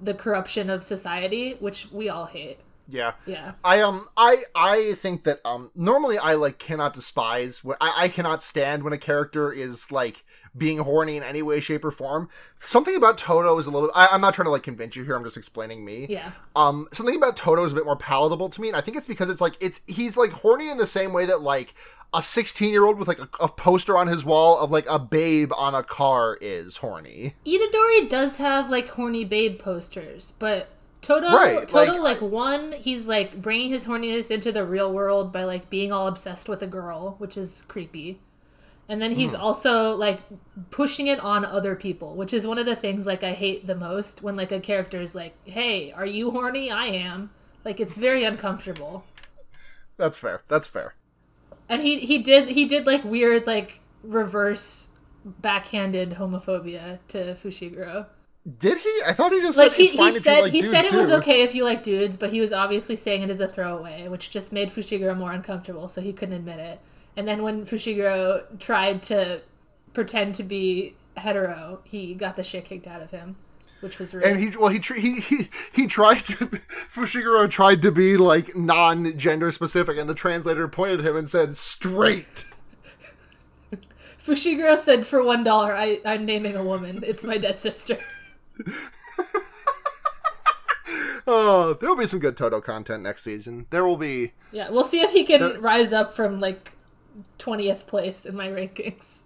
[0.02, 2.60] the corruption of society, which we all hate.
[2.88, 3.14] Yeah.
[3.26, 3.54] Yeah.
[3.64, 8.08] I um I I think that um normally I like cannot despise when I, I
[8.08, 10.24] cannot stand when a character is like
[10.56, 12.28] being horny in any way, shape, or form.
[12.60, 13.92] Something about Todo is a little.
[13.96, 15.16] I, I'm not trying to like convince you here.
[15.16, 16.08] I'm just explaining me.
[16.10, 16.32] Yeah.
[16.56, 19.08] Um, something about Todo is a bit more palatable to me, and I think it's
[19.08, 21.74] because it's like it's he's like horny in the same way that like
[22.14, 25.00] a 16 year old with like a, a poster on his wall of like a
[25.00, 27.34] babe on a car is horny.
[27.46, 30.70] Itadori does have like horny babe posters, but
[31.02, 35.34] Todo, Right, Todo, like, like, one, he's like bringing his horniness into the real world
[35.34, 38.20] by like being all obsessed with a girl, which is creepy.
[38.88, 39.42] And then he's hmm.
[39.42, 40.22] also like
[40.70, 43.76] pushing it on other people, which is one of the things like I hate the
[43.76, 46.70] most when like a character is like, "Hey, are you horny?
[46.70, 47.32] I am."
[47.64, 49.06] Like it's very uncomfortable.
[49.98, 50.42] That's fair.
[50.50, 50.94] That's fair.
[51.70, 54.90] And he he did he did like weird like reverse
[55.26, 58.08] backhanded homophobia to Fushiguro.
[58.58, 59.02] Did he?
[59.06, 61.16] I thought he just like said he, he said like he said it was too.
[61.16, 64.32] okay if you like dudes but he was obviously saying it as a throwaway which
[64.32, 66.80] just made fushiguro more uncomfortable so he couldn't admit it
[67.16, 69.42] and then when fushiguro tried to
[69.94, 73.36] pretend to be hetero he got the shit kicked out of him
[73.82, 76.46] which was rude And he well he he he he tried to
[76.94, 81.58] Fushiguro tried to be like non-gender specific, and the translator pointed at him and said
[81.58, 82.46] straight.
[84.24, 87.98] fushiguro said for one dollar I, i'm naming a woman it's my dead sister
[91.28, 93.68] Oh, there will be some good Todo content next season.
[93.70, 94.34] There will be.
[94.52, 96.72] yeah we'll see if he can The- rise up from like
[97.40, 99.22] 20th place in my rankings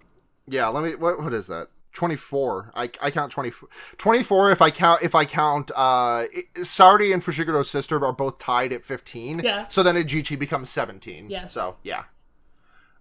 [0.46, 0.94] Yeah, let me.
[0.94, 1.68] What what is that?
[1.92, 2.70] Twenty four.
[2.74, 6.26] I, I count 24, 24 if I count if I count uh
[6.62, 9.40] Sardi and Fushiguro's sister are both tied at fifteen.
[9.42, 9.66] Yeah.
[9.68, 11.30] So then Ajichi becomes seventeen.
[11.30, 11.52] Yes.
[11.54, 12.04] So yeah.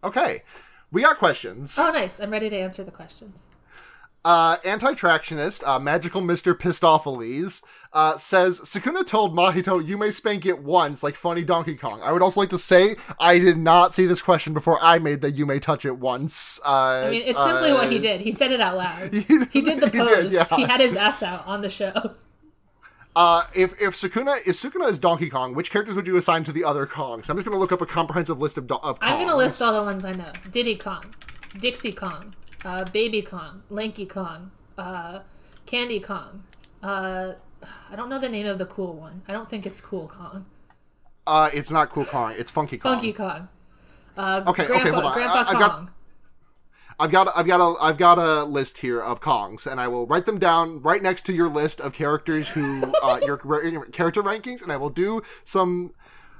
[0.03, 0.43] Okay,
[0.91, 1.77] we got questions.
[1.77, 3.47] oh nice i'm ready to answer the questions
[4.25, 7.61] Uh, anti-tractionist, uh, magical Mister Pissed Off Elise,
[7.93, 12.11] uh, says Sukuna told Mahito, "You may spank it once, like funny Donkey Kong." I
[12.11, 15.35] would also like to say I did not see this question before I made that
[15.35, 18.19] "You may touch it once." Uh, I mean, it's simply what he did.
[18.21, 19.13] He said it out loud.
[19.53, 20.33] He did the He did, pose.
[20.33, 20.45] yeah.
[20.55, 21.93] He had his ass out on the show.
[23.17, 26.51] Uh, if if Sukuna if Sukuna is Donkey Kong, which characters would you assign to
[26.51, 27.29] the other Kongs?
[27.29, 28.99] I'm just gonna look up a comprehensive list of do- of.
[28.99, 29.07] Kongs.
[29.09, 31.05] I'm gonna list all the ones I know: Diddy Kong,
[31.57, 32.35] Dixie Kong,
[32.65, 35.19] uh, Baby Kong, Lanky Kong, uh,
[35.65, 36.43] Candy Kong.
[36.83, 37.33] Uh,
[37.91, 39.21] I don't know the name of the cool one.
[39.27, 40.45] I don't think it's Cool Kong.
[41.25, 42.33] Uh, it's not Cool Kong.
[42.37, 42.93] It's Funky Kong.
[42.95, 43.47] Funky Kong.
[44.17, 45.13] Uh, Okay, okay, hold on.
[45.13, 45.59] Grandpa I- I've Kong.
[45.59, 45.89] got-
[46.97, 50.07] I've got I've got a I've got a list here of Kongs, and I will
[50.07, 53.35] write them down right next to your list of characters who uh, your
[53.91, 55.91] character rankings, and I will do some.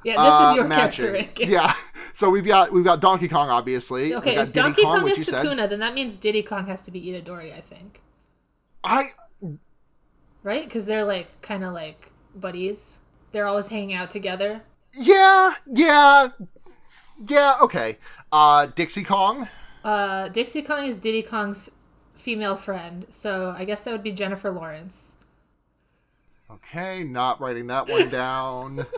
[0.05, 1.27] Yeah, this uh, is your matching.
[1.49, 1.73] Yeah,
[2.13, 4.13] so we've got we've got Donkey Kong, obviously.
[4.13, 5.45] Okay, if Donkey Kong, Kong is you said.
[5.45, 8.01] Then that means Diddy Kong has to be Itadori, I think.
[8.83, 9.07] I
[10.43, 10.63] Right?
[10.63, 12.99] Because they're like kind of like buddies.
[13.31, 14.61] They're always hanging out together.
[14.93, 16.29] yeah yeah
[17.27, 17.97] yeah okay.
[18.31, 19.49] Uh, Dixie Kong.
[19.83, 21.71] Uh, Dixie Kong is Diddy Kong's
[22.13, 25.15] female friend, so I guess that would be Jennifer Lawrence.
[26.51, 28.85] Okay, not writing that one down.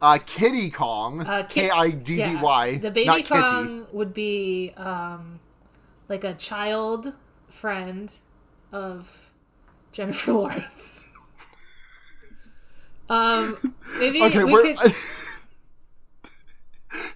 [0.00, 1.20] uh, Kiddy Kong.
[1.20, 2.66] Uh, K I G D Y.
[2.66, 3.42] Yeah, the baby not Kitty.
[3.42, 5.40] Kong would be um,
[6.08, 7.12] like a child
[7.48, 8.12] friend
[8.72, 9.30] of
[9.92, 11.06] Jennifer Lawrence.
[13.08, 14.94] um, maybe Okay, we could.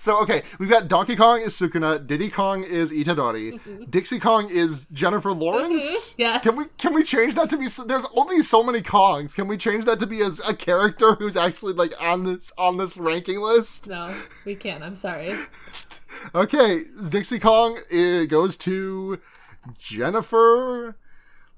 [0.02, 3.60] So okay, we've got Donkey Kong is Sukuna, Diddy Kong is Itadori,
[3.90, 5.84] Dixie Kong is Jennifer Lawrence.
[5.84, 6.42] Mhm, yes.
[6.42, 7.68] Can we can we change that to be?
[7.86, 9.32] There's only so many Kongs.
[9.32, 12.78] Can we change that to be as a character who's actually like on this on
[12.78, 13.88] this ranking list?
[13.90, 14.12] No,
[14.44, 14.82] we can't.
[14.82, 15.34] I'm sorry.
[16.34, 19.18] Okay, Dixie Kong it goes to
[19.78, 20.96] Jennifer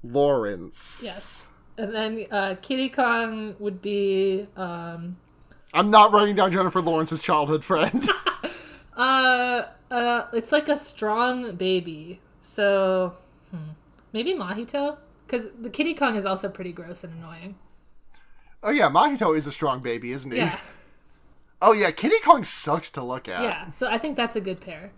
[0.03, 1.01] Lawrence.
[1.03, 1.47] Yes.
[1.77, 5.17] And then uh, Kiddy Kong would be um,
[5.73, 8.07] I'm not writing down Jennifer Lawrence's childhood friend.
[8.95, 12.19] uh, uh, it's like a strong baby.
[12.41, 13.15] So
[13.51, 13.71] hmm,
[14.13, 17.55] maybe Mahito, because the Kiddy Kong is also pretty gross and annoying.
[18.63, 20.37] oh yeah, Mahito is a strong baby, isn't he?
[20.37, 20.57] Yeah,
[21.61, 23.41] Oh yeah, Kiddy Kong sucks to look at.
[23.41, 23.69] yeah.
[23.69, 24.91] So I think that's a good pair.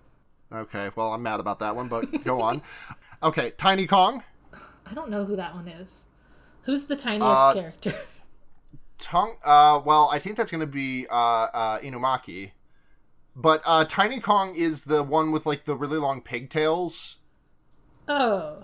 [0.51, 2.61] Okay, well I'm mad about that one, but go on.
[3.23, 4.23] Okay, Tiny Kong.
[4.85, 6.05] I don't know who that one is.
[6.63, 7.93] Who's the tiniest Uh, character?
[8.99, 9.35] Tongue.
[9.43, 12.51] Uh, well, I think that's gonna be uh, uh, Inumaki.
[13.39, 17.17] But uh, Tiny Kong is the one with like the really long pigtails.
[18.07, 18.63] Oh,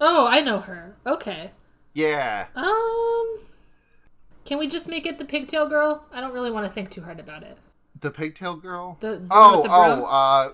[0.00, 0.96] oh, I know her.
[1.06, 1.50] Okay.
[1.94, 2.46] Yeah.
[2.54, 3.38] Um,
[4.44, 6.04] can we just make it the pigtail girl?
[6.12, 7.56] I don't really want to think too hard about it.
[8.00, 8.98] The pigtail girl.
[9.00, 10.52] The, the Oh, the oh, uh,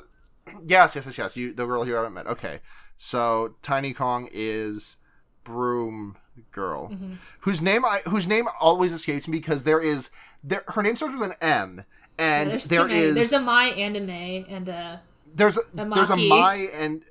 [0.66, 1.36] yes, yes, yes, yes.
[1.36, 2.26] You, the girl you haven't met.
[2.28, 2.60] Okay,
[2.96, 4.96] so Tiny Kong is
[5.44, 6.16] Broom
[6.52, 7.14] girl Mm-hmm.
[7.40, 10.08] whose name I whose name always escapes me because there is
[10.44, 11.84] there her name starts with an M
[12.18, 15.00] and There's there is There's a Mai and a May and a.
[15.34, 16.16] there's a, a there's a.
[16.16, 17.02] Mai and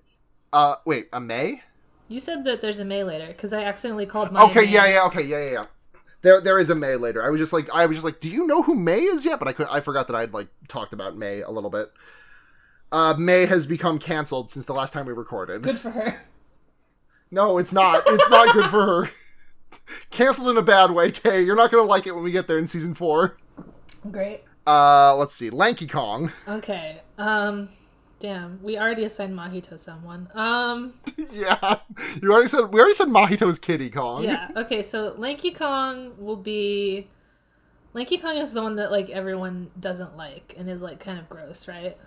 [0.53, 1.61] uh wait a May
[2.07, 4.43] You said that there's a May later because I accidentally called Mai.
[4.43, 5.63] okay yeah yeah okay yeah yeah yeah
[6.21, 8.29] there there is a May later I was just like I was just like do
[8.29, 10.93] you know who May is yet but I could I forgot that I'd like talked
[10.93, 11.91] about May a little bit
[12.91, 16.23] uh May has become canceled since the last time we recorded Good for her.
[17.31, 19.11] no it's not it's not good for her
[20.09, 22.57] canceled in a bad way Kay you're not gonna like it when we get there
[22.57, 23.37] in season four
[24.11, 24.43] Great.
[24.67, 27.01] Uh let's see Lanky Kong Okay.
[27.17, 27.69] Um.
[28.19, 28.61] Damn.
[28.61, 30.27] We already assigned Mahi to someone.
[30.33, 30.95] Um.
[31.31, 31.77] yeah,
[32.21, 34.23] you already said we already said Mahito's Kiddy Kong.
[34.23, 34.49] Yeah.
[34.55, 34.83] Okay.
[34.83, 37.07] So Lanky Kong will be.
[37.93, 41.29] Lanky Kong is the one that like everyone doesn't like and is like kind of
[41.29, 41.97] gross, right?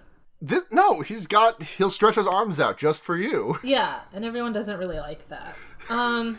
[0.42, 3.58] This no, he's got he'll stretch his arms out just for you.
[3.64, 5.54] Yeah, and everyone doesn't really like that.
[5.88, 6.38] Um,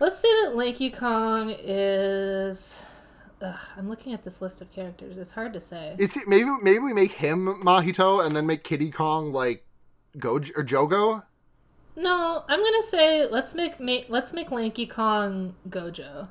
[0.00, 2.84] let's say that Lanky Kong is.
[3.42, 5.18] Ugh, I'm looking at this list of characters.
[5.18, 5.96] It's hard to say.
[5.98, 9.66] Is he maybe maybe we make him Mahito and then make Kiddy Kong like
[10.16, 11.24] Goj or Jogo?
[11.96, 16.28] No, I'm gonna say let's make, make let's make Lanky Kong Gojo,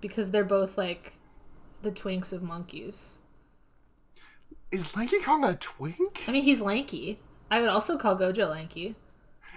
[0.00, 1.14] because they're both like
[1.82, 3.18] the twinks of monkeys.
[4.70, 6.24] Is Lanky Kong a twink?
[6.28, 7.18] I mean, he's lanky.
[7.50, 8.94] I would also call Gojo lanky.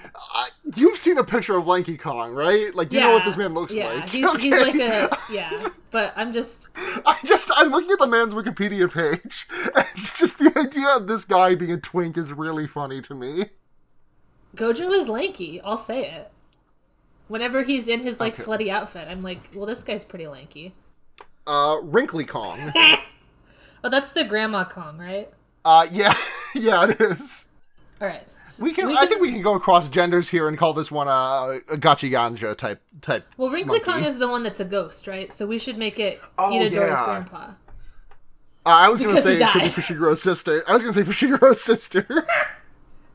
[0.04, 0.46] Uh,
[0.76, 2.74] you've seen a picture of Lanky Kong, right?
[2.74, 4.10] Like you know what this man looks yeah, like.
[4.10, 5.68] He's, he's like a yeah.
[5.92, 9.48] But I'm just I just I'm looking at the man's Wikipedia page.
[9.76, 13.16] And it's just the idea of this guy being a twink is really funny to
[13.16, 13.46] me.
[14.56, 15.60] Gojo is lanky.
[15.62, 16.32] I'll say it.
[17.28, 18.44] Whenever he's in his like Okay.
[18.44, 20.76] slutty outfit, I'm like, well, this guy's pretty lanky.
[21.48, 22.72] Uh, Wrinkly Kong.
[23.84, 25.30] Oh, that's the Grandma Kong, right?
[25.64, 26.12] Uh, yeah,
[26.56, 27.46] yeah, it is.
[28.02, 28.28] All right.
[28.46, 31.08] S- We can, I think we can go across genders here and call this one
[31.08, 33.26] a, a Gachi Ganja type type.
[33.38, 33.80] Well, Wrinkly.
[33.80, 35.34] Kong is the one that's a ghost, right?
[35.34, 37.04] So we should make it Oh, Itadori's yeah.
[37.06, 37.38] grandpa.
[38.68, 39.72] Uh, I was gonna say it could be died.
[39.72, 40.64] Fushiguro's sister.
[40.68, 42.26] I was gonna say Fushiguro's sister.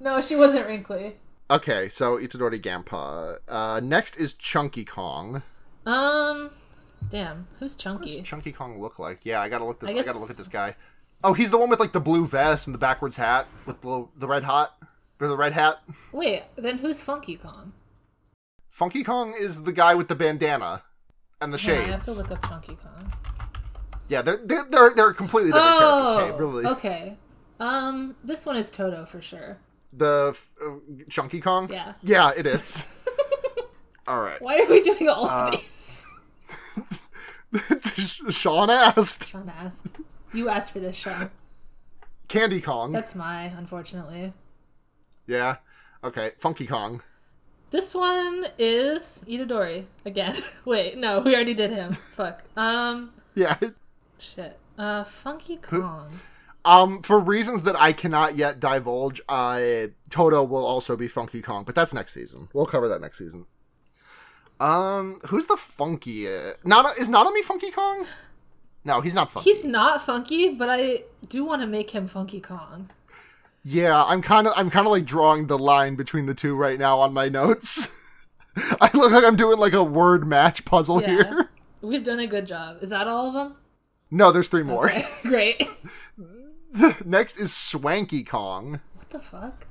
[0.02, 1.16] No, she wasn't wrinkly.
[1.50, 3.36] okay, so Itadori Gampa.
[3.46, 5.42] Uh, next is Chunky Kong.
[5.84, 6.48] Um,
[7.10, 8.16] damn, who's What Chunky?
[8.16, 9.20] does Chunky Kong look like?
[9.24, 9.90] Yeah, I gotta look this.
[9.92, 10.74] I I, gotta look at this guy.
[11.22, 14.08] Oh, he's the one with like the blue vest and the backwards hat with the,
[14.16, 14.74] the red hot
[15.28, 15.80] the red hat.
[16.12, 17.72] Wait, then who's Funky Kong?
[18.68, 20.82] Funky Kong is the guy with the bandana
[21.40, 21.88] and the shades.
[21.88, 23.12] I have to look up Funky Kong.
[24.08, 26.32] Yeah, they're, they're they're they're completely different Oh, characters.
[26.36, 26.66] Kay, really.
[26.66, 27.16] okay.
[27.60, 29.58] Um, this one is Todo for sure.
[29.92, 30.70] The uh,
[31.08, 31.70] Chunky Kong.
[31.70, 31.92] Yeah.
[32.02, 32.86] Yeah, it is.
[34.08, 34.40] All right.
[34.40, 36.06] Why are we doing all of Uh, these?
[38.30, 39.28] Sean asked.
[39.28, 39.88] Sean asked.
[40.32, 41.30] You asked for this, Sean.
[42.28, 42.92] Candy Kong.
[42.92, 44.32] That's my, unfortunately.
[45.30, 45.56] Yeah.
[46.02, 46.32] Okay.
[46.38, 47.02] Funky Kong.
[47.70, 50.34] This one is Itadori again.
[50.64, 51.92] Wait, no, we already did him.
[51.92, 52.42] Fuck.
[52.56, 53.56] Um, Yeah.
[54.18, 54.58] shit.
[54.76, 56.10] Uh, Funky Kong.
[56.64, 61.62] Um, for reasons that I cannot yet divulge, uh, Todo will also be Funky Kong,
[61.64, 62.48] but that's next season.
[62.52, 63.46] We'll cover that next season.
[64.58, 66.26] Um, who's the funky?
[66.28, 68.04] Uh, Nana is Nanami Funky Kong?
[68.84, 69.48] No, he's not funky.
[69.50, 72.90] He's not funky, but I do want to make him Funky Kong.
[73.62, 76.78] Yeah, I'm kind of I'm kind of like drawing the line between the two right
[76.78, 77.88] now on my notes.
[78.80, 81.08] I look like I'm doing like a word match puzzle Yeah.
[81.08, 81.50] here.
[81.82, 82.78] We've done a good job.
[82.82, 83.56] Is that all of them?
[84.10, 84.90] No, there's three more.
[84.90, 85.68] Okay, great.
[87.04, 88.80] Next is Swanky Kong.
[88.96, 89.66] What the fuck?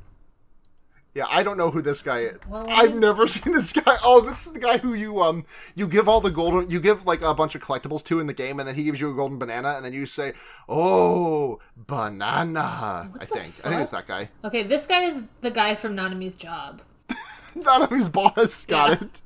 [1.15, 2.37] Yeah, I don't know who this guy is.
[2.47, 3.97] Well, I I've never seen this guy.
[4.03, 5.43] Oh, this is the guy who you um
[5.75, 8.33] you give all the golden you give like a bunch of collectibles to in the
[8.33, 10.33] game, and then he gives you a golden banana, and then you say,
[10.69, 14.29] "Oh, banana." I the think I think it's that guy.
[14.43, 16.81] Okay, this guy is the guy from Nanami's job.
[17.55, 18.65] Nanami's boss.
[18.65, 19.07] Got Yeah.
[19.07, 19.21] it.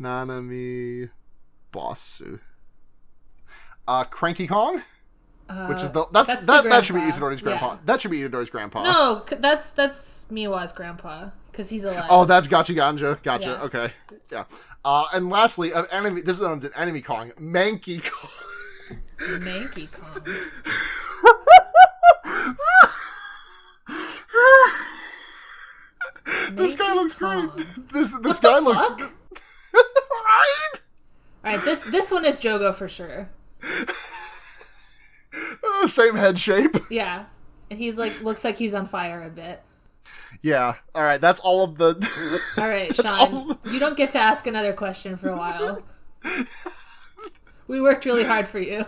[0.00, 1.10] Nanami
[1.72, 2.22] boss.
[3.86, 4.82] Uh, Cranky Kong,
[5.46, 7.02] Uh, which is the that's, that's the that that should be.
[7.02, 7.72] Itadori's grandpa.
[7.72, 7.78] Yeah.
[7.84, 8.82] That should be Itadori's grandpa.
[8.82, 12.06] No, that's that's Miwa's grandpa because he's alive.
[12.08, 13.22] Oh, that's Gachi Ganja.
[13.22, 13.50] Gotcha.
[13.50, 13.62] Yeah.
[13.62, 13.92] Okay.
[14.32, 14.44] Yeah.
[14.84, 16.22] Uh, and lastly, of enemy.
[16.22, 17.32] This is an enemy Kong.
[17.38, 18.30] Manky Kong.
[19.18, 20.24] Manky Kong.
[26.52, 27.48] this guy looks Kong.
[27.48, 27.66] great.
[27.92, 28.90] This this What the guy looks
[29.74, 30.80] right.
[31.44, 33.28] All right, this this one is Jogo for sure.
[35.84, 36.76] Uh, same head shape.
[36.90, 37.26] Yeah,
[37.70, 39.62] and he's like looks like he's on fire a bit.
[40.42, 40.74] Yeah.
[40.94, 41.20] All right.
[41.20, 42.40] That's all of the.
[42.58, 45.82] All right, Sean, all- you don't get to ask another question for a while.
[47.68, 48.84] we worked really hard for you.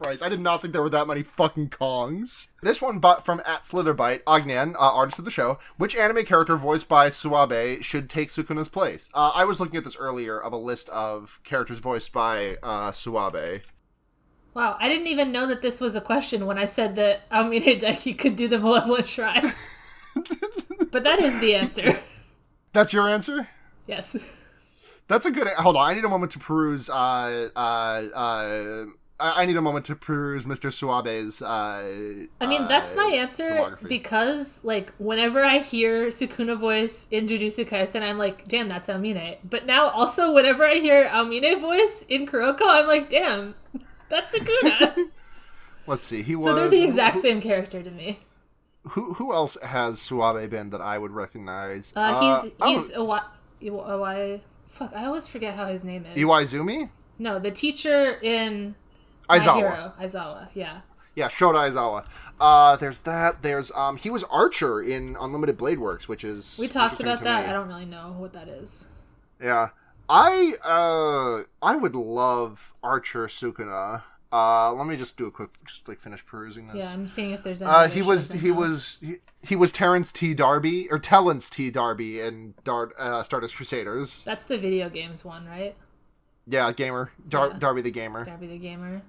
[0.00, 2.48] Christ, I did not think there were that many fucking Kongs.
[2.62, 6.56] This one but from at Slitherbite, Agnan, uh, artist of the show, which anime character
[6.56, 9.10] voiced by Suwabe should take Sukuna's place?
[9.12, 12.92] Uh, I was looking at this earlier of a list of characters voiced by uh,
[12.92, 13.62] Suwabe.
[14.54, 17.62] Wow, I didn't even know that this was a question when I said that Aomine
[17.62, 19.52] Hideki could do the Malevolent Shrine.
[20.90, 21.98] but that is the answer.
[22.72, 23.48] That's your answer?
[23.86, 24.16] Yes.
[25.08, 25.48] That's a good.
[25.48, 26.88] Hold on, I need a moment to peruse.
[26.88, 28.86] Uh, uh, uh,
[29.18, 30.70] I need a moment to peruse Mr.
[30.70, 31.42] Suwabe's.
[31.42, 37.26] Uh, I mean, that's uh, my answer because, like, whenever I hear Sukuna voice in
[37.26, 39.38] Jujutsu Kaisen, I'm like, damn, that's Aomine.
[39.44, 43.54] But now, also, whenever I hear Aomine voice in Kuroko, I'm like, damn,
[44.12, 45.08] that's Sukuna.
[45.86, 46.22] Let's see.
[46.22, 46.44] He was.
[46.46, 48.20] so they're the exact same character to me.
[48.90, 51.92] Who who else has Suwabe been that I would recognize?
[51.96, 56.16] Uh, he's oh, he's Iwa- Fuck, I always forget how his name is.
[56.16, 56.90] Iwaizumi.
[57.18, 58.74] No, the teacher in
[59.28, 59.56] My Aizawa.
[59.56, 60.48] Hero, Aizawa.
[60.54, 60.80] Yeah.
[61.14, 62.06] Yeah, Shota Aizawa.
[62.40, 63.42] Uh, there's that.
[63.42, 67.44] There's um, he was Archer in Unlimited Blade Works, which is We talked about that.
[67.44, 67.50] me.
[67.50, 68.86] I don't really know what that is.
[69.40, 69.68] Yeah,
[70.12, 74.02] I uh, I would love Archer Sukuna.
[74.30, 76.76] Uh, let me just do a quick, just like finish perusing this.
[76.76, 77.70] Yeah, I'm seeing if there's any.
[77.70, 80.34] Uh, he was he was he, he was Terrence T.
[80.34, 81.70] Darby or Tellance T.
[81.70, 84.22] Darby in Dar- uh, Stardust Crusaders.
[84.24, 85.74] That's the video games one, right?
[86.46, 87.58] Yeah, gamer Dar- Yeah.
[87.58, 88.24] Darby the gamer.
[88.24, 89.02] Darby the Gamer.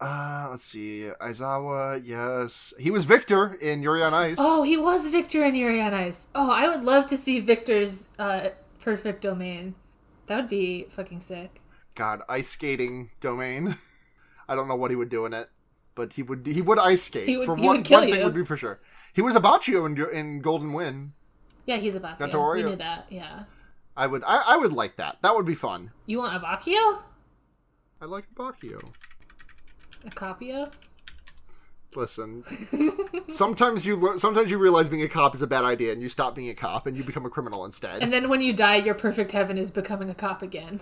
[0.00, 2.02] Uh, let's see, Aizawa.
[2.04, 4.36] Yes, he was Victor in Yuri on Ice.
[4.40, 6.26] Oh, he was Victor in Yuri on Ice.
[6.34, 8.48] Oh, I would love to see Victor's uh,
[8.80, 9.76] perfect domain.
[10.26, 11.60] That would be fucking sick.
[11.94, 13.76] God, ice skating domain.
[14.48, 15.48] I don't know what he would do in it,
[15.94, 17.28] but he would he would ice skate.
[17.28, 18.24] He would- for he one, would kill one thing you.
[18.24, 18.80] would be for sure.
[19.12, 21.12] He was Abbacchio in in Golden Wind.
[21.66, 22.00] Yeah, he's a.
[22.00, 22.54] Gattorio.
[22.64, 23.06] We knew that.
[23.10, 23.44] Yeah.
[23.96, 25.18] I would I, I would like that.
[25.22, 25.90] That would be fun.
[26.06, 26.98] You want a Bakio?
[28.00, 28.92] I like Baccio.
[30.04, 30.70] A Capio?
[31.96, 32.44] Listen,
[33.30, 36.08] sometimes you lear- sometimes you realize being a cop is a bad idea, and you
[36.08, 38.02] stop being a cop and you become a criminal instead.
[38.02, 40.80] And then when you die, your perfect heaven is becoming a cop again.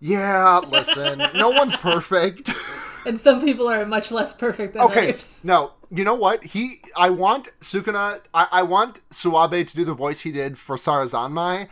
[0.00, 2.50] yeah, listen, no one's perfect.
[3.04, 4.96] And some people are much less perfect than others.
[4.96, 5.44] okay, others.
[5.44, 6.44] no, you know what?
[6.44, 10.76] He, I want Sukuna, I, I want Suwabe to do the voice he did for
[10.76, 11.68] Sarazanmai,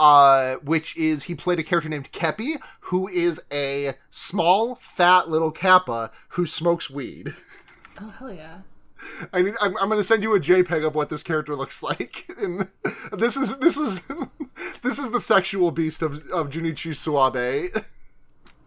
[0.00, 5.50] uh, which is he played a character named Keppi, who is a small, fat little
[5.50, 7.34] kappa who smokes weed.
[8.00, 8.58] Oh, hell yeah.
[9.32, 11.82] I need, I'm, I'm going to send you a JPEG of what this character looks
[11.90, 12.26] like.
[12.38, 12.68] And
[13.12, 14.02] this is this is
[14.82, 17.70] this is the sexual beast of of Junichi Suwabe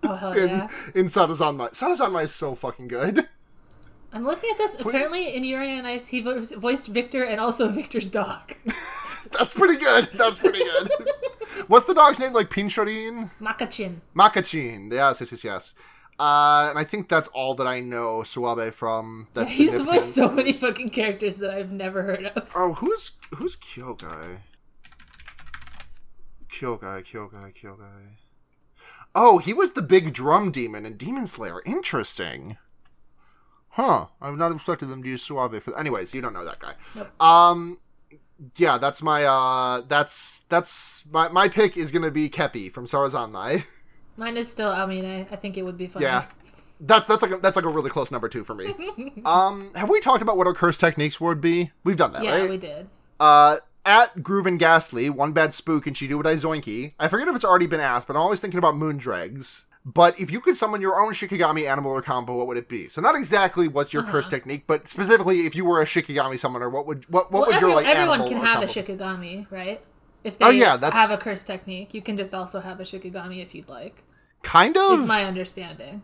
[0.04, 0.68] Oh, hell in yeah.
[0.96, 1.72] in Sarazanmai.
[1.72, 3.28] Sarazanmai is so fucking good.
[4.12, 4.80] I'm looking at this.
[4.80, 8.54] Apparently, in Yuri on Ice, he vo- voiced Victor and also Victor's dog.
[9.38, 10.10] That's pretty good.
[10.14, 10.92] That's pretty good.
[11.68, 12.34] What's the dog's name?
[12.34, 13.32] Like Pinchorin?
[13.40, 13.96] Makachin.
[14.16, 14.92] Makachin.
[14.92, 15.76] Yes, yes, yes, yes.
[16.20, 19.28] Uh, and I think that's all that I know Suwabe from.
[19.34, 20.02] That's He's significant.
[20.02, 22.50] voiced so many fucking characters that I've never heard of.
[22.56, 24.38] Oh, who's who's Kyogai?
[26.52, 28.18] Kyogai, Kyogai, Kyogai.
[29.16, 31.62] Oh, he was the big drum demon in Demon Slayer.
[31.66, 32.58] Interesting.
[33.70, 34.08] Huh.
[34.22, 35.78] I would not have expected them to use Suwabe for.
[35.78, 36.74] Anyways, you don't know that guy.
[36.96, 37.22] Nope.
[37.22, 37.80] Um.
[38.58, 43.64] Yeah, that's my uh that's that's my my pick is gonna be Keppi from Sarazanmai.
[44.18, 46.06] Mine is still I mean, I think it would be funny.
[46.06, 46.26] Yeah.
[46.80, 48.74] That's that's like a, that's like a really close number two for me.
[49.26, 51.72] um, have we talked about what our curse techniques would be?
[51.84, 52.50] We've done that, Yeah, right?
[52.50, 52.90] we did.
[53.20, 56.94] Uh, at Groove and Ghastly, one bad spook and she do what I zoinky.
[57.00, 59.64] I forget if it's already been asked, but I'm always thinking about Moondregs.
[59.86, 62.88] But if you could summon your own Shikigami animal or combo, what would it be?
[62.88, 66.70] So not exactly what's your curse technique, but specifically if you were a Shikigami summoner,
[66.70, 69.82] what would what what Well, would your like everyone can have a Shikigami, right?
[70.24, 72.84] If they Oh, yeah, that's- have a curse technique, you can just also have a
[72.84, 74.04] Shikigami if you'd like.
[74.42, 74.94] Kind of.
[75.00, 76.02] Is my understanding.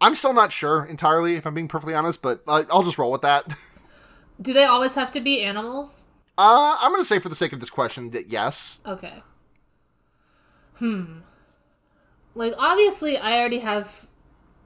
[0.00, 3.12] I'm still not sure entirely, if I'm being perfectly honest, but uh, I'll just roll
[3.12, 3.44] with that.
[4.42, 6.06] Do they always have to be animals?
[6.38, 8.78] Uh, I'm gonna say for the sake of this question that yes.
[8.86, 9.22] Okay.
[10.74, 11.18] Hmm.
[12.34, 14.06] Like obviously, I already have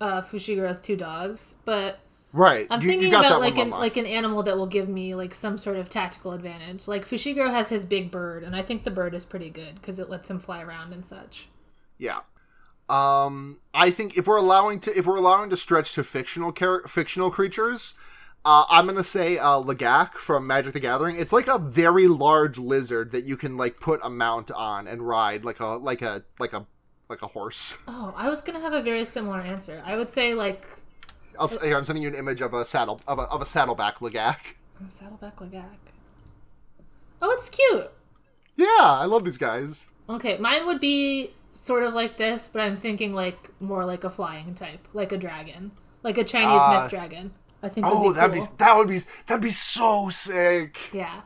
[0.01, 1.98] uh, Fushiguro's two dogs, but
[2.35, 2.66] Right.
[2.69, 4.89] I'm you, thinking you got about that like an like an animal that will give
[4.89, 6.89] me like some sort of tactical advantage.
[6.89, 10.01] Like Fushiguro has his big bird, and I think the bird is pretty good because
[10.01, 11.48] it lets him fly around and such.
[11.97, 12.23] Yeah.
[12.89, 16.89] Um, I think if we're allowing to if we're allowing to stretch to fictional char-
[16.89, 17.94] fictional creatures,
[18.44, 21.15] uh, I'm gonna say uh, Lagac from Magic the Gathering.
[21.16, 25.06] It's like a very large lizard that you can like put a mount on and
[25.06, 26.66] ride like a like a like a
[27.09, 27.78] like a horse.
[27.86, 29.81] Oh, I was gonna have a very similar answer.
[29.86, 30.66] I would say like
[31.39, 33.98] I'll, here, I'm sending you an image of a saddle of a, of a saddleback
[33.98, 34.55] Lagac.
[34.81, 35.65] oh, Saddleback Lagac.
[37.23, 37.90] Oh, it's cute.
[38.56, 39.86] Yeah, I love these guys.
[40.09, 44.11] Okay, mine would be sort of like this, but I'm thinking like more like a
[44.11, 45.70] flying type, like a dragon.
[46.02, 47.32] like a Chinese Uh, myth dragon.
[47.62, 47.86] I think.
[47.89, 48.43] Oh, be that'd cool.
[48.43, 50.78] be that would be that'd be so sick.
[50.93, 51.23] Yeah.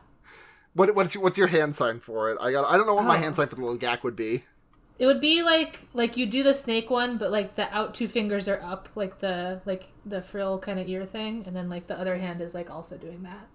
[0.73, 2.37] What what's your, what's your hand sign for it?
[2.39, 3.19] I got I don't know what my Oh.
[3.19, 4.43] hand sign for the little gack would be.
[4.99, 8.07] It would be like like you do the snake one, but like the out two
[8.07, 11.87] fingers are up, like the like the frill kind of ear thing, and then like
[11.87, 13.47] the other hand is like also doing that.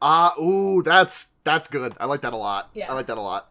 [0.00, 1.94] Ah, ooh, that's that's good.
[1.98, 2.70] I like that a lot.
[2.74, 2.90] Yeah.
[2.90, 3.50] I like that a lot.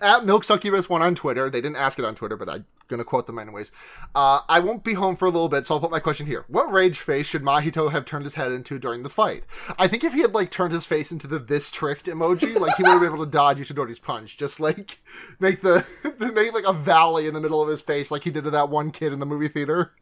[0.00, 2.48] At Milk Succubus one on Twitter, they didn't ask it on Twitter, but
[2.84, 3.72] I'm gonna quote them anyways.
[4.14, 6.44] Uh, I won't be home for a little bit, so I'll put my question here.
[6.48, 9.44] What rage face should Mahito have turned his head into during the fight?
[9.78, 12.76] I think if he had like turned his face into the this tricked emoji, like
[12.76, 14.36] he would have been able to dodge Yushidori's punch.
[14.36, 14.98] Just like
[15.40, 15.86] make the
[16.34, 18.68] make like a valley in the middle of his face, like he did to that
[18.68, 19.92] one kid in the movie theater.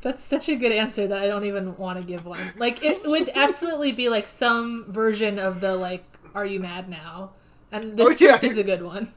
[0.00, 2.40] That's such a good answer that I don't even want to give one.
[2.56, 7.32] Like it would absolutely be like some version of the like, "Are you mad now?"
[7.70, 8.38] And this Oh, yeah.
[8.42, 9.12] is a good one.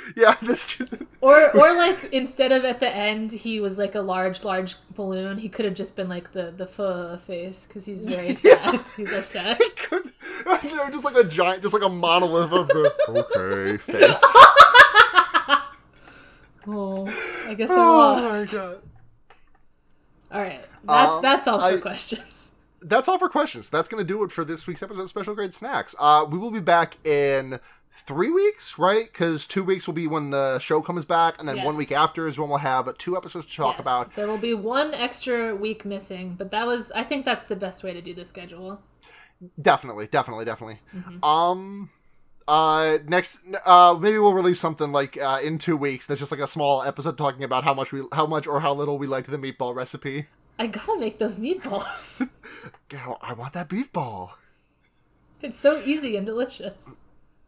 [0.16, 0.80] Yeah, this.
[1.20, 5.38] Or or like instead of at the end he was like a large large balloon,
[5.38, 8.80] he could have just been like the the fuh face because he's very sad.
[8.96, 9.60] He's upset.
[9.88, 10.12] could,
[10.62, 14.36] you know, just like a giant, just like a monolith of the okay face.
[16.66, 17.06] Oh,
[17.48, 18.54] I guess I oh my lost.
[18.54, 18.78] god.
[20.30, 22.50] All right, that's Um, that's all for I- questions.
[22.84, 23.70] That's all for questions.
[23.70, 25.94] That's going to do it for this week's episode of Special Grade Snacks.
[26.00, 27.60] Uh, we will be back in
[27.92, 29.04] three weeks, right?
[29.04, 32.26] Because two weeks will be when the show comes back, and then one week after
[32.26, 34.14] is when we'll have two episodes to talk Yes, about.
[34.14, 37.82] There will be one extra week missing, but that was I think that's the best
[37.84, 38.80] way to do the schedule.
[39.60, 40.78] Definitely, definitely, definitely.
[40.96, 41.24] Mm-hmm.
[41.24, 41.90] Um,
[42.48, 46.06] uh, next, uh, maybe we'll release something like uh, in two weeks.
[46.06, 48.72] That's just like a small episode talking about how much we, how much or how
[48.74, 50.26] little we liked the meatball recipe.
[50.58, 52.28] I gotta make those meatballs.
[52.88, 54.36] Girl, I want that beef ball.
[55.40, 56.94] it's so easy and delicious.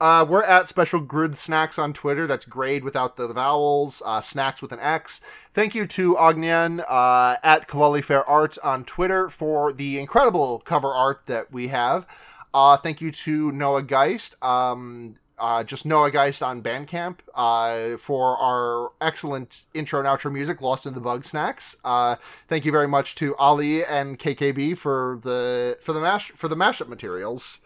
[0.05, 2.27] Uh, we're at Special Grid Snacks on Twitter.
[2.27, 5.23] That's grade without the vowels, uh, snacks with an X.
[5.55, 10.89] Thank you to Ognian uh, at Kalali Fair Art on Twitter for the incredible cover
[10.89, 12.07] art that we have.
[12.53, 18.37] Uh, thank you to Noah Geist, um, uh, just Noah Geist on Bandcamp, uh, for
[18.37, 21.77] our excellent intro and outro music, Lost in the Bug Snacks.
[21.83, 26.57] Thank you very much to Ali and KKB for the for the mash for the
[26.57, 27.61] mashup materials.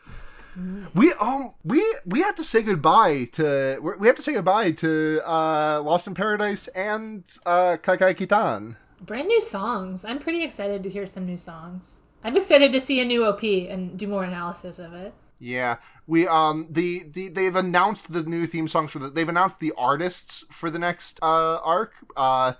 [0.94, 4.72] We um we we have to say goodbye to we we have to say goodbye
[4.72, 8.76] to uh Lost in Paradise and uh Kaikai Kitan.
[9.00, 10.04] Brand new songs.
[10.04, 12.02] I'm pretty excited to hear some new songs.
[12.24, 15.14] I'm excited to see a new OP and do more analysis of it.
[15.38, 15.76] Yeah,
[16.06, 19.72] we um the, the they've announced the new theme songs for the they've announced the
[19.78, 21.92] artists for the next uh arc.
[22.16, 22.54] Uh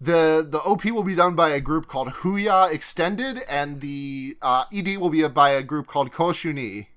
[0.00, 4.64] the the OP will be done by a group called Who-ya Extended and the uh
[4.72, 6.88] ED will be by a group called Cö shu Nie.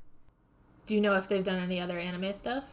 [0.86, 2.64] Do you know if they've done any other anime stuff?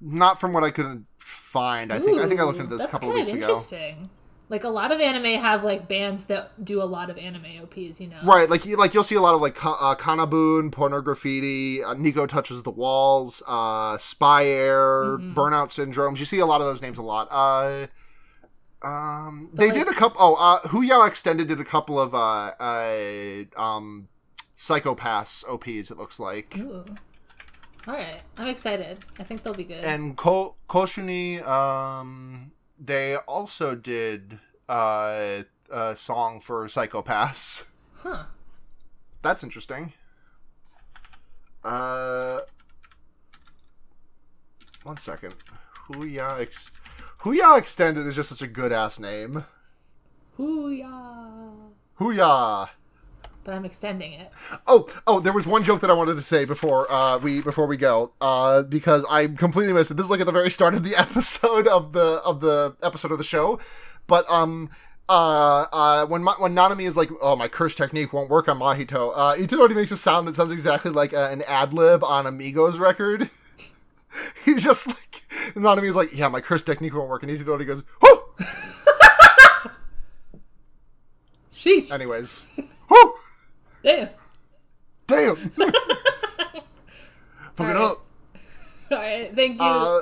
[0.00, 1.92] Not from what I could find.
[1.92, 3.40] I think I think I looked into this a couple of weeks ago.
[3.48, 4.10] interesting.
[4.48, 8.00] Like a lot of anime have like bands that do a lot of anime OPs,
[8.02, 8.18] you know.
[8.22, 11.94] Right, like you like you'll see a lot of like uh, KANA-BOON, Porno Graffitti, uh,
[11.94, 15.32] Nico touches the walls, uh, SPYAIR, Mm-hmm.
[15.34, 16.18] Burnout Syndromes.
[16.18, 17.28] You see a lot of those names a lot.
[17.30, 17.86] Uh,
[18.82, 20.20] um, they like- did a couple.
[20.20, 24.08] Oh, uh, Who-ya Extended did a couple of uh, uh, um,
[24.56, 25.90] Psycho-Pass OPs.
[25.90, 26.84] It looks like, Ooh.
[27.88, 28.98] All right, I'm excited.
[29.18, 29.84] I think they'll be good.
[29.84, 34.38] and Ko- Cö shu Nie, um, they also did
[34.68, 37.66] uh, a song for Psycho-Pass.
[37.96, 38.24] huh?
[39.22, 39.92] That's interesting.
[41.64, 42.40] Uh,
[44.84, 45.34] one second.
[45.88, 46.70] Who-ya Ex-
[47.20, 49.44] Who-ya Extended is just such a good ass name.
[50.36, 51.50] Hoo-yah.
[51.96, 52.66] Who-ya.
[53.44, 54.30] But I'm extending it.
[54.66, 57.66] Oh, oh, there was one joke that I wanted to say before uh we before
[57.66, 58.12] we go.
[58.20, 59.96] Uh because I completely missed it.
[59.96, 63.10] This is like at the very start of the episode of the of the episode
[63.10, 63.58] of the show.
[64.06, 64.70] But um
[65.08, 68.58] uh, uh, when Ma- when Nanami is like, oh, my curse technique won't work on
[68.58, 72.26] Mahito, uh, Itadori makes a sound that sounds exactly like uh, an ad lib on
[72.26, 73.28] a Migos record.
[74.44, 75.22] He's just like,
[75.54, 78.22] Nanami is like, yeah, my curse technique won't work, and Itadori goes, whoo!
[81.54, 81.90] Sheesh.
[81.90, 82.46] Anyways,
[82.88, 83.14] whoo!
[83.82, 84.08] Damn.
[85.06, 85.36] Damn!
[87.54, 88.06] Fuck it up!
[88.90, 89.34] All right.
[89.34, 89.66] Thank you.
[89.66, 90.00] Uh,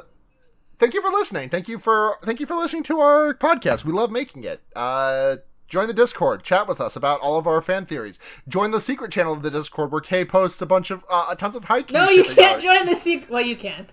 [0.79, 1.49] thank you for listening.
[1.49, 3.85] Thank you for thank you for listening to our podcast.
[3.85, 4.61] We love making it.
[4.77, 5.37] Uh,
[5.69, 6.43] join the Discord.
[6.45, 8.19] Chat with us about all of our fan theories.
[8.47, 11.57] Join the secret channel of the Discord where Kay posts a bunch of uh, tons
[11.57, 11.95] of hiking.
[11.95, 13.31] no, you can't join the secret.
[13.31, 13.87] Well, you can.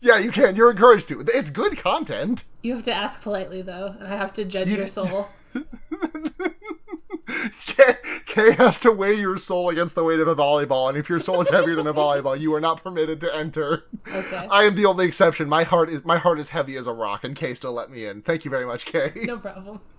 [0.00, 0.54] Yeah, you can.
[0.54, 1.20] You're encouraged to.
[1.20, 2.44] It's good content.
[2.62, 5.28] You have to ask politely though, and I have to judge your d- soul.
[7.76, 7.92] Kay,
[8.26, 11.20] Kay has to weigh your soul against the weight of a volleyball, and if your
[11.20, 13.84] soul is heavier than a volleyball, you are not permitted to enter.
[14.12, 14.46] Okay.
[14.50, 15.48] I am the only exception.
[15.48, 18.06] My heart is my heart is heavy as a rock, and Kay still let me
[18.06, 18.22] in.
[18.22, 19.12] Thank you very much, Kay.
[19.16, 19.80] No problem.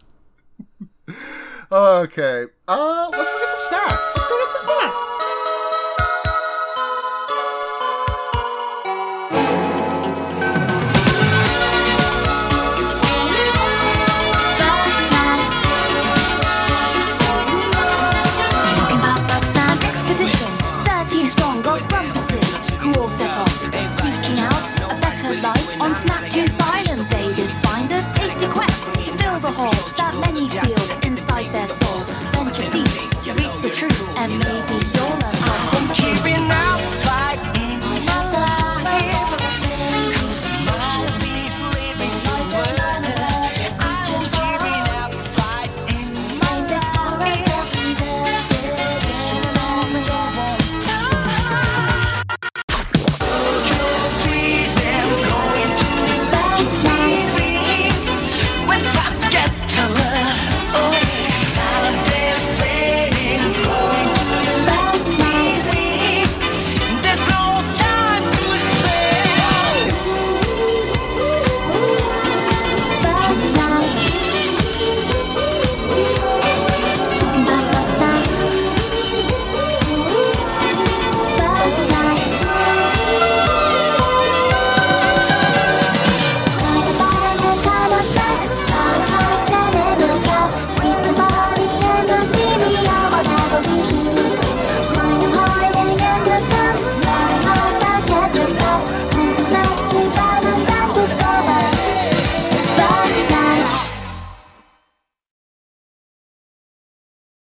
[1.72, 2.46] Okay.
[2.68, 4.16] Uh, let's go get some snacks.
[4.16, 5.25] Let's go get some snacks.
[34.28, 34.55] You know.